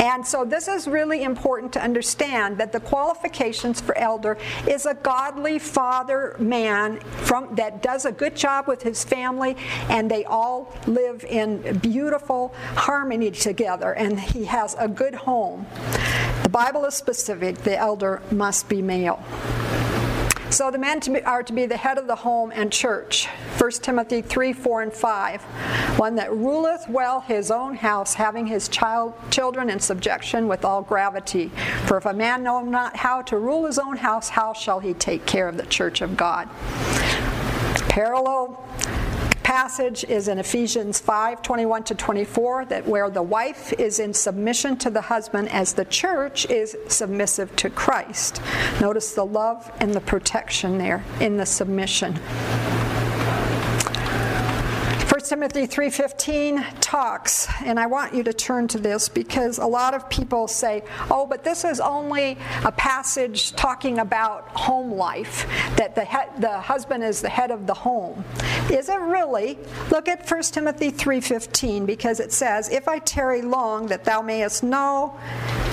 And 0.00 0.26
so 0.26 0.44
this 0.44 0.68
is 0.68 0.86
really 0.86 1.22
important 1.22 1.72
to 1.72 1.82
understand 1.82 2.58
that 2.58 2.70
the 2.70 2.80
qualifications 2.80 3.80
for 3.80 3.96
elder 3.96 4.36
is 4.68 4.84
a 4.84 4.94
godly 4.94 5.58
father 5.58 6.36
man 6.38 7.00
from 7.00 7.54
that 7.56 7.82
does 7.82 8.04
a 8.04 8.12
good 8.12 8.36
job 8.36 8.68
with 8.68 8.82
his 8.82 9.04
family 9.04 9.56
and 9.88 10.10
they 10.10 10.24
all 10.24 10.74
live 10.86 11.24
in 11.24 11.78
beautiful 11.78 12.54
harmony 12.74 13.30
together, 13.30 13.92
and 13.92 14.18
he 14.18 14.44
has 14.46 14.76
a 14.78 14.88
good 14.88 15.14
home. 15.14 15.66
The 16.42 16.48
Bible 16.50 16.84
is 16.84 16.94
specific 16.94 17.58
the 17.58 17.76
elder 17.76 18.22
must 18.30 18.68
be 18.68 18.82
male. 18.82 19.22
So 20.50 20.70
the 20.70 20.78
men 20.78 21.00
to 21.00 21.10
be, 21.10 21.22
are 21.22 21.42
to 21.42 21.52
be 21.52 21.66
the 21.66 21.76
head 21.76 21.98
of 21.98 22.06
the 22.06 22.14
home 22.14 22.52
and 22.54 22.72
church. 22.72 23.26
1 23.58 23.70
Timothy 23.72 24.22
3 24.22 24.52
4 24.52 24.82
and 24.82 24.92
5. 24.92 25.42
One 25.98 26.14
that 26.14 26.32
ruleth 26.32 26.88
well 26.88 27.20
his 27.20 27.50
own 27.50 27.74
house, 27.74 28.14
having 28.14 28.46
his 28.46 28.68
child, 28.68 29.12
children 29.30 29.68
in 29.68 29.80
subjection 29.80 30.46
with 30.46 30.64
all 30.64 30.82
gravity. 30.82 31.50
For 31.86 31.98
if 31.98 32.06
a 32.06 32.12
man 32.12 32.44
know 32.44 32.62
not 32.62 32.96
how 32.96 33.22
to 33.22 33.38
rule 33.38 33.66
his 33.66 33.78
own 33.78 33.96
house, 33.96 34.28
how 34.28 34.52
shall 34.52 34.78
he 34.78 34.94
take 34.94 35.26
care 35.26 35.48
of 35.48 35.56
the 35.56 35.66
church 35.66 36.00
of 36.00 36.16
God? 36.16 36.48
Parallel 37.88 38.62
passage 39.46 40.02
is 40.02 40.26
in 40.26 40.40
Ephesians 40.40 40.98
5 40.98 41.40
21 41.40 41.84
to 41.84 41.94
24, 41.94 42.64
that 42.64 42.84
where 42.84 43.08
the 43.08 43.22
wife 43.22 43.72
is 43.74 44.00
in 44.00 44.12
submission 44.12 44.76
to 44.76 44.90
the 44.90 45.00
husband 45.00 45.48
as 45.50 45.72
the 45.72 45.84
church 45.84 46.50
is 46.50 46.76
submissive 46.88 47.54
to 47.54 47.70
Christ. 47.70 48.42
Notice 48.80 49.14
the 49.14 49.24
love 49.24 49.70
and 49.78 49.94
the 49.94 50.00
protection 50.00 50.78
there 50.78 51.04
in 51.20 51.36
the 51.36 51.46
submission. 51.46 52.18
Timothy 55.28 55.66
3:15 55.66 56.64
talks, 56.80 57.48
and 57.64 57.80
I 57.80 57.86
want 57.86 58.14
you 58.14 58.22
to 58.22 58.32
turn 58.32 58.68
to 58.68 58.78
this 58.78 59.08
because 59.08 59.58
a 59.58 59.66
lot 59.66 59.92
of 59.92 60.08
people 60.08 60.46
say, 60.46 60.84
"Oh, 61.10 61.26
but 61.26 61.42
this 61.42 61.64
is 61.64 61.80
only 61.80 62.38
a 62.64 62.70
passage 62.70 63.54
talking 63.56 63.98
about 63.98 64.48
home 64.50 64.92
life, 64.92 65.46
that 65.76 65.96
the 65.96 66.04
he- 66.04 66.40
the 66.40 66.60
husband 66.60 67.02
is 67.02 67.22
the 67.22 67.28
head 67.28 67.50
of 67.50 67.66
the 67.66 67.74
home." 67.74 68.24
Is 68.70 68.88
it 68.88 69.00
really? 69.00 69.58
Look 69.90 70.08
at 70.08 70.28
1 70.28 70.52
Timothy 70.52 70.90
3:15 70.90 71.86
because 71.86 72.20
it 72.20 72.32
says, 72.32 72.68
"If 72.68 72.86
I 72.86 73.00
tarry 73.00 73.42
long 73.42 73.88
that 73.88 74.04
thou 74.04 74.22
mayest 74.22 74.62
know 74.62 75.14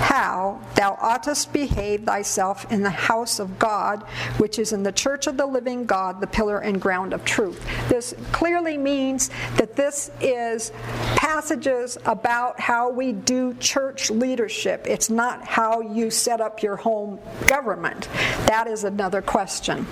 how 0.02 0.60
thou 0.76 0.98
oughtest 1.00 1.54
behave 1.54 2.06
thyself 2.06 2.66
in 2.72 2.82
the 2.82 2.90
house 2.90 3.40
of 3.40 3.60
God, 3.60 4.04
which 4.38 4.58
is 4.58 4.74
in 4.74 4.84
the 4.84 4.92
church 4.92 5.28
of 5.28 5.38
the 5.38 5.46
living 5.46 5.86
God, 5.86 6.22
the 6.22 6.28
pillar 6.28 6.58
and 6.58 6.82
ground 6.82 7.14
of 7.14 7.24
truth." 7.24 7.64
This 7.88 8.16
clearly 8.32 8.78
means 8.78 9.30
that 9.58 9.76
this 9.76 10.12
is 10.22 10.72
passages 11.16 11.98
about 12.06 12.60
how 12.60 12.90
we 12.90 13.14
do 13.14 13.54
church 13.56 14.10
leadership. 14.10 14.86
It's 14.88 15.10
not 15.10 15.44
how 15.44 15.82
you 15.82 16.10
set 16.12 16.42
up 16.42 16.62
your 16.62 16.76
home 16.76 17.20
government. 17.48 18.10
That 18.48 18.68
is 18.68 18.84
another 18.84 19.22
question. 19.22 19.86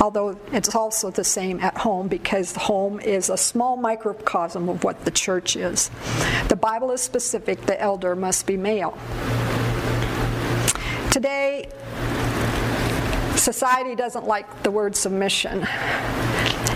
Although 0.00 0.38
it's 0.52 0.74
also 0.74 1.10
the 1.10 1.24
same 1.24 1.60
at 1.60 1.78
home 1.78 2.08
because 2.08 2.54
home 2.54 3.00
is 3.00 3.30
a 3.30 3.36
small 3.36 3.76
microcosm 3.76 4.68
of 4.68 4.84
what 4.84 5.04
the 5.04 5.10
church 5.10 5.56
is. 5.56 5.90
The 6.48 6.56
Bible 6.56 6.90
is 6.90 7.00
specific, 7.00 7.62
the 7.66 7.80
elder 7.80 8.14
must 8.14 8.46
be 8.46 8.56
male. 8.56 8.96
Today, 11.10 11.70
society 13.46 13.94
doesn't 13.94 14.26
like 14.26 14.64
the 14.64 14.70
word 14.72 14.96
submission. 14.96 15.64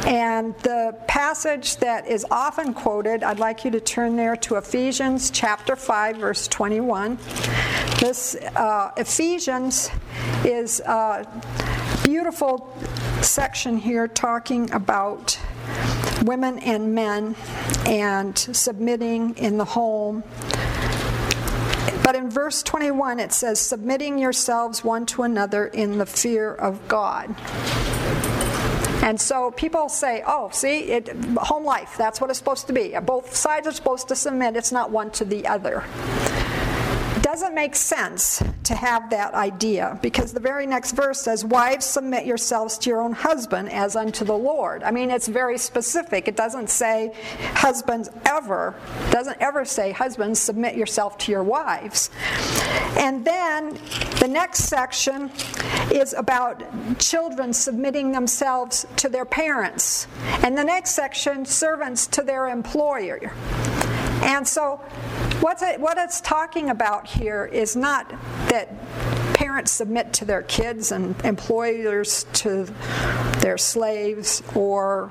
And 0.07 0.55
the 0.59 0.97
passage 1.09 1.79
that 1.79 2.07
is 2.07 2.25
often 2.31 2.75
quoted, 2.75 3.25
I'd 3.25 3.41
like 3.41 3.65
you 3.65 3.73
to 3.73 3.81
turn 3.81 4.15
there 4.15 4.37
to 4.37 4.55
Ephesians 4.55 5.33
chapter 5.33 5.75
5, 5.75 6.19
verse 6.19 6.47
21. 6.47 7.19
This 7.99 8.37
uh, 8.55 8.93
Ephesians 8.97 9.91
is 10.45 10.79
a 10.79 11.27
beautiful 12.05 12.73
section 13.21 13.77
here 13.77 14.07
talking 14.07 14.71
about 14.71 15.41
women 16.23 16.61
and 16.61 16.95
men 16.95 17.35
and 17.85 18.39
submitting 18.39 19.37
in 19.37 19.59
the 19.59 19.65
home. 19.65 20.23
But 22.11 22.19
in 22.19 22.29
verse 22.29 22.65
21, 22.65 23.21
it 23.21 23.31
says, 23.31 23.61
submitting 23.61 24.19
yourselves 24.19 24.83
one 24.83 25.07
to 25.07 25.23
another 25.23 25.69
in 25.69 25.99
the 25.99 26.07
fear 26.07 26.53
of 26.53 26.89
God. 26.89 27.33
And 29.05 29.21
so 29.21 29.53
people 29.53 29.89
say, 29.89 30.25
oh, 30.27 30.51
see, 30.53 30.91
it, 30.91 31.09
home 31.37 31.65
life, 31.65 31.95
that's 31.97 32.21
what 32.21 32.29
it's 32.29 32.39
supposed 32.41 32.67
to 32.67 32.73
be. 32.73 32.97
Both 33.01 33.37
sides 33.37 33.69
are 33.69 33.73
supposed 33.73 34.09
to 34.09 34.17
submit, 34.17 34.57
it's 34.57 34.73
not 34.73 34.91
one 34.91 35.13
to 35.13 35.25
the 35.25 35.47
other 35.47 35.85
doesn't 37.41 37.55
make 37.55 37.75
sense 37.75 38.43
to 38.65 38.75
have 38.75 39.09
that 39.09 39.33
idea 39.33 39.99
because 40.03 40.31
the 40.31 40.41
very 40.41 40.67
next 40.67 40.93
verse 40.93 41.19
says, 41.19 41.43
Wives, 41.43 41.87
submit 41.87 42.27
yourselves 42.27 42.77
to 42.77 42.91
your 42.91 43.01
own 43.01 43.13
husband 43.13 43.73
as 43.73 43.97
unto 43.97 44.27
the 44.27 44.37
Lord. 44.37 44.83
I 44.83 44.91
mean, 44.91 45.11
it's 45.11 45.27
very 45.27 45.57
specific. 45.57 46.29
It 46.29 46.37
doesn't 46.37 46.69
say 46.69 47.15
husbands 47.55 48.11
ever, 48.27 48.75
doesn't 49.11 49.39
ever 49.41 49.65
say 49.65 49.91
husbands, 49.91 50.39
submit 50.39 50.75
yourself 50.75 51.17
to 51.17 51.33
your 51.33 51.43
wives. 51.43 52.11
And 52.99 53.25
then 53.25 53.79
the 54.21 54.29
next 54.29 54.65
section 54.65 55.31
is 55.91 56.13
about 56.13 56.63
children 56.99 57.55
submitting 57.55 58.13
themselves 58.13 58.87
to 58.97 59.09
their 59.09 59.25
parents. 59.25 60.09
And 60.45 60.59
the 60.59 60.65
next 60.65 60.91
section, 60.91 61.47
servants 61.47 62.07
to 62.09 62.23
their 62.23 62.49
employer. 62.49 63.33
And 64.23 64.47
so, 64.47 64.83
what's 65.41 65.63
it, 65.63 65.81
what 65.81 65.99
it's 65.99 66.21
talking 66.21 66.71
about 66.71 67.07
here 67.07 67.47
is 67.47 67.77
not 67.77 68.09
that 68.49 68.69
parents 69.35 69.73
submit 69.73 70.13
to 70.13 70.25
their 70.25 70.43
kids 70.43 70.93
and 70.93 71.19
employers 71.25 72.27
to 72.35 72.65
their 73.41 73.57
slaves 73.57 74.43
or 74.55 75.11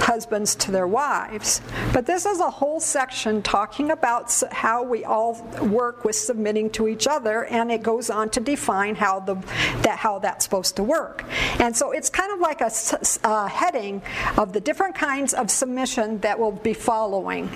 husbands 0.00 0.54
to 0.54 0.70
their 0.70 0.86
wives. 0.86 1.60
But 1.92 2.06
this 2.06 2.26
is 2.26 2.40
a 2.40 2.50
whole 2.50 2.80
section 2.80 3.42
talking 3.42 3.90
about 3.90 4.32
how 4.50 4.82
we 4.82 5.04
all 5.04 5.42
work 5.62 6.04
with 6.04 6.16
submitting 6.16 6.70
to 6.70 6.88
each 6.88 7.06
other, 7.06 7.44
and 7.44 7.70
it 7.70 7.82
goes 7.82 8.10
on 8.10 8.30
to 8.30 8.40
define 8.40 8.94
how 8.94 9.20
the 9.20 9.34
that 9.82 9.98
how 9.98 10.18
that's 10.18 10.44
supposed 10.44 10.76
to 10.76 10.82
work. 10.82 11.24
And 11.58 11.76
so 11.76 11.90
it's 11.90 12.10
kind 12.10 12.32
of 12.32 12.40
like 12.40 12.60
a, 12.60 12.70
a 13.24 13.48
heading 13.48 14.02
of 14.36 14.52
the 14.52 14.60
different 14.60 14.94
kinds 14.94 15.34
of 15.34 15.50
submission 15.50 16.18
that 16.20 16.38
we'll 16.38 16.52
be 16.52 16.74
following. 16.74 17.50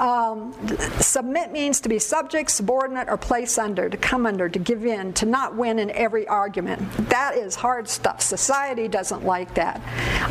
Um, 0.00 0.54
submit 0.98 1.52
means 1.52 1.78
to 1.82 1.90
be 1.90 1.98
subject, 1.98 2.50
subordinate, 2.50 3.10
or 3.10 3.18
place 3.18 3.58
under, 3.58 3.90
to 3.90 3.96
come 3.98 4.24
under, 4.24 4.48
to 4.48 4.58
give 4.58 4.86
in, 4.86 5.12
to 5.14 5.26
not 5.26 5.54
win 5.54 5.78
in 5.78 5.90
every 5.90 6.26
argument. 6.26 6.80
That 7.10 7.36
is 7.36 7.54
hard 7.54 7.86
stuff. 7.86 8.22
Society 8.22 8.88
doesn't 8.88 9.26
like 9.26 9.52
that. 9.54 9.82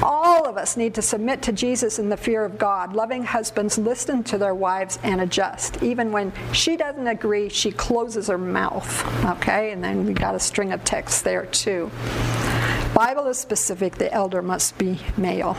All 0.01 0.47
of 0.47 0.57
us 0.57 0.75
need 0.75 0.95
to 0.95 1.03
submit 1.03 1.43
to 1.43 1.51
Jesus 1.51 1.99
in 1.99 2.09
the 2.09 2.17
fear 2.17 2.43
of 2.43 2.57
God. 2.57 2.93
Loving 2.93 3.23
husbands 3.23 3.77
listen 3.77 4.23
to 4.23 4.39
their 4.39 4.55
wives 4.55 4.97
and 5.03 5.21
adjust. 5.21 5.83
Even 5.83 6.11
when 6.11 6.33
she 6.51 6.75
doesn't 6.75 7.07
agree, 7.07 7.47
she 7.47 7.71
closes 7.71 8.25
her 8.25 8.39
mouth. 8.39 9.25
Okay? 9.37 9.71
And 9.71 9.83
then 9.83 10.03
we 10.03 10.13
got 10.13 10.33
a 10.33 10.39
string 10.39 10.71
of 10.71 10.83
texts 10.83 11.21
there 11.21 11.45
too. 11.45 11.91
Bible 12.95 13.27
is 13.27 13.37
specific, 13.37 13.95
the 13.95 14.11
elder 14.11 14.41
must 14.41 14.79
be 14.79 14.99
male. 15.15 15.55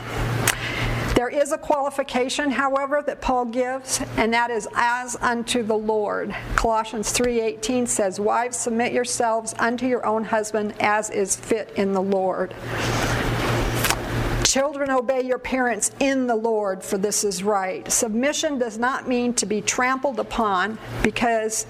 There 1.21 1.29
is 1.29 1.53
a 1.53 1.59
qualification, 1.59 2.51
however, 2.51 3.03
that 3.03 3.21
Paul 3.21 3.45
gives, 3.45 4.01
and 4.17 4.33
that 4.33 4.51
is 4.51 4.67
as 4.75 5.19
unto 5.21 5.63
the 5.63 5.77
Lord. 5.77 6.35
Colossians 6.57 7.13
3:18 7.13 7.87
says, 7.87 8.19
"Wives, 8.19 8.57
submit 8.57 8.95
yourselves 8.95 9.55
unto 9.59 9.85
your 9.85 10.07
own 10.07 10.25
husband 10.25 10.73
as 10.81 11.11
is 11.11 11.37
fit 11.37 11.73
in 11.77 11.93
the 11.93 12.01
Lord." 12.01 12.55
Children, 14.45 14.91
obey 14.91 15.21
your 15.21 15.37
parents 15.37 15.91
in 16.01 16.27
the 16.27 16.37
Lord, 16.37 16.83
for 16.83 16.97
this 16.97 17.23
is 17.23 17.45
right. 17.45 17.93
Submission 17.93 18.59
does 18.59 18.79
not 18.79 19.07
mean 19.07 19.35
to 19.35 19.45
be 19.45 19.61
trampled 19.61 20.19
upon 20.19 20.79
because 21.03 21.67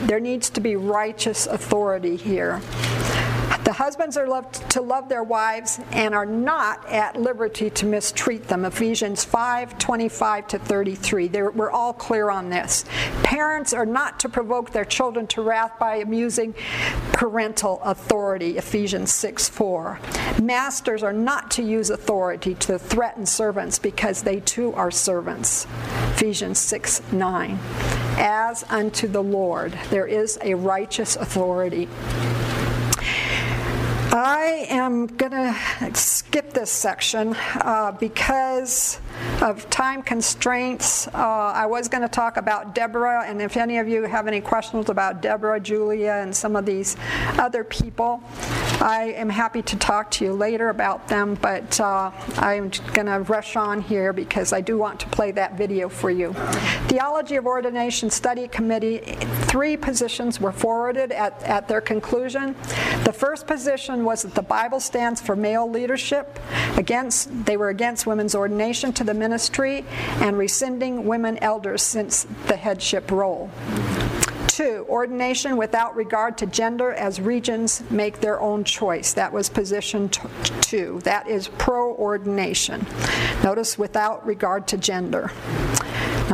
there 0.00 0.20
needs 0.20 0.50
to 0.50 0.60
be 0.60 0.76
righteous 0.76 1.46
authority 1.46 2.16
here. 2.16 2.60
The 3.64 3.72
husbands 3.72 4.18
are 4.18 4.28
loved 4.28 4.70
to 4.72 4.82
love 4.82 5.08
their 5.08 5.22
wives 5.22 5.80
and 5.90 6.14
are 6.14 6.26
not 6.26 6.86
at 6.86 7.18
liberty 7.18 7.70
to 7.70 7.86
mistreat 7.86 8.46
them. 8.46 8.66
Ephesians 8.66 9.24
5 9.24 9.78
25 9.78 10.48
to 10.48 10.58
33. 10.58 11.28
They're, 11.28 11.50
we're 11.50 11.70
all 11.70 11.94
clear 11.94 12.28
on 12.28 12.50
this. 12.50 12.84
Parents 13.22 13.72
are 13.72 13.86
not 13.86 14.20
to 14.20 14.28
provoke 14.28 14.72
their 14.72 14.84
children 14.84 15.26
to 15.28 15.40
wrath 15.40 15.78
by 15.78 15.96
abusing 15.96 16.54
parental 17.14 17.80
authority. 17.82 18.58
Ephesians 18.58 19.10
6 19.12 19.48
4. 19.48 19.98
Masters 20.42 21.02
are 21.02 21.14
not 21.14 21.50
to 21.52 21.62
use 21.62 21.88
authority 21.88 22.54
to 22.56 22.78
threaten 22.78 23.24
servants 23.24 23.78
because 23.78 24.22
they 24.22 24.40
too 24.40 24.74
are 24.74 24.90
servants. 24.90 25.66
Ephesians 26.12 26.58
6 26.58 27.00
9. 27.12 27.58
As 28.18 28.62
unto 28.68 29.08
the 29.08 29.22
Lord, 29.22 29.72
there 29.88 30.06
is 30.06 30.38
a 30.42 30.52
righteous 30.52 31.16
authority. 31.16 31.88
I 34.12 34.66
am 34.70 35.06
going 35.06 35.32
to 35.32 35.94
skip 35.94 36.52
this 36.52 36.70
section 36.70 37.34
uh, 37.56 37.92
because 37.98 39.00
of 39.40 39.68
time 39.70 40.02
constraints. 40.02 41.08
Uh, 41.08 41.12
I 41.54 41.66
was 41.66 41.88
going 41.88 42.02
to 42.02 42.08
talk 42.08 42.36
about 42.36 42.74
Deborah, 42.74 43.24
and 43.26 43.40
if 43.40 43.56
any 43.56 43.78
of 43.78 43.88
you 43.88 44.02
have 44.04 44.26
any 44.26 44.40
questions 44.40 44.88
about 44.88 45.22
Deborah, 45.22 45.60
Julia, 45.60 46.20
and 46.22 46.34
some 46.34 46.56
of 46.56 46.66
these 46.66 46.96
other 47.38 47.64
people, 47.64 48.22
I 48.80 49.14
am 49.16 49.28
happy 49.28 49.62
to 49.62 49.76
talk 49.76 50.10
to 50.12 50.24
you 50.24 50.32
later 50.32 50.68
about 50.68 51.06
them, 51.08 51.36
but 51.40 51.80
uh, 51.80 52.10
I'm 52.36 52.70
going 52.92 53.06
to 53.06 53.20
rush 53.28 53.56
on 53.56 53.80
here 53.80 54.12
because 54.12 54.52
I 54.52 54.60
do 54.60 54.76
want 54.76 55.00
to 55.00 55.06
play 55.08 55.30
that 55.32 55.56
video 55.56 55.88
for 55.88 56.10
you. 56.10 56.32
Theology 56.88 57.36
of 57.36 57.46
Ordination 57.46 58.10
Study 58.10 58.48
Committee, 58.48 58.98
three 59.46 59.76
positions 59.76 60.40
were 60.40 60.52
forwarded 60.52 61.12
at, 61.12 61.40
at 61.44 61.68
their 61.68 61.80
conclusion. 61.80 62.56
The 63.04 63.12
first 63.12 63.46
position 63.46 63.93
was 64.02 64.22
that 64.22 64.34
the 64.34 64.42
Bible 64.42 64.80
stands 64.80 65.20
for 65.20 65.36
male 65.36 65.70
leadership. 65.70 66.40
Against, 66.76 67.44
they 67.44 67.58
were 67.58 67.68
against 67.68 68.06
women's 68.06 68.34
ordination 68.34 68.92
to 68.94 69.04
the 69.04 69.14
ministry 69.14 69.84
and 70.20 70.38
rescinding 70.38 71.04
women 71.04 71.38
elders 71.42 71.82
since 71.82 72.26
the 72.46 72.56
headship 72.56 73.10
role. 73.10 73.50
Two, 74.48 74.86
ordination 74.88 75.56
without 75.56 75.96
regard 75.96 76.38
to 76.38 76.46
gender 76.46 76.92
as 76.92 77.20
regions 77.20 77.82
make 77.90 78.20
their 78.20 78.40
own 78.40 78.62
choice. 78.64 79.12
That 79.12 79.32
was 79.32 79.48
position 79.48 80.08
t- 80.08 80.22
two. 80.60 81.00
That 81.02 81.28
is 81.28 81.48
pro 81.48 81.92
ordination. 81.94 82.86
Notice 83.42 83.76
without 83.76 84.24
regard 84.24 84.68
to 84.68 84.76
gender. 84.76 85.32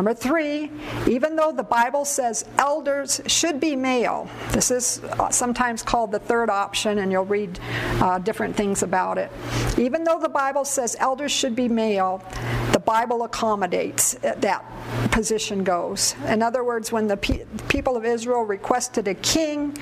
Number 0.01 0.15
three, 0.15 0.71
even 1.07 1.37
though 1.37 1.53
the 1.53 1.63
Bible 1.63 2.07
says 2.07 2.47
elders 2.57 3.21
should 3.27 3.61
be 3.61 3.77
male, 3.77 4.31
this 4.53 4.71
is 4.71 5.03
sometimes 5.31 5.83
called 5.83 6.11
the 6.11 6.19
third 6.19 6.49
option, 6.49 7.01
and 7.01 7.13
you'll 7.13 7.27
read 7.27 7.61
uh, 8.01 8.19
different 8.19 8.57
things 8.57 8.83
about 8.83 9.19
it. 9.19 9.31
Even 9.77 10.03
though 10.03 10.19
the 10.19 10.31
Bible 10.31 10.65
says 10.65 10.97
elders 11.01 11.31
should 11.31 11.55
be 11.55 11.69
male, 11.69 12.25
the 12.73 12.81
Bible 12.81 13.25
accommodates 13.25 14.15
that 14.23 14.65
position 15.11 15.63
goes. 15.65 16.15
In 16.29 16.41
other 16.43 16.65
words, 16.65 16.91
when 16.91 17.07
the 17.07 17.19
pe- 17.19 17.45
people 17.69 17.95
of 17.95 18.07
Israel 18.07 18.45
requested 18.45 19.07
a 19.07 19.15
king, 19.17 19.77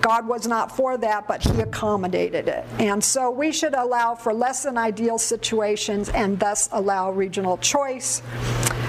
God 0.00 0.26
was 0.26 0.46
not 0.46 0.76
for 0.76 0.96
that, 0.98 1.26
but 1.26 1.42
He 1.42 1.60
accommodated 1.60 2.48
it. 2.48 2.64
And 2.78 3.02
so 3.02 3.30
we 3.30 3.52
should 3.52 3.74
allow 3.74 4.14
for 4.14 4.32
less 4.32 4.62
than 4.62 4.76
ideal 4.76 5.18
situations 5.18 6.08
and 6.10 6.38
thus 6.38 6.68
allow 6.72 7.10
regional 7.10 7.58
choice. 7.58 8.22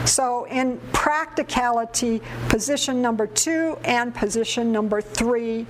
So, 0.05 0.45
in 0.45 0.79
practicality, 0.91 2.21
position 2.47 3.01
number 3.01 3.27
two 3.27 3.77
and 3.83 4.13
position 4.15 4.71
number 4.71 5.01
three 5.01 5.67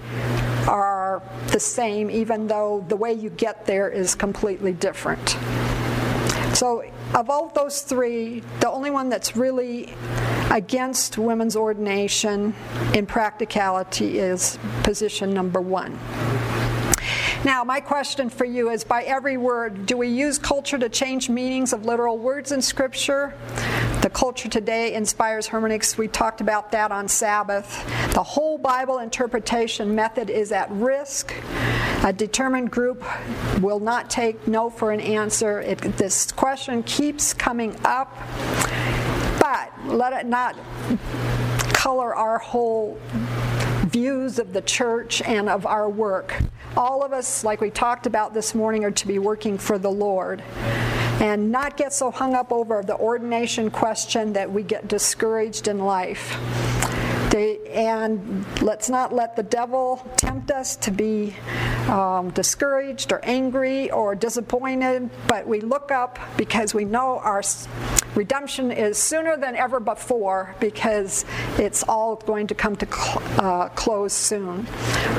are 0.67 1.21
the 1.51 1.59
same, 1.59 2.09
even 2.09 2.47
though 2.47 2.85
the 2.87 2.95
way 2.95 3.11
you 3.13 3.29
get 3.31 3.65
there 3.65 3.89
is 3.89 4.15
completely 4.15 4.71
different. 4.71 5.35
So, 6.60 6.84
of 7.16 7.30
all 7.30 7.47
those 7.47 7.84
three, 7.84 8.43
the 8.60 8.70
only 8.70 8.91
one 8.91 9.07
that's 9.07 9.38
really 9.38 9.93
against 10.51 11.18
women's 11.18 11.55
ordination 11.55 12.53
in 12.93 13.05
practicality 13.05 14.20
is 14.20 14.60
position 14.84 15.34
number 15.34 15.62
one. 15.62 15.97
Now, 17.45 17.64
my 17.64 17.80
question 17.80 18.30
for 18.30 18.43
you 18.43 18.72
is 18.72 18.84
by 18.84 19.03
every 19.03 19.38
word, 19.38 19.86
do 19.86 19.95
we 19.95 20.10
use 20.10 20.38
culture 20.38 20.78
to 20.78 20.89
change 20.89 21.30
meanings 21.30 21.72
of 21.72 21.86
literal 21.86 22.18
words 22.18 22.51
in 22.51 22.62
Scripture? 22.62 23.34
The 24.10 24.16
culture 24.16 24.49
today 24.49 24.95
inspires 24.95 25.45
hermeneutics. 25.45 25.95
We 25.95 26.07
talked 26.07 26.41
about 26.41 26.72
that 26.72 26.91
on 26.91 27.07
Sabbath. 27.07 27.86
The 28.16 28.24
whole 28.24 28.57
Bible 28.57 28.97
interpretation 28.97 29.93
method 29.93 30.32
is 30.32 30.51
at 30.51 30.68
risk. 30.72 31.32
A 32.03 32.12
determined 32.12 32.72
group 32.72 33.05
will 33.62 33.80
not 33.80 34.10
take 34.10 34.47
no 34.47 34.72
for 34.72 34.91
an 34.91 34.99
answer. 34.99 35.62
It, 35.62 35.78
this 35.97 36.32
question 36.32 36.82
keeps 36.82 37.36
coming 37.36 37.76
up, 37.86 38.18
but 39.39 39.72
let 39.86 40.14
it 40.14 40.26
not 40.26 40.55
color 41.72 42.16
our 42.16 42.39
whole 42.39 42.99
views 43.91 44.39
of 44.39 44.53
the 44.53 44.62
church 44.62 45.22
and 45.22 45.47
of 45.47 45.68
our 45.68 45.88
work. 45.88 46.36
All 46.76 47.03
of 47.03 47.14
us, 47.14 47.43
like 47.43 47.62
we 47.62 47.70
talked 47.70 48.07
about 48.07 48.34
this 48.34 48.55
morning, 48.55 48.86
are 48.86 48.91
to 48.91 49.07
be 49.07 49.20
working 49.20 49.60
for 49.60 49.78
the 49.78 49.91
Lord 49.91 50.41
and 51.20 51.51
not 51.51 51.76
get 51.78 51.91
so 51.93 52.11
hung 52.11 52.34
up 52.34 52.51
over 52.51 52.82
the 52.82 52.97
ordination 52.97 53.70
question 53.70 54.34
that 54.34 54.51
we 54.51 54.63
get 54.63 54.88
discouraged 54.88 55.67
in 55.67 55.80
life. 55.80 56.38
They, 57.30 57.59
and 57.69 58.45
let's 58.61 58.89
not 58.89 59.13
let 59.13 59.36
the 59.36 59.43
devil 59.43 60.03
tempt 60.17 60.49
us 60.49 60.75
to 60.77 60.91
be 60.91 61.36
um, 61.88 62.32
discouraged 62.32 63.11
or 63.11 63.19
angry 63.23 63.91
or 63.91 64.15
disappointed, 64.15 65.09
but 65.27 65.47
we 65.47 65.61
look 65.61 65.91
up 65.91 66.17
because 66.38 66.73
we 66.73 66.86
know 66.86 67.19
our 67.19 67.43
redemption 68.15 68.71
is 68.71 68.97
sooner 68.97 69.38
than 69.38 69.55
ever 69.55 69.80
before 69.80 70.55
because 70.59 71.25
it's 71.57 71.84
all 71.84 72.15
going 72.15 72.47
to 72.47 72.55
come 72.55 72.75
to 72.75 72.86
cl- 72.86 73.21
uh, 73.39 73.69
close 73.69 74.13
soon. 74.13 74.67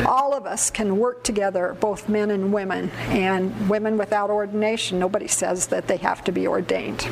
All 0.06 0.34
of 0.34 0.46
us 0.46 0.70
can 0.70 0.98
work 0.98 1.22
together, 1.22 1.76
both 1.80 2.08
men 2.08 2.30
and 2.30 2.52
women, 2.52 2.90
and 3.08 3.70
women 3.70 3.96
without 3.96 4.30
ordination. 4.30 4.98
Nobody 4.98 5.28
says 5.28 5.68
that 5.68 5.86
they 5.86 5.96
have 5.98 6.24
to 6.24 6.32
be 6.32 6.46
ordained. 6.46 7.08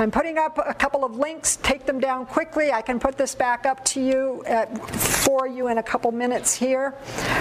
I'm 0.00 0.12
putting 0.12 0.38
up 0.38 0.60
a 0.64 0.74
couple 0.74 1.04
of 1.04 1.16
links. 1.16 1.56
Take 1.56 1.84
them 1.84 1.98
down 1.98 2.24
quickly. 2.24 2.70
I 2.70 2.82
can 2.82 3.00
put 3.00 3.18
this 3.18 3.34
back 3.34 3.66
up 3.66 3.84
to 3.86 4.00
you 4.00 4.44
at, 4.46 4.78
for 4.94 5.48
you 5.48 5.66
in 5.66 5.78
a 5.78 5.82
couple 5.82 6.12
minutes 6.12 6.54
here. 6.54 6.94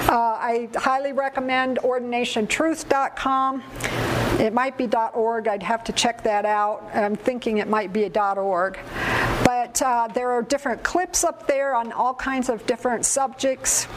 Uh, 0.10 0.12
I 0.12 0.68
highly 0.76 1.14
recommend 1.14 1.78
ordinationtruth.com. 1.84 3.64
It 4.40 4.54
might 4.54 4.76
be 4.76 4.88
.org. 4.88 5.48
I'd 5.48 5.62
have 5.62 5.84
to 5.84 5.92
check 5.92 6.24
that 6.24 6.46
out. 6.46 6.90
I'm 6.96 7.16
thinking 7.16 7.60
it 7.60 7.68
might 7.68 7.94
be 7.94 8.06
a 8.06 8.36
.org. 8.36 8.80
But 9.46 9.80
uh, 9.84 10.08
there 10.08 10.32
are 10.32 10.42
different 10.42 10.82
clips 10.82 11.24
up 11.24 11.46
there 11.46 11.76
on 11.76 11.92
all 11.92 12.16
kinds 12.16 12.50
of 12.50 12.66
different 12.66 13.06
subjects. 13.06 13.88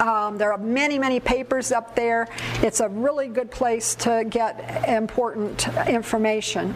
Um, 0.00 0.38
there 0.38 0.52
are 0.52 0.58
many, 0.58 0.98
many 0.98 1.20
papers 1.20 1.72
up 1.72 1.94
there. 1.94 2.28
It's 2.62 2.80
a 2.80 2.88
really 2.88 3.28
good 3.28 3.50
place 3.50 3.94
to 3.96 4.24
get 4.28 4.88
important 4.88 5.66
information. 5.86 6.74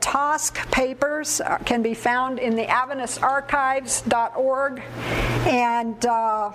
TOSC 0.00 0.70
papers 0.70 1.40
can 1.64 1.82
be 1.82 1.94
found 1.94 2.38
in 2.38 2.56
the 2.56 2.64
AdventistArchives.org, 2.64 4.82
And 5.46 6.06
uh, 6.06 6.52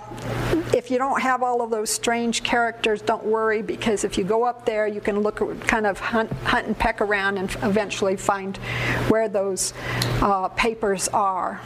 if 0.74 0.90
you 0.90 0.98
don't 0.98 1.20
have 1.20 1.42
all 1.42 1.62
of 1.62 1.70
those 1.70 1.90
strange 1.90 2.42
characters, 2.42 3.02
don't 3.02 3.24
worry 3.24 3.62
because 3.62 4.04
if 4.04 4.18
you 4.18 4.24
go 4.24 4.44
up 4.44 4.66
there, 4.66 4.86
you 4.86 5.00
can 5.00 5.20
look, 5.20 5.36
kind 5.66 5.86
of 5.86 5.98
hunt, 5.98 6.30
hunt 6.44 6.66
and 6.66 6.78
peck 6.78 7.00
around 7.00 7.38
and 7.38 7.50
eventually 7.62 8.16
find 8.16 8.56
where 9.08 9.28
those 9.28 9.72
uh, 10.20 10.48
papers 10.48 11.08
are. 11.08 11.60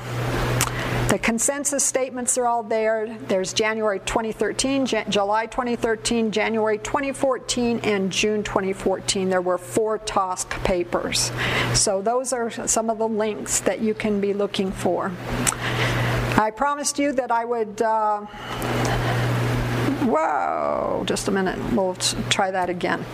The 1.08 1.18
consensus 1.18 1.82
statements 1.84 2.36
are 2.36 2.46
all 2.46 2.62
there. 2.62 3.16
There's 3.28 3.54
January 3.54 3.98
2013, 4.00 4.84
Jan- 4.84 5.10
July 5.10 5.46
2013, 5.46 6.30
January 6.30 6.76
2014, 6.76 7.80
and 7.82 8.12
June 8.12 8.42
2014. 8.42 9.30
There 9.30 9.40
were 9.40 9.56
four 9.56 9.98
TOSC 10.00 10.50
papers. 10.64 11.32
So 11.72 12.02
those 12.02 12.34
are 12.34 12.50
some 12.50 12.90
of 12.90 12.98
the 12.98 13.08
links 13.08 13.60
that 13.60 13.80
you 13.80 13.94
can 13.94 14.20
be 14.20 14.34
looking 14.34 14.70
for. 14.70 15.10
I 16.36 16.52
promised 16.54 16.98
you 16.98 17.12
that 17.12 17.30
I 17.30 17.46
would. 17.46 17.80
Uh, 17.80 18.26
Whoa, 20.08 21.04
just 21.04 21.28
a 21.28 21.30
minute. 21.30 21.58
We'll 21.74 21.94
try 22.30 22.50
that 22.50 22.70
again. 22.70 23.04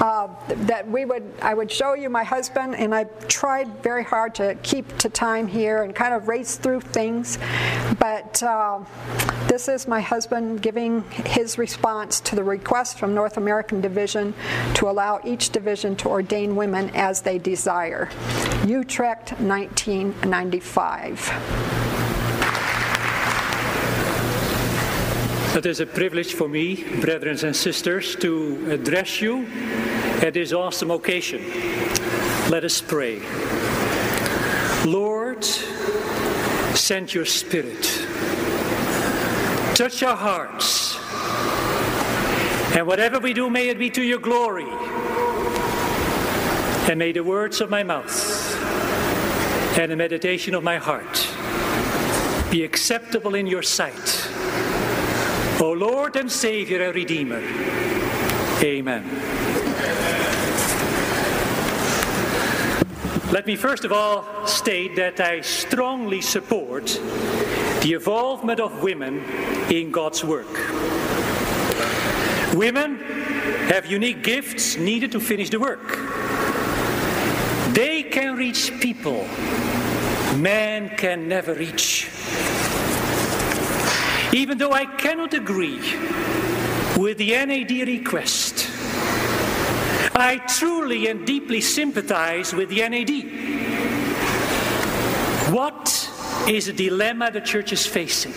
Uh, 0.00 0.26
that 0.48 0.88
we 0.88 1.04
would, 1.04 1.22
I 1.40 1.54
would 1.54 1.70
show 1.70 1.94
you 1.94 2.10
my 2.10 2.24
husband, 2.24 2.74
and 2.74 2.92
I 2.92 3.04
tried 3.28 3.68
very 3.84 4.02
hard 4.02 4.34
to 4.36 4.56
keep 4.64 4.98
to 4.98 5.08
time 5.08 5.46
here 5.46 5.84
and 5.84 5.94
kind 5.94 6.12
of 6.12 6.26
race 6.26 6.56
through 6.56 6.80
things. 6.80 7.38
But 8.00 8.42
uh, 8.42 8.80
this 9.46 9.68
is 9.68 9.86
my 9.86 10.00
husband 10.00 10.60
giving 10.60 11.04
his 11.10 11.56
response 11.56 12.18
to 12.20 12.34
the 12.34 12.42
request 12.42 12.98
from 12.98 13.14
North 13.14 13.36
American 13.36 13.80
Division 13.80 14.34
to 14.74 14.90
allow 14.90 15.20
each 15.24 15.50
division 15.50 15.94
to 15.96 16.08
ordain 16.08 16.56
women 16.56 16.90
as 16.94 17.20
they 17.20 17.38
desire. 17.38 18.08
Utrecht, 18.66 19.40
1995. 19.40 21.89
It 25.52 25.66
is 25.66 25.80
a 25.80 25.86
privilege 25.86 26.34
for 26.34 26.48
me, 26.48 26.84
brethren 27.00 27.36
and 27.44 27.56
sisters, 27.56 28.14
to 28.16 28.70
address 28.70 29.20
you 29.20 29.46
at 30.22 30.32
this 30.34 30.52
awesome 30.52 30.92
occasion. 30.92 31.42
Let 32.48 32.62
us 32.62 32.80
pray. 32.80 33.20
Lord, 34.86 35.44
send 35.44 37.12
your 37.12 37.24
Spirit. 37.24 37.82
Touch 39.74 40.04
our 40.04 40.16
hearts. 40.16 40.96
And 42.76 42.86
whatever 42.86 43.18
we 43.18 43.32
do, 43.32 43.50
may 43.50 43.70
it 43.70 43.78
be 43.78 43.90
to 43.90 44.02
your 44.02 44.20
glory. 44.20 44.70
And 46.88 46.96
may 46.96 47.10
the 47.10 47.24
words 47.24 47.60
of 47.60 47.70
my 47.70 47.82
mouth 47.82 48.56
and 49.76 49.90
the 49.90 49.96
meditation 49.96 50.54
of 50.54 50.62
my 50.62 50.76
heart 50.76 51.28
be 52.52 52.62
acceptable 52.62 53.34
in 53.34 53.48
your 53.48 53.62
sight 53.62 54.28
O 55.60 55.72
Lord 55.72 56.16
and 56.16 56.30
Savior 56.30 56.82
and 56.82 56.94
Redeemer. 56.94 57.42
Amen. 58.62 59.04
Let 63.30 63.46
me 63.46 63.56
first 63.56 63.84
of 63.84 63.92
all 63.92 64.46
state 64.46 64.96
that 64.96 65.20
I 65.20 65.42
strongly 65.42 66.20
support 66.20 66.86
the 67.82 67.92
involvement 67.94 68.58
of 68.58 68.82
women 68.82 69.22
in 69.70 69.90
God's 69.90 70.24
work. 70.24 70.52
Women 72.54 72.96
have 73.68 73.86
unique 73.86 74.22
gifts 74.22 74.76
needed 74.76 75.12
to 75.12 75.20
finish 75.20 75.50
the 75.50 75.60
work. 75.60 75.98
They 77.74 78.02
can 78.02 78.36
reach 78.36 78.72
people 78.80 79.26
man 80.36 80.96
can 80.96 81.28
never 81.28 81.54
reach. 81.54 82.08
Even 84.32 84.58
though 84.58 84.72
I 84.72 84.86
cannot 84.86 85.34
agree 85.34 85.80
with 86.96 87.18
the 87.18 87.32
NAD 87.32 87.70
request, 87.88 88.68
I 90.14 90.40
truly 90.46 91.08
and 91.08 91.26
deeply 91.26 91.60
sympathize 91.60 92.54
with 92.54 92.68
the 92.68 92.88
NAD. 92.88 93.10
What 95.52 96.10
is 96.48 96.68
a 96.68 96.72
dilemma 96.72 97.30
the 97.32 97.40
church 97.40 97.72
is 97.72 97.86
facing? 97.86 98.32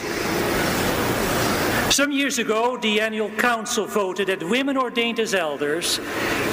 Some 1.91 2.11
years 2.11 2.39
ago, 2.39 2.77
the 2.77 2.99
annual 2.99 3.29
council 3.31 3.85
voted 3.85 4.27
that 4.29 4.41
women 4.41 4.77
ordained 4.77 5.19
as 5.19 5.35
elders 5.35 5.99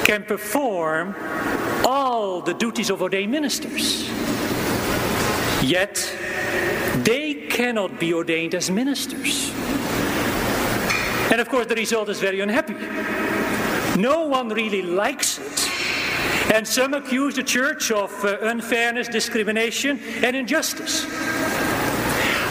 can 0.03 0.23
perform 0.23 1.15
all 1.83 2.41
the 2.41 2.53
duties 2.53 2.91
of 2.91 3.01
ordained 3.01 3.31
ministers. 3.31 4.07
Yet, 5.63 6.00
cannot 7.61 7.99
be 7.99 8.11
ordained 8.11 8.55
as 8.55 8.71
ministers. 8.71 9.51
And 11.31 11.39
of 11.39 11.47
course, 11.47 11.67
the 11.67 11.75
result 11.75 12.09
is 12.09 12.19
very 12.19 12.39
unhappy. 12.39 12.73
No 14.01 14.25
one 14.25 14.49
really 14.49 14.81
likes 14.81 15.37
it. 15.37 15.69
And 16.51 16.67
some 16.67 16.95
accuse 16.95 17.35
the 17.35 17.43
church 17.43 17.91
of 17.91 18.11
uh, 18.25 18.39
unfairness, 18.41 19.09
discrimination, 19.09 19.99
and 20.23 20.35
injustice. 20.35 21.05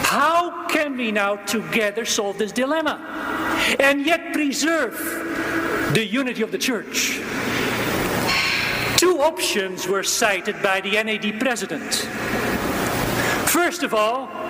How 0.07 0.65
can 0.69 0.95
we 0.95 1.11
now 1.11 1.35
together 1.35 2.05
solve 2.05 2.37
this 2.37 2.53
dilemma 2.53 2.95
and 3.81 4.05
yet 4.05 4.31
preserve 4.31 4.95
the 5.93 6.05
unity 6.05 6.41
of 6.41 6.53
the 6.53 6.57
church? 6.57 7.19
Two 8.95 9.19
options 9.19 9.89
were 9.89 10.03
cited 10.03 10.55
by 10.63 10.79
the 10.79 10.91
NAD 10.91 11.37
president. 11.37 12.07
First 13.49 13.83
of 13.83 13.93
all, 13.93 14.40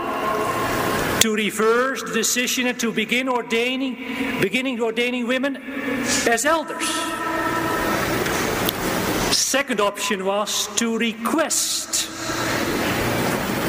to 1.22 1.36
reverse 1.36 2.02
the 2.02 2.12
decision 2.12 2.66
and 2.66 2.80
to 2.80 2.92
begin 2.92 3.30
ordaining, 3.30 3.96
beginning 4.42 4.82
ordaining 4.82 5.28
women 5.28 5.56
as 6.28 6.46
elders. 6.46 6.88
Second 9.32 9.80
option 9.80 10.26
was 10.26 10.68
to 10.78 10.98
request 10.98 12.08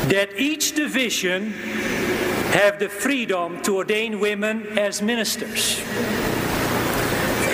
that 0.09 0.31
each 0.39 0.75
division 0.75 1.51
have 2.53 2.79
the 2.79 2.89
freedom 2.89 3.61
to 3.63 3.77
ordain 3.77 4.19
women 4.19 4.67
as 4.79 5.03
ministers. 5.03 5.77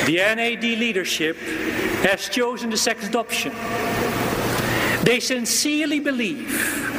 The 0.07 0.17
NAD 0.17 0.63
leadership 0.63 1.37
has 2.07 2.29
chosen 2.29 2.71
the 2.71 2.77
second 2.77 3.17
option. 3.17 3.53
They 5.03 5.19
sincerely 5.19 5.99
believe 5.99 6.98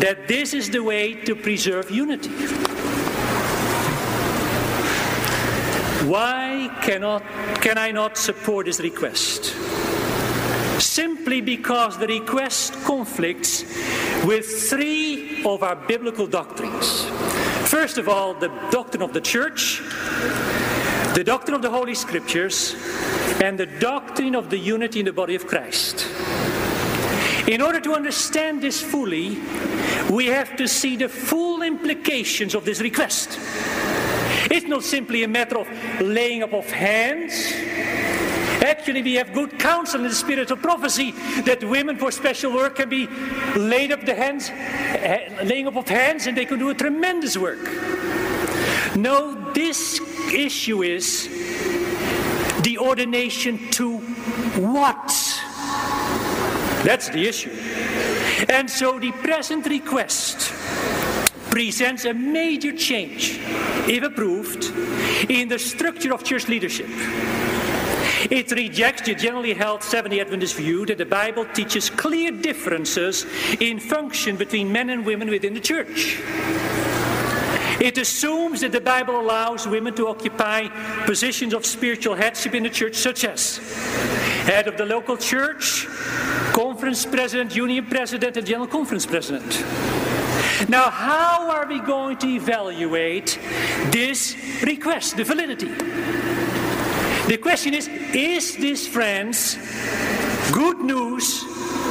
that 0.00 0.28
this 0.28 0.52
is 0.52 0.70
the 0.70 0.82
way 0.82 1.14
to 1.24 1.34
preserve 1.34 1.90
unity. 1.90 2.30
Why 6.06 6.70
cannot, 6.82 7.22
can 7.60 7.78
I 7.78 7.90
not 7.90 8.16
support 8.16 8.66
this 8.66 8.78
request? 8.78 9.56
Simply 10.78 11.40
because 11.40 11.98
the 11.98 12.06
request 12.06 12.74
conflicts 12.84 13.62
with 14.24 14.46
three 14.70 15.42
of 15.44 15.62
our 15.62 15.74
biblical 15.74 16.26
doctrines. 16.26 17.04
First 17.68 17.98
of 17.98 18.08
all, 18.08 18.34
the 18.34 18.48
doctrine 18.70 19.02
of 19.02 19.12
the 19.12 19.20
church, 19.20 19.82
the 21.14 21.24
doctrine 21.24 21.54
of 21.54 21.62
the 21.62 21.70
Holy 21.70 21.94
Scriptures, 21.94 22.76
and 23.42 23.58
the 23.58 23.66
doctrine 23.66 24.34
of 24.34 24.50
the 24.50 24.58
unity 24.58 25.00
in 25.00 25.06
the 25.06 25.12
body 25.12 25.34
of 25.34 25.46
Christ. 25.46 26.06
In 27.48 27.62
order 27.62 27.80
to 27.80 27.94
understand 27.94 28.62
this 28.62 28.80
fully, 28.82 29.38
we 30.10 30.26
have 30.26 30.56
to 30.56 30.68
see 30.68 30.96
the 30.96 31.08
full 31.08 31.62
implications 31.62 32.54
of 32.54 32.64
this 32.64 32.80
request. 32.80 33.38
It's 34.50 34.66
not 34.66 34.84
simply 34.84 35.24
a 35.24 35.28
matter 35.28 35.58
of 35.58 35.68
laying 36.00 36.42
up 36.42 36.52
of 36.52 36.70
hands. 36.70 37.52
Actually, 38.62 39.02
we 39.02 39.14
have 39.14 39.32
good 39.32 39.58
counsel 39.58 40.00
in 40.00 40.08
the 40.08 40.14
spirit 40.14 40.50
of 40.50 40.62
prophecy 40.62 41.12
that 41.42 41.62
women 41.62 41.96
for 41.96 42.10
special 42.10 42.52
work 42.54 42.76
can 42.76 42.88
be 42.88 43.06
laid 43.56 43.92
up 43.92 44.04
the 44.04 44.14
hands, 44.14 44.50
laying 45.44 45.66
up 45.66 45.76
of 45.76 45.88
hands, 45.88 46.26
and 46.26 46.36
they 46.36 46.44
can 46.44 46.58
do 46.58 46.70
a 46.70 46.74
tremendous 46.74 47.36
work. 47.36 47.58
No, 48.96 49.52
this 49.52 50.00
issue 50.32 50.82
is 50.82 51.28
the 52.62 52.78
ordination 52.80 53.70
to 53.72 53.98
what? 54.58 55.06
That's 56.84 57.08
the 57.10 57.26
issue. 57.26 57.50
And 58.48 58.70
so 58.70 58.98
the 58.98 59.12
present 59.12 59.66
request 59.66 60.52
presents 61.50 62.04
a 62.04 62.12
major 62.12 62.72
change, 62.72 63.40
if 63.88 64.02
approved, 64.02 64.64
in 65.30 65.48
the 65.48 65.58
structure 65.58 66.12
of 66.12 66.22
church 66.22 66.48
leadership. 66.48 66.88
It 68.30 68.50
rejects 68.50 69.02
the 69.02 69.14
generally 69.14 69.54
held 69.54 69.82
Seventh-day 69.82 70.20
Adventist 70.20 70.56
view 70.56 70.84
that 70.86 70.98
the 70.98 71.06
Bible 71.06 71.46
teaches 71.54 71.88
clear 71.88 72.30
differences 72.30 73.24
in 73.60 73.78
function 73.78 74.36
between 74.36 74.70
men 74.70 74.90
and 74.90 75.06
women 75.06 75.30
within 75.30 75.54
the 75.54 75.60
church. 75.60 76.20
It 77.80 77.98
assumes 77.98 78.60
that 78.62 78.72
the 78.72 78.80
Bible 78.80 79.20
allows 79.20 79.68
women 79.68 79.94
to 79.96 80.08
occupy 80.08 80.68
positions 81.04 81.52
of 81.52 81.66
spiritual 81.66 82.14
headship 82.14 82.54
in 82.54 82.62
the 82.62 82.70
church, 82.70 82.96
such 82.96 83.24
as 83.24 83.58
head 84.46 84.66
of 84.66 84.76
the 84.76 84.86
local 84.86 85.16
church, 85.16 85.86
conference 86.52 87.04
president, 87.04 87.54
union 87.54 87.86
president, 87.86 88.36
and 88.36 88.46
general 88.46 88.66
conference 88.66 89.04
president. 89.04 89.64
Now, 90.68 90.90
how 90.90 91.50
are 91.50 91.66
we 91.66 91.80
going 91.80 92.16
to 92.18 92.28
evaluate 92.28 93.38
this 93.90 94.34
request, 94.62 95.16
the 95.16 95.24
validity? 95.24 95.68
The 97.26 97.36
question 97.36 97.74
is 97.74 97.88
Is 98.14 98.56
this, 98.56 98.86
friends, 98.86 99.58
good 100.52 100.78
news 100.78 101.42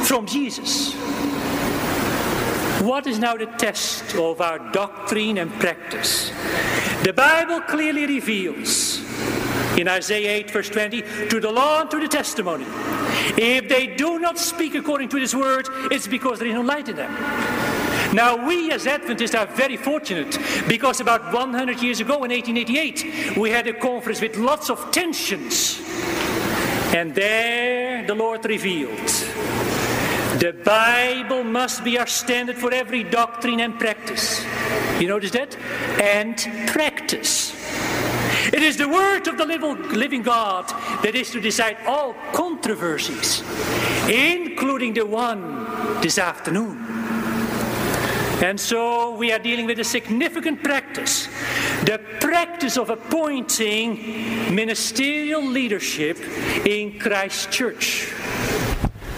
from 0.08 0.26
Jesus? 0.26 0.94
What 2.86 3.08
is 3.08 3.18
now 3.18 3.36
the 3.36 3.46
test 3.46 4.14
of 4.14 4.40
our 4.40 4.60
doctrine 4.70 5.38
and 5.38 5.50
practice? 5.54 6.30
The 7.02 7.12
Bible 7.12 7.60
clearly 7.62 8.06
reveals 8.06 9.00
in 9.76 9.88
Isaiah 9.88 10.30
8, 10.46 10.50
verse 10.52 10.68
20, 10.68 11.02
to 11.28 11.40
the 11.40 11.50
law 11.50 11.80
and 11.80 11.90
to 11.90 11.98
the 11.98 12.06
testimony. 12.06 12.64
If 13.36 13.68
they 13.68 13.88
do 13.88 14.20
not 14.20 14.38
speak 14.38 14.76
according 14.76 15.08
to 15.08 15.18
this 15.18 15.34
word, 15.34 15.66
it's 15.90 16.06
because 16.06 16.38
there 16.38 16.46
is 16.46 16.54
no 16.54 16.60
light 16.60 16.88
in 16.88 16.94
them. 16.94 17.12
Now, 18.14 18.46
we 18.46 18.70
as 18.70 18.86
Adventists 18.86 19.34
are 19.34 19.46
very 19.46 19.76
fortunate 19.76 20.38
because 20.68 21.00
about 21.00 21.32
100 21.32 21.82
years 21.82 21.98
ago 21.98 22.22
in 22.22 22.30
1888, 22.30 23.36
we 23.36 23.50
had 23.50 23.66
a 23.66 23.72
conference 23.72 24.20
with 24.20 24.36
lots 24.36 24.70
of 24.70 24.92
tensions. 24.92 25.80
And 26.94 27.12
there 27.16 28.06
the 28.06 28.14
Lord 28.14 28.44
revealed 28.44 29.10
the 30.38 30.52
Bible 30.64 31.44
must 31.44 31.82
be 31.84 31.98
our 31.98 32.06
standard 32.06 32.56
for 32.56 32.72
every 32.72 33.02
doctrine 33.02 33.60
and 33.60 33.78
practice. 33.78 34.44
You 35.00 35.08
notice 35.08 35.30
that? 35.32 35.56
And 36.00 36.36
practice. 36.68 37.54
It 38.52 38.62
is 38.62 38.76
the 38.76 38.88
word 38.88 39.26
of 39.28 39.38
the 39.38 39.44
living 39.44 40.22
God 40.22 40.68
that 41.02 41.14
is 41.14 41.30
to 41.30 41.40
decide 41.40 41.78
all 41.86 42.14
controversies, 42.32 43.42
including 44.08 44.94
the 44.94 45.04
one 45.04 46.00
this 46.00 46.18
afternoon. 46.18 46.78
And 48.42 48.60
so 48.60 49.16
we 49.16 49.32
are 49.32 49.38
dealing 49.38 49.66
with 49.66 49.80
a 49.80 49.84
significant 49.84 50.62
practice 50.62 51.28
the 51.84 52.00
practice 52.20 52.76
of 52.76 52.90
appointing 52.90 54.54
ministerial 54.54 55.44
leadership 55.44 56.18
in 56.66 56.98
Christ's 56.98 57.46
church. 57.46 58.12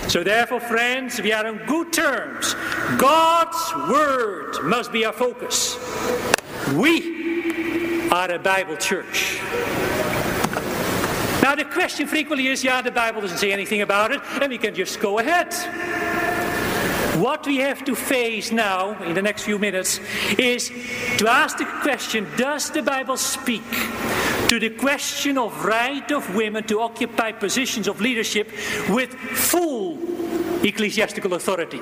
So, 0.09 0.25
therefore, 0.25 0.61
friends, 0.61 1.21
we 1.21 1.35
are 1.35 1.47
on 1.47 1.59
good 1.67 1.93
terms. 1.93 2.55
God's 2.97 3.75
word 3.91 4.55
must 4.65 4.91
be 4.91 5.05
our 5.05 5.13
focus. 5.13 5.77
We 6.75 8.09
are 8.11 8.31
a 8.31 8.39
Bible 8.39 8.79
church. 8.79 9.39
Now, 11.43 11.55
the 11.55 11.67
question 11.71 12.07
frequently 12.07 12.47
is 12.47 12.65
yeah, 12.65 12.81
the 12.81 12.91
Bible 12.91 13.21
doesn't 13.21 13.37
say 13.37 13.53
anything 13.53 13.83
about 13.83 14.11
it, 14.11 14.23
and 14.41 14.49
we 14.49 14.57
can 14.57 14.75
just 14.75 14.99
go 14.99 15.19
ahead. 15.19 15.53
What 17.19 17.47
we 17.47 17.57
have 17.57 17.85
to 17.87 17.97
face 17.97 18.53
now, 18.53 19.03
in 19.03 19.14
the 19.14 19.23
next 19.23 19.43
few 19.43 19.59
minutes, 19.59 19.99
is 20.39 20.71
to 21.16 21.29
ask 21.29 21.59
the 21.59 21.64
question 21.64 22.27
Does 22.37 22.71
the 22.71 22.83
Bible 22.83 23.16
speak 23.16 23.64
to 24.49 24.61
the 24.61 24.71
question 24.71 25.37
of 25.37 25.64
right 25.64 26.11
of 26.12 26.35
women 26.35 26.64
to 26.64 26.81
occupy 26.81 27.33
positions 27.33 27.89
of 27.89 28.01
leadership 28.01 28.51
with 28.89 29.12
full 29.14 29.99
ecclesiastical 30.64 31.35
authority. 31.35 31.81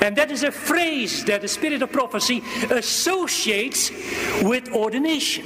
And 0.00 0.16
that 0.16 0.30
is 0.30 0.42
a 0.42 0.50
phrase 0.50 1.24
that 1.26 1.42
the 1.42 1.48
spirit 1.48 1.82
of 1.82 1.92
prophecy 1.92 2.42
associates 2.70 3.90
with 4.42 4.72
ordination. 4.72 5.44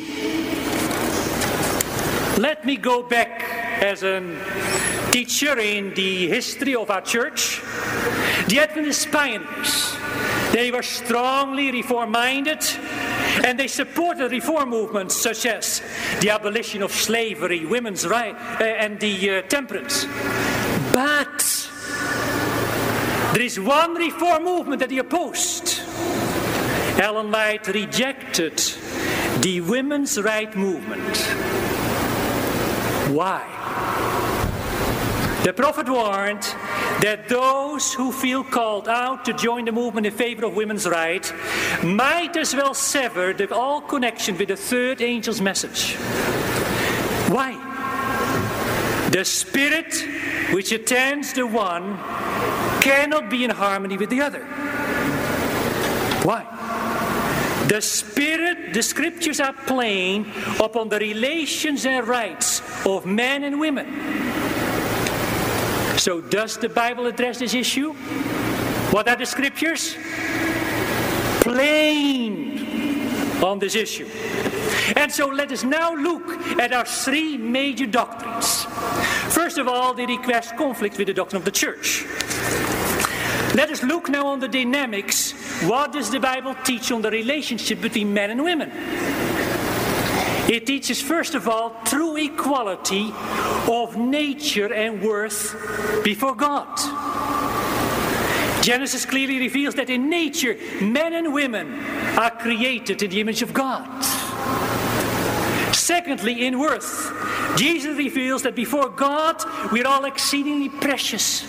Let 2.39 2.65
me 2.65 2.77
go 2.77 3.03
back 3.03 3.43
as 3.83 4.03
a 4.03 4.21
teacher 5.13 5.59
in 5.59 5.95
the 5.95 6.29
history 6.29 6.75
of 6.75 6.91
our 6.91 7.03
church. 7.03 7.61
The 8.49 8.61
Adventist 8.61 9.11
pioneers, 9.11 9.97
they 10.53 10.71
were 10.71 10.83
strongly 10.83 11.73
reform 11.73 12.11
minded 12.11 12.63
and 13.43 13.59
they 13.59 13.69
supported 13.69 14.31
reform 14.31 14.71
movements 14.71 15.17
such 15.17 15.47
as 15.47 15.83
the 16.21 16.31
abolition 16.31 16.83
of 16.83 16.93
slavery, 16.93 17.65
women's 17.65 18.07
rights, 18.07 18.39
uh, 18.61 18.65
and 18.65 19.01
the 19.01 19.31
uh, 19.31 19.43
temperance. 19.43 20.05
But 20.93 21.71
there 23.33 23.43
is 23.43 23.59
one 23.59 23.95
reform 23.95 24.45
movement 24.45 24.81
that 24.81 24.91
he 24.91 24.99
opposed. 24.99 25.81
Ellen 27.01 27.33
White 27.33 27.67
rejected 27.69 28.63
the 29.41 29.61
women's 29.63 30.21
right 30.21 30.55
movement. 30.55 31.17
Why? 33.11 33.64
The 35.45 35.53
prophet 35.53 35.91
warned 35.91 36.43
that 37.03 37.29
those 37.29 37.93
who 37.93 38.13
feel 38.13 38.43
called 38.43 38.89
out 38.89 39.27
to 39.27 39.35
join 39.35 39.67
the 39.67 39.73
movement 39.73 40.07
in 40.07 40.13
favor 40.15 40.47
of 40.47 40.57
women's 40.57 40.89
rights 40.89 41.35
might 41.83 42.35
as 42.39 42.55
well 42.55 42.73
sever 42.73 43.35
the, 43.35 43.55
all 43.55 43.83
connection 43.83 44.39
with 44.39 44.49
the 44.49 44.57
third 44.57 45.03
angel's 45.03 45.43
message. 45.43 45.97
Why? 47.29 47.53
The 49.13 49.23
spirit 49.23 49.95
which 50.51 50.73
attends 50.73 51.35
the 51.35 51.47
one 51.47 51.99
cannot 52.81 53.29
be 53.29 53.45
in 53.45 53.51
harmony 53.51 53.99
with 53.99 54.09
the 54.09 54.23
other. 54.23 54.45
Why? 56.25 56.47
The 57.69 57.81
Spirit, 57.81 58.73
the 58.73 58.83
scriptures 58.83 59.41
are 59.41 59.53
plain 59.53 60.31
upon 60.61 60.91
the 60.91 60.99
relations 60.99 61.87
and 61.87 62.07
rights 62.07 62.63
of 62.87 63.05
men 63.07 63.45
and 63.45 63.59
women. 63.59 64.44
So, 66.05 66.21
does 66.21 66.59
the 66.59 66.69
Bible 66.69 67.07
address 67.07 67.39
this 67.39 67.55
issue? 67.55 67.95
What 68.93 69.09
are 69.09 69.17
the 69.17 69.25
scriptures? 69.25 69.97
Plain 71.41 73.43
on 73.43 73.59
this 73.59 73.75
issue. 73.75 74.07
And 74.97 75.11
so 75.11 75.29
let 75.29 75.51
us 75.51 75.65
now 75.65 75.95
look 75.95 76.29
at 76.61 76.75
our 76.75 76.85
three 76.85 77.39
major 77.39 77.87
doctrines. 77.87 78.65
First 79.33 79.57
of 79.57 79.67
all, 79.67 79.95
the 79.95 80.05
request 80.05 80.59
conflict 80.59 80.99
with 80.99 81.07
the 81.07 81.15
doctrine 81.15 81.39
of 81.39 81.47
the 81.47 81.51
church. 81.51 82.05
Let 83.55 83.71
us 83.71 83.83
look 83.83 84.11
now 84.11 84.27
on 84.27 84.41
the 84.41 84.49
dynamics. 84.49 85.33
What 85.63 85.93
does 85.93 86.11
the 86.11 86.21
Bible 86.21 86.55
teach 86.65 86.93
on 86.93 87.01
the 87.01 87.11
relationship 87.11 87.81
between 87.81 88.13
men 88.13 88.31
and 88.31 88.45
women? 88.45 88.71
It 90.49 90.67
teaches, 90.67 91.01
first 91.01 91.35
of 91.35 91.49
all, 91.49 91.75
true 91.85 92.17
equality 92.17 93.13
of 93.67 93.97
nature 93.97 94.73
and 94.73 95.03
worth 95.03 96.03
before 96.05 96.35
God. 96.35 96.69
Genesis 98.63 99.05
clearly 99.05 99.39
reveals 99.39 99.75
that 99.75 99.91
in 99.91 100.09
nature, 100.09 100.57
men 100.81 101.13
and 101.13 101.33
women 101.33 101.79
are 102.19 102.31
created 102.31 103.03
in 103.03 103.11
the 103.11 103.21
image 103.21 103.43
of 103.43 103.53
God. 103.53 104.05
Secondly, 105.75 106.47
in 106.47 106.59
worth, 106.59 107.13
Jesus 107.57 107.97
reveals 107.97 108.43
that 108.43 108.55
before 108.55 108.89
God, 108.89 109.43
we're 109.73 109.87
all 109.87 110.05
exceedingly 110.05 110.69
precious. 110.69 111.45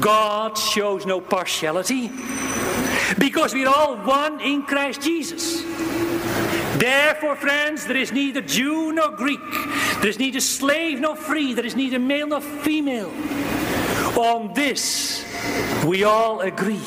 God 0.00 0.56
shows 0.56 1.06
no 1.06 1.20
partiality 1.20 2.10
because 3.18 3.54
we're 3.54 3.68
all 3.68 3.96
one 3.96 4.40
in 4.40 4.62
Christ 4.62 5.02
Jesus. 5.02 5.62
Therefore, 6.86 7.34
friends, 7.34 7.84
there 7.84 7.96
is 7.96 8.12
neither 8.12 8.40
Jew 8.40 8.92
nor 8.92 9.10
Greek, 9.10 9.40
there 10.00 10.08
is 10.08 10.20
neither 10.20 10.38
slave 10.38 11.00
nor 11.00 11.16
free, 11.16 11.52
there 11.52 11.66
is 11.66 11.74
neither 11.74 11.98
male 11.98 12.28
nor 12.28 12.40
female. 12.40 13.12
On 14.16 14.54
this, 14.54 15.24
we 15.84 16.04
all 16.04 16.42
agree. 16.42 16.86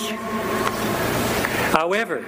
However, 1.74 2.24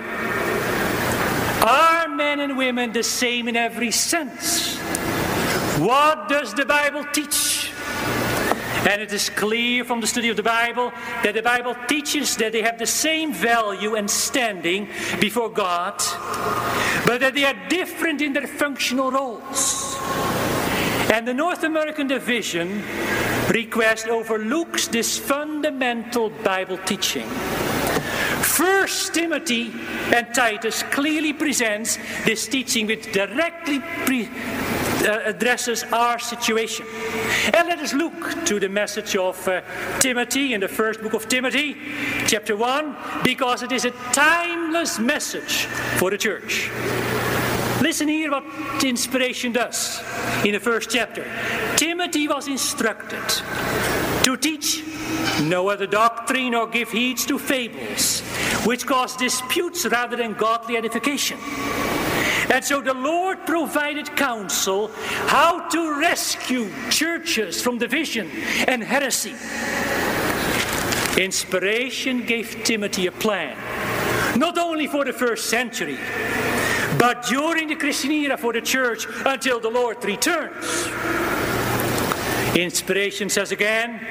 are 1.66 2.10
men 2.10 2.42
and 2.42 2.58
women 2.58 2.92
the 2.92 3.04
same 3.04 3.48
in 3.48 3.56
every 3.56 3.92
sense? 3.92 4.76
What 5.80 6.28
does 6.28 6.54
the 6.54 6.66
Bible 6.66 7.06
teach? 7.14 7.51
And 8.90 9.02
it 9.02 9.14
is 9.14 9.30
clear 9.30 9.84
from 9.84 10.02
the 10.02 10.08
study 10.08 10.30
of 10.30 10.38
the 10.38 10.44
Bible 10.44 10.92
that 11.24 11.36
the 11.36 11.44
Bible 11.44 11.76
teaches 11.88 12.36
that 12.38 12.52
they 12.52 12.64
have 12.64 12.80
the 12.80 12.88
same 12.88 13.32
value 13.32 13.96
and 13.96 14.10
standing 14.10 14.88
before 15.20 15.50
God, 15.50 15.98
but 17.06 17.20
that 17.20 17.34
they 17.36 17.46
are 17.46 17.56
different 17.70 18.22
in 18.22 18.34
their 18.34 18.48
functional 18.48 19.12
roles. 19.12 19.98
And 21.14 21.28
the 21.28 21.34
North 21.34 21.64
American 21.64 22.08
division 22.08 22.82
request 23.50 24.08
overlooks 24.08 24.88
this 24.88 25.18
fundamental 25.18 26.30
Bible 26.30 26.78
teaching. 26.80 27.28
First 28.42 29.14
Timothy 29.14 29.72
and 30.14 30.34
Titus 30.34 30.84
clearly 30.84 31.34
presents 31.34 31.98
this 32.26 32.48
teaching 32.48 32.88
which 32.88 33.12
directly 33.12 33.80
pre- 34.06 34.30
uh, 35.02 35.22
addresses 35.26 35.84
our 35.92 36.20
situation. 36.20 36.86
And 37.54 37.68
let 37.68 37.80
us 37.80 37.94
look 37.94 38.46
to 38.46 38.60
the 38.60 38.70
message 38.70 39.16
of 39.16 39.48
uh, 39.48 39.62
Timothy 40.00 40.54
in 40.54 40.62
the 40.62 40.68
first 40.68 41.02
book 41.02 41.14
of 41.14 41.28
Timothy, 41.28 41.76
chapter 42.28 42.56
1, 42.56 42.96
because 43.24 43.64
it 43.64 43.72
is 43.72 43.86
a 43.86 43.92
timeless 44.14 45.00
message 45.00 45.66
for 45.98 46.10
the 46.10 46.18
church. 46.18 46.70
Listen 47.82 48.08
here 48.08 48.32
what 48.32 48.44
inspiration 48.84 49.52
does 49.52 50.02
in 50.46 50.52
the 50.52 50.60
first 50.60 50.90
chapter. 50.90 51.26
Timothy 51.78 52.28
was 52.28 52.48
instructed 52.48 53.28
to 54.24 54.38
teach 54.38 54.84
no 55.42 55.70
other 55.70 55.88
doctrine 55.88 56.54
or 56.54 56.68
give 56.68 56.92
heed 56.92 57.18
to 57.18 57.40
fables 57.40 58.22
which 58.66 58.86
cause 58.86 59.18
disputes 59.18 59.86
rather 59.88 60.16
than 60.16 60.34
godly 60.34 60.78
edification. 60.78 61.38
And 62.52 62.66
so 62.66 62.82
the 62.82 62.94
Lord 62.94 63.46
provided 63.46 64.14
counsel 64.18 64.92
how 65.28 65.70
to 65.70 66.00
rescue 66.02 66.70
churches 66.90 67.62
from 67.62 67.78
division 67.78 68.30
and 68.68 68.84
heresy. 68.84 69.34
Inspiration 71.18 72.26
gave 72.26 72.64
Timothy 72.66 73.08
a 73.08 73.12
plan, 73.12 73.56
not 74.38 74.58
only 74.58 74.88
for 74.88 75.06
the 75.06 75.14
first 75.14 75.50
century, 75.50 75.98
but 77.00 77.26
during 77.28 77.70
the 77.70 77.76
Christian 77.76 78.12
era 78.12 78.38
for 78.38 78.52
the 78.52 78.62
church 78.62 79.08
until 79.26 79.62
the 79.62 79.70
Lord 79.70 80.04
returns. 80.04 80.90
Inspiration 82.54 83.30
says 83.30 83.54
again, 83.54 84.06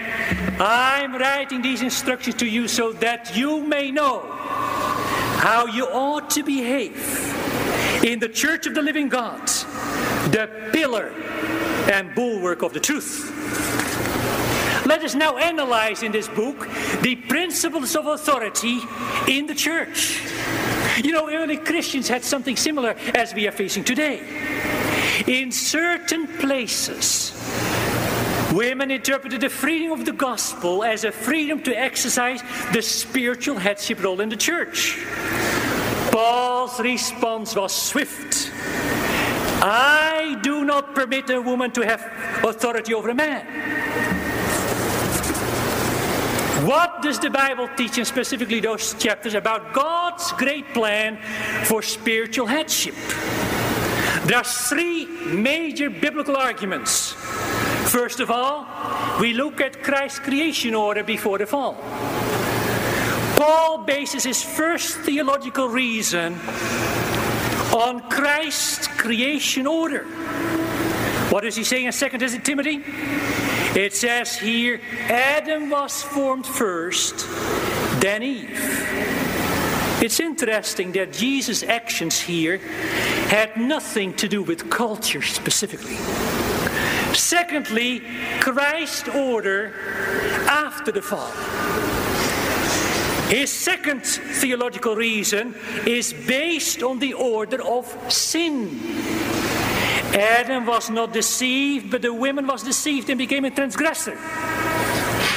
I'm 0.59 1.15
writing 1.15 1.61
these 1.61 1.83
instructions 1.83 2.37
to 2.37 2.47
you 2.47 2.69
so 2.69 2.95
that 2.95 3.37
you 3.37 3.61
may 3.61 3.91
know 3.91 4.21
how 5.41 5.67
you 5.67 5.85
ought 5.85 6.31
to 6.31 6.43
behave 6.43 7.30
in 8.05 8.19
the 8.19 8.29
church 8.29 8.67
of 8.67 8.75
the 8.75 8.83
living 8.83 9.09
God, 9.09 9.47
the 10.33 10.49
pillar 10.73 11.09
and 11.91 12.15
bulwark 12.15 12.63
of 12.63 12.73
the 12.73 12.81
truth. 12.81 13.31
Let 14.87 15.05
us 15.05 15.15
now 15.15 15.37
analyze 15.37 16.03
in 16.03 16.11
this 16.11 16.29
book 16.29 16.67
the 17.03 17.17
principles 17.17 17.95
of 17.95 18.07
authority 18.07 18.81
in 19.29 19.47
the 19.47 19.55
church. 19.55 20.21
You 21.05 21.13
know, 21.13 21.31
early 21.31 21.59
Christians 21.59 22.09
had 22.09 22.25
something 22.25 22.57
similar 22.57 22.97
as 23.15 23.35
we 23.35 23.47
are 23.47 23.53
facing 23.53 23.85
today. 23.85 24.21
In 25.27 25.53
certain 25.53 26.27
places, 26.27 27.33
women 28.53 28.91
interpreted 28.91 29.43
the 29.43 29.51
freedom 29.51 29.93
of 29.93 30.07
the 30.07 30.13
gospel 30.13 30.83
as 30.83 31.05
a 31.05 31.13
freedom 31.13 31.63
to 31.63 31.79
exercise 31.79 32.43
the 32.73 32.83
spiritual 32.83 33.59
headship 33.59 34.03
role 34.03 34.21
in 34.21 34.31
the 34.31 34.37
church. 34.37 34.99
Response 36.79 37.57
was 37.57 37.75
swift. 37.75 38.51
I 39.63 40.39
do 40.43 40.65
not 40.65 40.95
permit 40.95 41.29
a 41.31 41.41
woman 41.41 41.71
to 41.73 41.83
have 41.83 42.01
authority 42.45 42.95
over 42.95 43.11
a 43.11 43.15
man. 43.15 43.45
What 46.67 47.03
does 47.03 47.19
the 47.19 47.31
Bible 47.31 47.69
teach, 47.77 47.99
and 47.99 48.07
specifically 48.07 48.61
those 48.61 48.95
chapters, 48.95 49.35
about 49.35 49.73
God's 49.75 50.33
great 50.33 50.73
plan 50.73 51.19
for 51.65 51.83
spiritual 51.83 52.47
headship? 52.47 52.95
There 54.27 54.37
are 54.37 54.45
three 54.45 55.07
major 55.07 55.91
biblical 55.91 56.37
arguments. 56.37 57.13
First 57.91 58.21
of 58.21 58.31
all, 58.31 58.67
we 59.21 59.33
look 59.33 59.61
at 59.61 59.83
Christ's 59.83 60.21
creation 60.21 60.75
order 60.75 61.03
before 61.03 61.39
the 61.39 61.47
fall. 61.47 61.75
Paul 63.41 63.79
bases 63.79 64.23
his 64.25 64.43
first 64.43 64.99
theological 64.99 65.67
reason 65.67 66.35
on 67.73 68.07
Christ's 68.11 68.87
creation 68.87 69.67
order. 69.67 70.05
What 71.31 71.45
does 71.45 71.57
he 71.57 71.65
say 71.65 71.87
in 71.87 71.91
2 71.91 72.09
Timothy? 72.41 72.85
It 73.75 73.95
says 73.95 74.37
here 74.37 74.83
Adam 75.09 75.71
was 75.71 76.03
formed 76.03 76.45
first, 76.45 77.27
then 78.03 78.23
Eve. 78.23 78.61
It's 80.03 80.21
interesting 80.21 80.93
that 80.93 81.15
Jesus' 81.15 81.63
actions 81.63 82.21
here 82.21 82.59
had 83.29 83.57
nothing 83.57 84.13
to 84.17 84.29
do 84.29 84.43
with 84.43 84.69
culture 84.69 85.23
specifically. 85.23 85.97
Secondly, 87.15 88.03
Christ's 88.41 89.09
order 89.09 89.73
after 90.47 90.93
the 90.93 91.01
fall. 91.01 91.33
His 93.31 93.53
second 93.53 94.05
theological 94.05 94.97
reason 94.97 95.55
is 95.87 96.13
based 96.13 96.83
on 96.83 96.99
the 96.99 97.13
order 97.13 97.63
of 97.63 97.87
sin. 98.13 98.81
Adam 100.13 100.67
was 100.67 100.91
not 100.91 101.13
deceived, 101.13 101.93
but 101.93 102.03
the 102.03 102.13
woman 102.13 102.49
was 102.49 102.65
deceived 102.65 103.09
and 103.09 103.19
became 103.19 103.45
a 103.45 103.51
transgressor. 103.51 104.19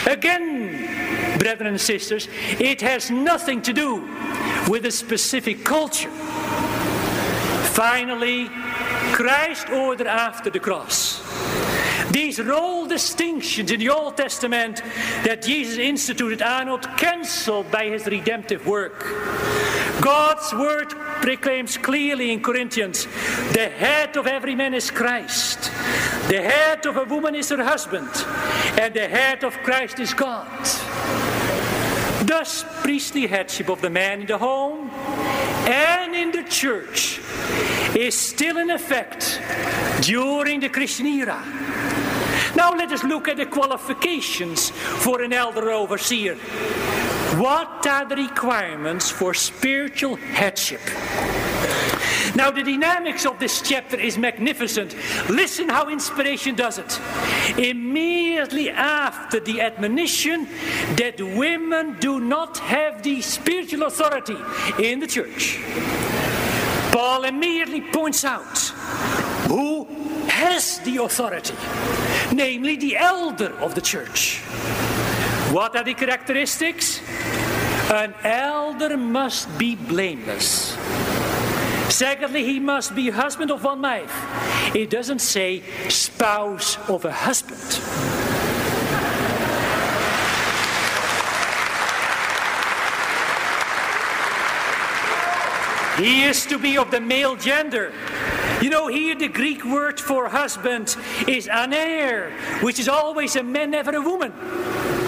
Again, 0.08 1.38
brethren 1.38 1.68
and 1.68 1.80
sisters, 1.80 2.28
it 2.60 2.82
has 2.82 3.12
nothing 3.12 3.62
to 3.62 3.72
do 3.74 4.02
with 4.68 4.86
a 4.88 4.92
specific 4.92 5.64
culture. 5.64 6.10
Finally, 7.74 8.50
Christ's 9.14 9.70
order 9.70 10.08
after 10.08 10.50
the 10.50 10.60
cross. 10.60 11.22
These 12.14 12.40
role 12.40 12.86
distinctions 12.86 13.72
in 13.72 13.80
the 13.80 13.90
Old 13.90 14.16
Testament 14.16 14.84
that 15.24 15.42
Jesus 15.42 15.80
instituted 15.80 16.44
are 16.44 16.64
not 16.64 16.96
cancelled 16.96 17.72
by 17.72 17.86
his 17.86 18.06
redemptive 18.06 18.68
work. 18.68 19.04
God's 20.00 20.54
word 20.54 20.92
proclaims 21.24 21.76
clearly 21.76 22.32
in 22.32 22.44
Corinthians 22.44 23.06
the 23.54 23.68
head 23.68 24.16
of 24.16 24.28
every 24.28 24.54
man 24.54 24.76
is 24.76 24.92
Christ, 24.92 25.72
the 26.30 26.40
head 26.40 26.86
of 26.86 26.98
a 26.98 27.04
woman 27.04 27.34
is 27.34 27.50
her 27.50 27.64
husband, 27.64 28.10
and 28.80 28.94
the 28.94 29.08
head 29.08 29.44
of 29.44 29.58
Christ 29.64 30.00
is 30.00 30.14
God. 30.14 30.48
Thus, 32.28 32.64
priestly 32.84 33.26
headship 33.26 33.70
of 33.70 33.82
the 33.82 33.90
man 33.90 34.22
in 34.22 34.28
the 34.28 34.38
home 34.38 34.92
and 35.66 36.16
in 36.16 36.32
the 36.32 36.44
church 36.44 37.20
is 37.96 38.16
still 38.16 38.58
in 38.58 38.70
effect 38.70 39.42
during 40.02 40.60
the 40.60 40.70
Christian 40.70 41.08
era. 41.08 41.42
Now 42.56 42.72
let 42.72 42.92
us 42.92 43.04
look 43.04 43.28
at 43.28 43.38
the 43.38 43.46
qualifications 43.46 44.70
for 44.70 45.22
an 45.22 45.34
elder 45.34 45.72
overseer. 45.72 46.36
What 47.38 47.86
are 47.88 48.06
the 48.06 48.16
requirements 48.16 49.10
for 49.10 49.34
spiritual 49.34 50.16
headship? 50.16 50.82
Now, 52.36 52.50
the 52.50 52.64
dynamics 52.64 53.26
of 53.28 53.38
this 53.40 53.62
chapter 53.62 54.00
is 54.00 54.18
magnificent. 54.18 54.96
Listen 55.30 55.70
how 55.70 55.90
inspiration 55.90 56.56
does 56.56 56.80
it. 56.80 57.00
Immediately 57.60 58.72
after 58.72 59.40
the 59.40 59.62
admonition 59.62 60.48
that 60.96 61.22
women 61.22 61.98
do 62.00 62.20
not 62.20 62.58
have 62.58 63.04
the 63.04 63.22
spiritual 63.22 63.84
authority 63.84 64.38
in 64.80 65.00
the 65.00 65.08
church, 65.08 65.60
Paul 66.92 67.26
immediately 67.26 67.82
points 67.82 68.24
out 68.24 68.58
who 69.48 69.86
has 70.28 70.80
the 70.80 71.04
authority, 71.04 71.54
namely 72.32 72.76
the 72.76 72.98
elder 72.98 73.54
of 73.60 73.76
the 73.76 73.82
church. 73.82 74.40
What 75.52 75.76
are 75.76 75.84
the 75.84 75.94
characteristics? 75.94 77.02
An 77.92 78.14
elder 78.24 78.98
must 78.98 79.58
be 79.58 79.76
blameless. 79.76 80.78
Secondly, 81.90 82.44
he 82.44 82.60
must 82.60 82.96
be 82.96 83.10
husband 83.10 83.52
of 83.52 83.64
one 83.64 83.82
wife. 83.82 84.12
It 84.76 84.90
doesn't 84.90 85.20
say 85.20 85.62
spouse 85.90 86.78
of 86.90 87.06
a 87.06 87.12
husband. 87.12 87.62
He 95.98 96.24
is 96.24 96.48
to 96.48 96.58
be 96.58 96.78
of 96.78 96.90
the 96.90 97.00
male 97.00 97.36
gender. 97.36 97.94
You 98.64 98.70
know, 98.70 98.88
here 98.88 99.14
the 99.14 99.28
Greek 99.28 99.66
word 99.66 100.00
for 100.00 100.30
husband 100.30 100.96
is 101.28 101.50
aner, 101.50 102.32
which 102.62 102.80
is 102.80 102.88
always 102.88 103.36
a 103.36 103.44
man, 103.44 103.72
never 103.72 103.94
a 103.94 104.00
woman. 104.00 104.32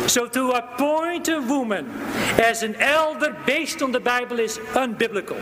So 0.10 0.28
to 0.28 0.52
appoint 0.52 1.30
a 1.30 1.40
woman 1.40 1.90
as 2.38 2.64
an 2.64 2.76
elder 2.76 3.32
based 3.46 3.82
on 3.82 3.94
the 3.94 4.02
Bible 4.02 4.42
is 4.42 4.58
unbiblical. 4.58 5.40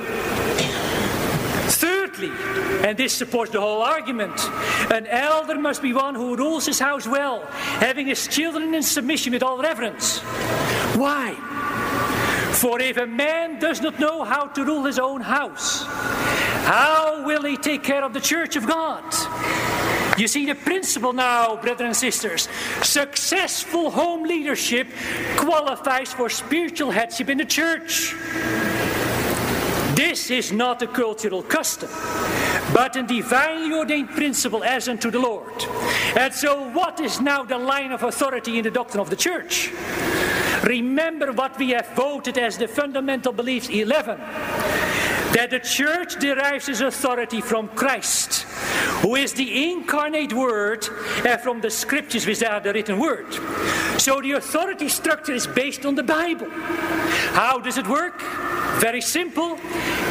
Thirdly, 1.72 2.30
and 2.88 2.96
this 2.96 3.14
supports 3.14 3.52
the 3.52 3.60
whole 3.60 3.82
argument, 3.82 4.40
an 4.92 5.08
elder 5.08 5.56
must 5.56 5.82
be 5.82 5.92
one 5.92 6.14
who 6.14 6.36
rules 6.36 6.68
his 6.68 6.78
house 6.78 7.08
well, 7.08 7.44
having 7.82 8.06
his 8.06 8.28
children 8.28 8.76
in 8.76 8.84
submission 8.84 9.34
with 9.34 9.42
all 9.42 9.60
reverence. 9.60 10.20
Why? 10.96 11.34
For 12.54 12.80
if 12.80 12.98
a 12.98 13.08
man 13.08 13.60
does 13.60 13.82
not 13.82 14.00
know 14.00 14.24
how 14.24 14.46
to 14.48 14.64
rule 14.64 14.86
his 14.86 15.00
own 15.00 15.22
house, 15.22 15.84
how 16.66 17.26
will 17.26 17.44
he 17.44 17.58
take 17.58 17.84
care 17.84 18.04
of 18.04 18.14
the 18.14 18.22
church 18.22 18.56
of 18.56 18.68
God? 18.68 19.04
You 20.18 20.28
see 20.28 20.46
the 20.46 20.56
principle 20.56 21.12
now, 21.12 21.56
brothers 21.56 21.86
and 21.86 21.96
sisters. 21.96 22.48
Successful 22.84 23.90
home 23.90 24.24
leadership 24.24 24.88
qualifies 25.38 26.14
for 26.14 26.30
spiritual 26.30 26.92
headship 26.92 27.30
in 27.30 27.40
the 27.40 27.46
church. 27.46 28.14
This 29.96 30.30
is 30.30 30.52
not 30.52 30.82
a 30.84 30.88
cultural 30.88 31.42
custom, 31.42 31.90
but 32.74 32.96
a 32.96 33.04
divinely 33.04 33.74
ordained 33.74 34.10
principle 34.10 34.64
as 34.64 34.88
unto 34.88 35.10
the 35.10 35.20
Lord. 35.20 35.54
And 36.16 36.34
so, 36.34 36.70
what 36.70 37.00
is 37.00 37.20
now 37.20 37.44
the 37.44 37.58
line 37.58 37.92
of 37.92 38.04
authority 38.04 38.58
in 38.58 38.64
the 38.64 38.72
doctrine 38.72 39.02
of 39.02 39.10
the 39.10 39.16
church? 39.16 39.72
Remember 40.64 41.32
what 41.32 41.58
we 41.60 41.72
have 41.72 41.90
voted 41.90 42.38
as 42.38 42.58
the 42.58 42.68
fundamental 42.68 43.34
beliefs 43.34 43.70
11 43.70 44.18
that 45.34 45.50
the 45.50 45.60
church 45.60 46.20
derives 46.20 46.70
its 46.70 46.80
authority 46.80 47.42
from 47.42 47.68
Christ, 47.70 48.44
who 49.02 49.16
is 49.16 49.34
the 49.34 49.72
incarnate 49.72 50.32
word, 50.32 50.88
and 51.26 51.42
from 51.42 51.60
the 51.60 51.72
scriptures, 51.72 52.28
which 52.28 52.44
are 52.44 52.60
the 52.60 52.72
written 52.72 53.00
word. 53.00 53.34
So 54.00 54.22
the 54.22 54.34
authority 54.34 54.90
structure 54.90 55.34
is 55.34 55.48
based 55.48 55.88
on 55.88 55.96
the 55.96 56.04
Bible. 56.04 56.50
How 57.34 57.60
does 57.60 57.80
it 57.80 57.88
work? 57.88 58.22
Very 58.80 59.02
simple. 59.02 59.58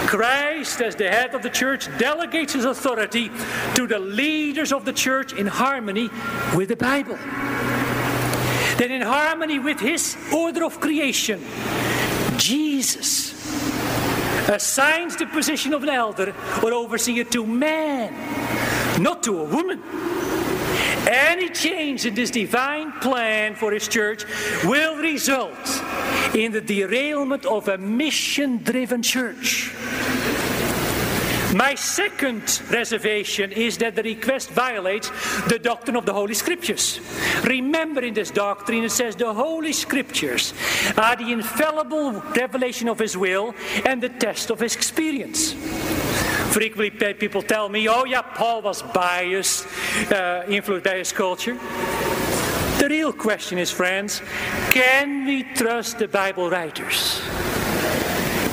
Christ, 0.07 0.81
as 0.81 0.97
the 0.97 1.09
head 1.09 1.37
of 1.37 1.43
the 1.43 1.51
church, 1.51 1.87
delegates 1.99 2.55
his 2.55 2.65
authority 2.65 3.31
to 3.77 3.87
the 3.87 4.01
leaders 4.01 4.73
of 4.73 4.85
the 4.85 4.93
church 4.93 5.33
in 5.33 5.47
harmony 5.47 6.11
with 6.57 6.69
the 6.69 6.77
Bible. 6.77 7.19
Then, 8.83 8.91
in 8.91 9.03
harmony 9.03 9.61
with 9.61 9.79
his 9.79 10.17
order 10.35 10.65
of 10.65 10.81
creation, 10.81 11.41
Jesus 12.37 13.31
assigns 14.49 15.15
the 15.15 15.27
position 15.27 15.73
of 15.73 15.85
an 15.85 15.89
elder 15.89 16.35
or 16.65 16.73
overseer 16.73 17.23
to 17.23 17.47
man, 17.47 18.11
not 19.01 19.23
to 19.23 19.39
a 19.39 19.45
woman. 19.45 19.81
Any 21.07 21.51
change 21.51 22.07
in 22.07 22.17
this 22.17 22.33
divine 22.33 22.91
plan 23.01 23.55
for 23.55 23.71
his 23.71 23.87
church 23.87 24.25
will 24.65 24.97
result 24.97 25.65
in 26.35 26.51
the 26.51 26.61
derailment 26.61 27.47
of 27.47 27.69
a 27.69 27.79
mission 27.79 28.65
driven 28.65 29.01
church. 29.01 29.71
My 31.55 31.75
second 31.75 32.63
reservation 32.71 33.53
is 33.53 33.77
that 33.79 33.95
the 33.95 34.03
request 34.03 34.51
violates 34.51 35.11
the 35.49 35.59
doctrine 35.59 35.97
of 35.97 36.07
the 36.07 36.13
Holy 36.13 36.33
Scriptures. 36.33 36.99
Remember, 37.45 38.01
in 38.01 38.15
this 38.15 38.31
doctrine, 38.31 38.85
it 38.85 38.91
says 38.91 39.17
the 39.17 39.35
Holy 39.35 39.73
Scriptures 39.73 40.55
are 40.97 41.15
the 41.15 41.31
infallible 41.31 42.13
revelation 42.35 42.89
of 42.89 42.99
His 42.99 43.19
will 43.19 43.55
and 43.85 44.03
the 44.03 44.09
test 44.09 44.51
of 44.51 44.61
His 44.61 44.75
experience. 44.75 45.53
Frequently, 46.53 47.15
people 47.15 47.43
tell 47.43 47.69
me, 47.69 47.89
oh, 47.89 48.05
yeah, 48.05 48.23
Paul 48.23 48.63
was 48.63 48.83
biased, 48.83 49.67
uh, 50.11 50.45
influenced 50.49 50.85
by 50.85 50.97
his 50.97 51.13
culture. 51.13 51.55
The 52.79 52.87
real 52.89 53.13
question 53.13 53.59
is, 53.59 53.71
friends, 53.71 54.21
can 54.71 55.25
we 55.25 55.45
trust 55.55 55.99
the 55.99 56.09
Bible 56.09 56.51
writers? 56.51 57.21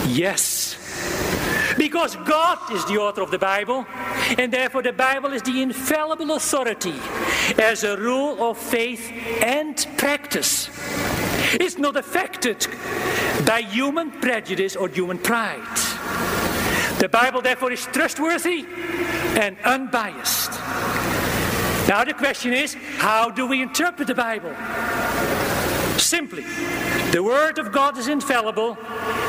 Yes. 0.08 0.89
Because 1.80 2.18
God 2.18 2.60
is 2.74 2.84
the 2.86 2.98
author 2.98 3.22
of 3.22 3.32
the 3.32 3.40
Bible, 3.40 3.86
and 4.38 4.52
therefore 4.52 4.84
the 4.84 4.92
Bible 4.92 5.32
is 5.32 5.42
the 5.42 5.62
infallible 5.62 6.36
authority 6.36 6.94
as 7.58 7.86
a 7.86 7.96
rule 7.96 8.44
of 8.44 8.58
faith 8.58 9.10
and 9.42 9.88
practice. 9.96 10.70
It's 11.54 11.78
not 11.78 11.96
affected 11.96 12.68
by 13.46 13.62
human 13.62 14.12
prejudice 14.12 14.76
or 14.76 14.90
human 14.90 15.20
pride. 15.20 15.78
The 17.00 17.08
Bible, 17.08 17.42
therefore, 17.42 17.72
is 17.72 17.86
trustworthy 17.86 18.66
and 19.40 19.56
unbiased. 19.64 20.52
Now, 21.88 22.04
the 22.04 22.14
question 22.14 22.52
is 22.52 22.76
how 22.98 23.32
do 23.32 23.48
we 23.48 23.62
interpret 23.62 24.10
the 24.10 24.16
Bible? 24.16 24.54
Simply, 25.98 26.44
the 27.12 27.24
Word 27.24 27.58
of 27.58 27.72
God 27.72 27.98
is 27.98 28.08
infallible, 28.08 28.78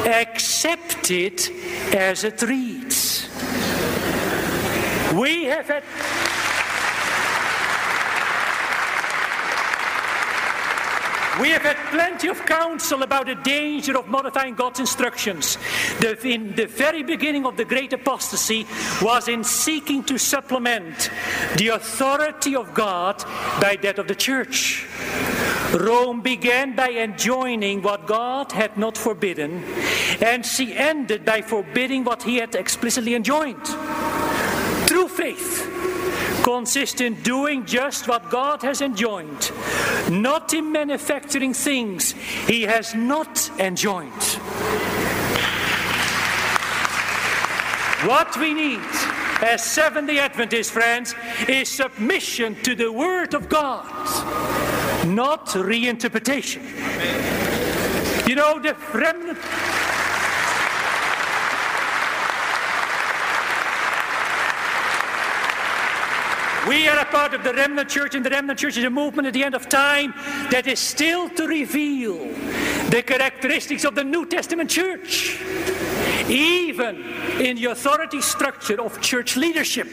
accept 0.05 1.11
it 1.11 1.51
as 1.95 2.25
it 2.25 2.43
reads. 2.43 3.29
We 5.15 5.45
have 5.45 5.67
had. 5.67 6.30
We 11.41 11.49
have 11.51 11.63
had 11.63 11.77
plenty 11.91 12.29
of 12.29 12.45
counsel 12.45 13.03
about 13.03 13.25
the 13.25 13.35
danger 13.35 13.97
of 13.97 14.09
modifying 14.09 14.55
God's 14.55 14.79
instructions. 14.79 15.57
The, 15.99 16.19
in 16.29 16.55
the 16.55 16.67
very 16.67 17.03
beginning 17.03 17.47
of 17.47 17.57
the 17.57 17.65
great 17.65 17.95
apostasy 17.95 18.67
was 19.01 19.27
in 19.27 19.43
seeking 19.43 20.05
to 20.05 20.19
supplement 20.19 21.11
the 21.57 21.69
authority 21.69 22.55
of 22.55 22.75
God 22.75 23.25
by 23.59 23.79
that 23.81 23.99
of 23.99 24.07
the 24.07 24.15
church. 24.15 24.87
Rome 25.73 26.21
began 26.21 26.77
by 26.77 26.91
enjoining 26.91 27.81
what 27.81 28.07
God 28.07 28.53
had 28.53 28.77
not 28.77 28.99
forbidden, 28.99 29.65
and 30.21 30.45
she 30.45 30.77
ended 30.77 31.25
by 31.25 31.41
forbidding 31.41 32.05
what 32.05 32.23
he 32.23 32.37
had 32.37 32.55
explicitly 32.55 33.15
enjoined. 33.15 33.65
True 34.87 35.09
faith 35.09 35.90
consists 36.43 37.01
in 37.01 37.15
doing 37.23 37.67
just 37.67 38.09
what 38.09 38.31
God 38.31 38.63
has 38.63 38.81
enjoined, 38.81 39.51
not 40.11 40.55
in 40.55 40.73
manufacturing 40.73 41.55
things 41.55 42.13
he 42.13 42.63
has 42.63 42.95
not 42.95 43.51
enjoined. 43.59 44.23
What 48.07 48.37
we 48.39 48.55
need 48.55 48.81
as 49.43 49.65
Seventh 49.65 50.09
day 50.09 50.19
Adventists, 50.19 50.71
friends, 50.71 51.15
is 51.49 51.69
submission 51.69 52.57
to 52.63 52.75
the 52.75 52.91
Word 52.91 53.35
of 53.35 53.49
God 53.49 53.87
not 55.07 55.47
reinterpretation. 55.49 56.63
You 58.29 58.35
know, 58.35 58.59
the 58.59 58.77
remnant. 58.95 59.39
We 66.71 66.87
are 66.87 67.01
a 67.01 67.05
part 67.05 67.35
of 67.35 67.43
the 67.43 67.53
remnant 67.53 67.89
church, 67.89 68.15
and 68.15 68.25
the 68.25 68.31
remnant 68.31 68.61
church 68.61 68.77
is 68.77 68.85
a 68.85 68.91
movement 68.91 69.27
at 69.27 69.35
the 69.35 69.43
end 69.43 69.57
of 69.57 69.69
time 69.69 70.15
that 70.53 70.69
is 70.69 70.79
still 70.79 71.29
to 71.31 71.49
reveal 71.49 72.15
the 72.91 73.03
characteristics 73.05 73.85
of 73.85 73.97
the 73.97 74.05
New 74.05 74.25
Testament 74.25 74.71
church, 74.71 75.37
even 76.29 77.03
in 77.41 77.57
the 77.57 77.65
authority 77.73 78.21
structure 78.21 78.81
of 78.81 79.01
church 79.01 79.37
leadership. 79.37 79.89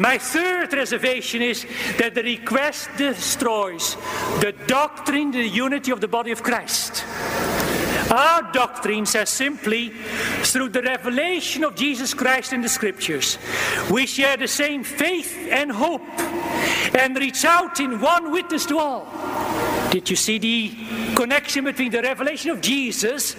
My 0.00 0.18
third 0.18 0.72
reservation 0.72 1.42
is 1.42 1.64
that 1.98 2.16
the 2.16 2.24
request 2.24 2.88
destroys 2.96 3.94
the 4.40 4.52
doctrine, 4.66 5.30
the 5.30 5.46
unity 5.46 5.92
of 5.92 6.00
the 6.00 6.08
body 6.08 6.32
of 6.32 6.42
Christ. 6.42 7.04
Our 8.10 8.50
doctrine 8.52 9.04
says 9.06 9.28
simply, 9.28 9.90
through 10.42 10.70
the 10.70 10.82
revelation 10.82 11.64
of 11.64 11.74
Jesus 11.74 12.14
Christ 12.14 12.52
in 12.52 12.62
the 12.62 12.68
Scriptures, 12.68 13.38
we 13.90 14.06
share 14.06 14.36
the 14.36 14.48
same 14.48 14.82
faith 14.82 15.48
and 15.50 15.70
hope 15.70 16.02
and 16.94 17.16
reach 17.16 17.44
out 17.44 17.80
in 17.80 18.00
one 18.00 18.32
witness 18.32 18.64
to 18.66 18.78
all. 18.78 19.06
Did 19.90 20.08
you 20.08 20.16
see 20.16 20.38
the 20.38 21.14
connection 21.14 21.64
between 21.64 21.90
the 21.90 22.02
revelation 22.02 22.50
of 22.50 22.60
Jesus 22.60 23.36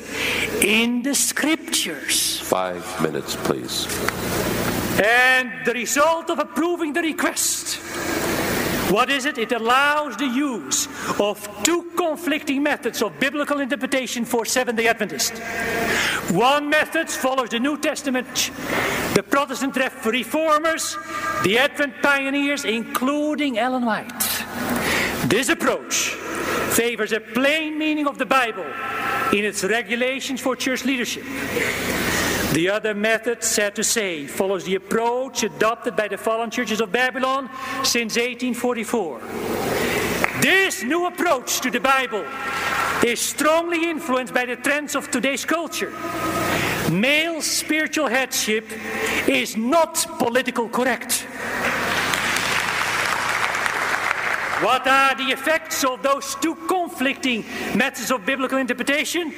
in 0.62 1.02
the 1.02 1.16
Scriptures? 1.16 2.40
Five 2.40 3.02
minutes, 3.02 3.36
please. 3.36 3.88
And 5.02 5.66
the 5.66 5.74
result 5.74 6.30
of 6.30 6.40
approving 6.40 6.94
the 6.94 7.02
request, 7.02 7.80
what 8.90 9.10
is 9.10 9.26
it? 9.26 9.38
It 9.38 9.52
allows 9.52 10.18
the 10.18 10.28
use 10.28 10.88
of 11.20 11.48
two 11.64 11.84
conflicting 11.96 12.64
methods 12.64 13.02
of 13.02 13.20
biblical 13.20 13.60
interpretation 13.60 14.26
for 14.26 14.46
Seventh 14.46 14.78
day 14.78 14.88
Adventists. 14.88 15.40
One 16.32 16.70
method 16.70 17.10
follows 17.10 17.50
the 17.50 17.60
New 17.60 17.78
Testament, 17.78 18.52
the 19.14 19.24
Protestant 19.24 19.76
reformers, 20.06 20.98
the 21.44 21.58
Advent 21.58 22.02
pioneers, 22.02 22.66
including 22.66 23.58
Ellen 23.58 23.86
White. 23.86 24.10
This 25.28 25.50
approach 25.50 26.16
favors 26.74 27.12
a 27.12 27.20
plain 27.20 27.78
meaning 27.78 28.08
of 28.08 28.18
the 28.18 28.26
Bible 28.26 28.66
in 29.34 29.46
its 29.46 29.64
regulations 29.64 30.42
for 30.42 30.56
church 30.56 30.86
leadership. 30.86 31.24
The 32.54 32.68
other 32.70 32.96
method, 32.96 33.44
sad 33.44 33.76
to 33.76 33.84
say, 33.84 34.26
follows 34.26 34.64
the 34.64 34.74
approach 34.74 35.44
adopted 35.44 35.96
by 35.96 36.08
the 36.08 36.18
fallen 36.18 36.50
churches 36.50 36.82
of 36.82 36.92
Babylon 36.92 37.48
since 37.84 38.16
1844. 38.16 39.22
This 40.42 40.82
new 40.82 41.06
approach 41.06 41.60
to 41.62 41.70
the 41.70 41.80
Bible 41.80 42.26
is 43.06 43.20
strongly 43.20 43.88
influenced 43.88 44.34
by 44.34 44.46
the 44.46 44.56
trends 44.56 44.96
of 44.96 45.12
today's 45.12 45.46
culture. 45.46 45.94
Male 46.92 47.40
spiritual 47.44 48.08
headship 48.08 48.66
is 49.28 49.56
not 49.56 50.04
political 50.18 50.68
correct. 50.70 51.28
What 54.62 54.86
are 54.88 55.16
the 55.16 55.32
effects 55.32 55.86
of 55.86 56.04
those 56.04 56.36
two 56.36 56.54
conflicting 56.54 57.46
methods 57.76 58.12
of 58.12 58.26
biblical 58.26 58.58
interpretation? 58.58 59.34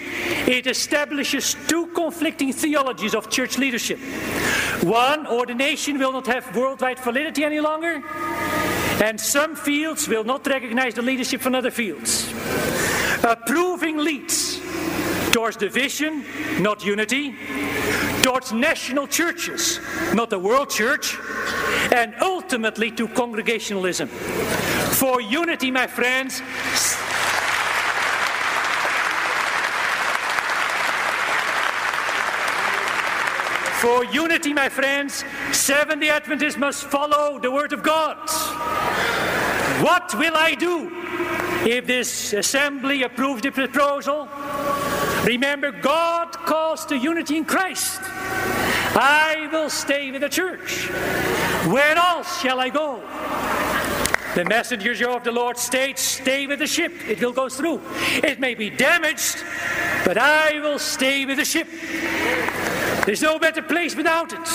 It 0.47 0.65
establishes 0.65 1.55
two 1.67 1.87
conflicting 1.87 2.51
theologies 2.53 3.13
of 3.13 3.29
church 3.29 3.59
leadership. 3.59 3.99
One, 4.81 5.27
ordination 5.27 5.99
will 5.99 6.11
not 6.11 6.25
have 6.25 6.55
worldwide 6.55 6.97
validity 6.97 7.43
any 7.43 7.59
longer, 7.59 8.01
and 9.03 9.21
some 9.21 9.55
fields 9.55 10.07
will 10.07 10.23
not 10.23 10.47
recognize 10.47 10.95
the 10.95 11.03
leadership 11.03 11.41
from 11.41 11.53
other 11.53 11.69
fields. 11.69 12.33
Approving 13.23 13.99
leads 13.99 14.59
towards 15.31 15.55
division, 15.55 16.25
not 16.59 16.83
unity, 16.83 17.35
towards 18.23 18.51
national 18.53 19.05
churches, 19.05 19.79
not 20.15 20.31
the 20.31 20.39
world 20.39 20.71
church, 20.71 21.19
and 21.91 22.15
ultimately 22.21 22.89
to 22.89 23.07
congregationalism. 23.07 24.09
For 25.01 25.19
unity, 25.19 25.71
my 25.71 25.87
friends, 25.87 26.41
For 33.81 34.05
unity, 34.05 34.53
my 34.53 34.69
friends, 34.69 35.25
Seventh 35.53 36.01
day 36.01 36.09
Adventists 36.09 36.55
must 36.55 36.83
follow 36.83 37.39
the 37.39 37.49
Word 37.49 37.73
of 37.73 37.81
God. 37.81 38.29
What 39.81 40.13
will 40.19 40.35
I 40.35 40.53
do 40.53 40.91
if 41.67 41.87
this 41.87 42.33
assembly 42.33 43.01
approves 43.01 43.41
the 43.41 43.49
proposal? 43.49 44.29
Remember, 45.23 45.71
God 45.71 46.31
calls 46.45 46.85
to 46.85 46.95
unity 46.95 47.37
in 47.37 47.45
Christ. 47.45 48.01
I 48.93 49.49
will 49.51 49.71
stay 49.71 50.11
with 50.11 50.21
the 50.21 50.29
church. 50.29 50.89
Where 51.73 51.97
else 51.97 52.39
shall 52.39 52.59
I 52.59 52.69
go? 52.69 53.01
The 54.35 54.45
messenger 54.45 55.09
of 55.09 55.23
the 55.25 55.31
Lord 55.31 55.57
states, 55.57 56.01
Stay 56.01 56.47
with 56.47 56.59
the 56.59 56.67
ship, 56.67 56.93
it 57.07 57.21
will 57.21 57.33
go 57.33 57.49
through. 57.49 57.81
It 58.23 58.39
may 58.39 58.55
be 58.55 58.69
damaged, 58.69 59.43
but 60.05 60.17
I 60.17 60.59
will 60.61 60.79
stay 60.79 61.25
with 61.25 61.37
the 61.37 61.45
ship. 61.45 61.67
There's 63.05 63.21
no 63.21 63.39
better 63.39 63.61
place 63.61 63.95
without 63.95 64.31
it. 64.31 64.47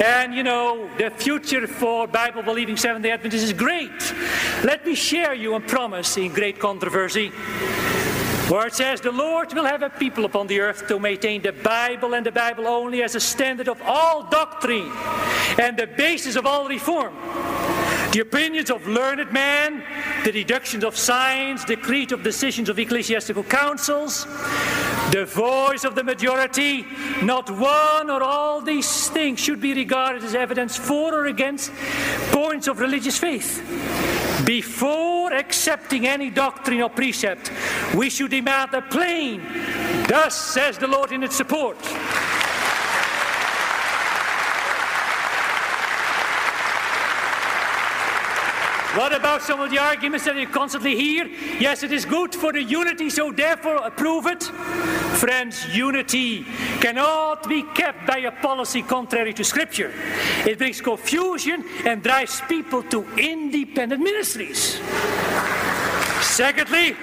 And 0.00 0.34
you 0.34 0.42
know, 0.42 0.88
the 0.98 1.10
future 1.10 1.66
for 1.66 2.06
Bible 2.06 2.42
believing 2.42 2.76
Seventh 2.76 3.02
day 3.02 3.10
Adventists 3.10 3.42
is 3.42 3.52
great. 3.52 4.14
Let 4.62 4.86
me 4.86 4.94
share 4.94 5.34
you 5.34 5.54
a 5.56 5.60
promise 5.60 6.16
in 6.16 6.32
great 6.32 6.58
controversy. 6.58 7.32
Where 8.48 8.66
it 8.66 8.74
says, 8.74 9.00
The 9.00 9.12
Lord 9.12 9.52
will 9.52 9.64
have 9.64 9.82
a 9.82 9.90
people 9.90 10.24
upon 10.24 10.46
the 10.46 10.60
earth 10.60 10.86
to 10.88 10.98
maintain 10.98 11.42
the 11.42 11.52
Bible 11.52 12.14
and 12.14 12.24
the 12.24 12.32
Bible 12.32 12.66
only 12.66 13.02
as 13.02 13.14
a 13.14 13.20
standard 13.20 13.68
of 13.68 13.80
all 13.82 14.22
doctrine 14.24 14.90
and 15.58 15.76
the 15.76 15.86
basis 15.86 16.36
of 16.36 16.46
all 16.46 16.68
reform. 16.68 17.14
The 18.12 18.20
opinions 18.20 18.70
of 18.70 18.88
learned 18.88 19.32
men, 19.32 19.84
the 20.24 20.32
deductions 20.32 20.82
of 20.82 20.96
science, 20.96 21.64
the 21.64 21.76
creed 21.76 22.10
of 22.10 22.24
decisions 22.24 22.68
of 22.68 22.76
ecclesiastical 22.76 23.44
councils, 23.44 24.24
the 25.12 25.26
voice 25.26 25.84
of 25.84 25.94
the 25.94 26.02
majority, 26.02 26.84
not 27.22 27.48
one 27.50 28.10
or 28.10 28.20
all 28.20 28.60
these 28.60 29.08
things 29.10 29.38
should 29.38 29.60
be 29.60 29.74
regarded 29.74 30.24
as 30.24 30.34
evidence 30.34 30.76
for 30.76 31.14
or 31.14 31.26
against 31.26 31.72
points 32.32 32.66
of 32.66 32.80
religious 32.80 33.16
faith. 33.16 33.62
Before 34.44 35.32
accepting 35.32 36.08
any 36.08 36.30
doctrine 36.30 36.82
or 36.82 36.90
precept, 36.90 37.52
we 37.94 38.10
should 38.10 38.32
demand 38.32 38.74
a 38.74 38.82
plain, 38.82 39.40
thus 40.08 40.34
says 40.34 40.78
the 40.78 40.88
Lord 40.88 41.12
in 41.12 41.22
its 41.22 41.36
support. 41.36 41.78
What 48.94 49.14
about 49.14 49.42
some 49.42 49.60
of 49.60 49.70
the 49.70 49.78
arguments 49.78 50.24
that 50.24 50.34
you 50.34 50.48
constantly 50.48 50.96
hear? 50.96 51.26
Yes, 51.60 51.84
it 51.84 51.92
is 51.92 52.04
good 52.04 52.34
for 52.34 52.52
the 52.52 52.60
unity, 52.60 53.08
so 53.08 53.30
therefore 53.30 53.76
approve 53.76 54.26
it. 54.26 54.42
Friends, 54.42 55.64
unity 55.72 56.44
cannot 56.80 57.48
be 57.48 57.62
kept 57.62 58.04
by 58.04 58.18
a 58.18 58.32
policy 58.32 58.82
contrary 58.82 59.32
to 59.34 59.44
Scripture. 59.44 59.92
It 60.44 60.58
brings 60.58 60.80
confusion 60.80 61.64
and 61.86 62.02
drives 62.02 62.40
people 62.48 62.82
to 62.84 63.06
independent 63.16 64.02
ministries. 64.02 64.80
Secondly, 66.20 66.96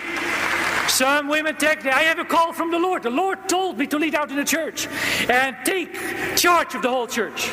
some 0.97 1.27
women 1.27 1.55
take, 1.57 1.85
I 1.85 2.01
have 2.01 2.17
a 2.17 2.25
call 2.25 2.53
from 2.53 2.71
the 2.71 2.79
Lord. 2.79 3.03
The 3.03 3.11
Lord 3.11 3.47
told 3.47 3.77
me 3.77 3.85
to 3.85 3.99
lead 3.99 4.15
out 4.15 4.31
in 4.31 4.35
the 4.35 4.43
church 4.43 4.87
and 5.29 5.55
take 5.63 5.93
charge 6.35 6.73
of 6.73 6.81
the 6.81 6.89
whole 6.89 7.05
church. 7.05 7.51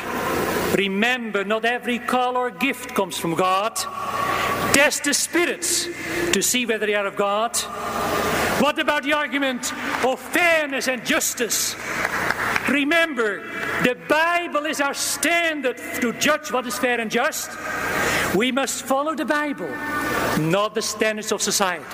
Remember, 0.75 1.43
not 1.45 1.63
every 1.63 1.99
call 1.99 2.37
or 2.37 2.49
gift 2.49 2.95
comes 2.95 3.19
from 3.19 3.35
God. 3.35 3.75
Test 4.73 5.03
the 5.03 5.13
spirits 5.13 5.87
to 6.31 6.41
see 6.41 6.65
whether 6.65 6.87
they 6.87 6.95
are 6.95 7.05
of 7.05 7.15
God. 7.15 7.55
What 8.63 8.79
about 8.79 9.03
the 9.03 9.13
argument 9.13 9.71
of 10.03 10.19
fairness 10.19 10.87
and 10.87 11.05
justice? 11.05 11.75
Remember, 12.67 13.43
the 13.83 13.95
Bible 14.09 14.65
is 14.65 14.81
our 14.81 14.95
standard 14.95 15.77
to 16.01 16.13
judge 16.13 16.51
what 16.51 16.65
is 16.65 16.79
fair 16.79 16.99
and 16.99 17.11
just. 17.11 17.51
We 18.33 18.51
must 18.51 18.85
follow 18.85 19.13
the 19.13 19.25
Bible, 19.25 19.69
not 20.39 20.73
the 20.73 20.81
standards 20.81 21.31
of 21.31 21.43
society. 21.43 21.85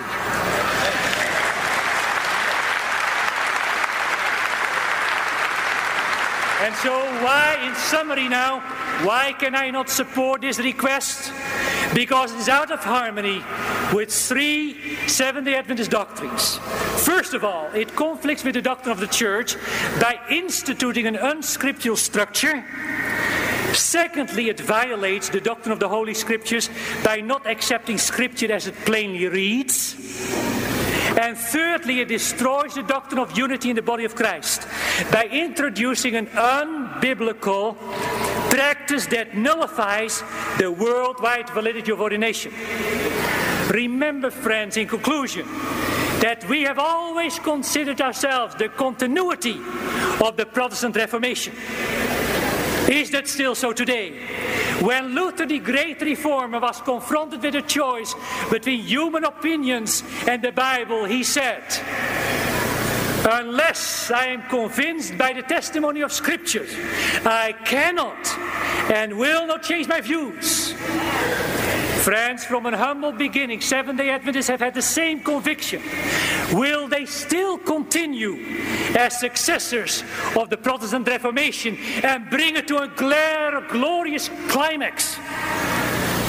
And 6.62 6.76
so, 6.76 6.92
why, 7.24 7.58
in 7.68 7.74
summary 7.74 8.30
now, 8.30 8.60
why 9.04 9.34
can 9.34 9.56
I 9.56 9.72
not 9.72 9.90
support 9.90 10.42
this 10.42 10.60
request? 10.60 11.34
Because 11.96 12.32
it 12.34 12.38
is 12.38 12.50
out 12.50 12.70
of 12.70 12.84
harmony 12.84 13.42
with 13.92 14.12
three 14.12 14.78
Seventh 15.08 15.46
day 15.46 15.56
Adventist 15.56 15.90
doctrines. 15.90 16.60
First 17.04 17.34
of 17.34 17.44
all, 17.44 17.66
it 17.74 17.96
conflicts 17.96 18.44
with 18.44 18.54
the 18.54 18.62
doctrine 18.62 18.92
of 18.92 19.00
the 19.00 19.08
church 19.08 19.56
by 20.00 20.20
instituting 20.30 21.08
an 21.08 21.16
unscriptural 21.16 21.98
structure. 21.98 22.64
Secondly, 23.74 24.50
it 24.50 24.60
violates 24.60 25.30
the 25.30 25.42
doctrine 25.42 25.74
of 25.74 25.80
the 25.80 25.90
Holy 25.90 26.14
Scriptures 26.14 26.70
by 27.04 27.22
not 27.22 27.48
accepting 27.48 27.98
Scripture 27.98 28.52
as 28.52 28.68
it 28.68 28.76
plainly 28.86 29.28
reads. 29.28 30.51
And 31.22 31.38
thirdly, 31.38 32.00
it 32.00 32.08
destroys 32.08 32.74
the 32.74 32.82
doctrine 32.82 33.20
of 33.20 33.38
unity 33.38 33.70
in 33.70 33.76
the 33.76 33.84
body 33.84 34.06
of 34.06 34.16
Christ 34.16 34.68
by 35.12 35.26
introducing 35.32 36.16
an 36.16 36.26
unbiblical 36.26 37.78
practice 38.50 39.06
that 39.06 39.38
nullifies 39.38 40.24
the 40.58 40.72
worldwide 40.72 41.48
validity 41.52 41.92
of 41.92 42.02
ordination. 42.02 42.52
Remember, 43.70 44.32
friends, 44.32 44.78
in 44.78 44.88
conclusion, 44.88 45.46
that 46.22 46.44
we 46.50 46.64
have 46.64 46.80
always 46.80 47.38
considered 47.38 48.02
ourselves 48.02 48.56
the 48.56 48.70
continuity 48.70 49.62
of 50.26 50.38
the 50.38 50.48
Protestant 50.48 50.96
Reformation. 50.96 51.54
Is 52.92 53.10
that 53.12 53.26
still 53.30 53.56
so 53.56 53.72
today? 53.72 54.20
When 54.82 55.16
Luther, 55.16 55.46
the 55.46 55.60
great 55.60 56.02
reformer, 56.02 56.60
was 56.60 56.82
confronted 56.82 57.42
with 57.42 57.56
a 57.56 57.62
choice 57.62 58.14
between 58.50 58.82
human 58.82 59.24
opinions 59.24 60.04
and 60.28 60.42
the 60.42 60.52
Bible, 60.52 61.06
he 61.06 61.24
said, 61.24 61.64
Unless 63.24 64.12
I 64.12 64.26
am 64.26 64.42
convinced 64.50 65.18
by 65.18 65.32
the 65.32 65.42
testimony 65.42 66.02
of 66.02 66.12
Scripture, 66.12 66.66
I 67.24 67.54
cannot 67.64 68.28
and 68.92 69.18
will 69.18 69.48
not 69.48 69.64
change 69.64 69.88
my 69.88 70.02
views. 70.02 70.74
Friends, 72.02 72.44
from 72.44 72.66
a 72.66 72.76
humble 72.76 73.12
beginning, 73.12 73.62
Seventh 73.62 74.00
day 74.00 74.10
Adventists 74.10 74.48
have 74.48 74.60
had 74.60 74.74
the 74.74 74.82
same 74.82 75.20
conviction. 75.20 75.84
Will 76.52 76.88
they 76.88 77.06
still 77.06 77.60
continue 77.60 78.38
as 78.98 79.20
successors 79.20 80.04
of 80.36 80.50
the 80.50 80.58
Protestant 80.58 81.08
Reformation 81.08 81.78
and 82.04 82.28
bring 82.28 82.56
it 82.56 82.68
to 82.70 82.80
a 82.80 82.88
glare, 82.88 83.62
glorious 83.70 84.32
climax? 84.48 85.16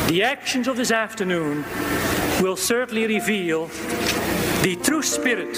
The 0.08 0.22
actions 0.24 0.68
of 0.68 0.76
this 0.76 0.90
afternoon 0.90 1.64
will 2.42 2.56
certainly 2.56 3.06
reveal 3.06 3.68
the 4.62 4.78
true 4.82 5.02
spirit 5.02 5.56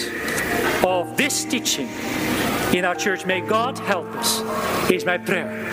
of 0.85 1.17
this 1.17 1.45
teaching 1.45 1.89
in 2.73 2.85
our 2.85 2.95
church. 2.95 3.27
May 3.27 3.41
God 3.41 3.77
help 3.79 4.07
us, 4.15 4.43
is 4.89 5.05
my 5.05 5.19
prayer. 5.19 5.73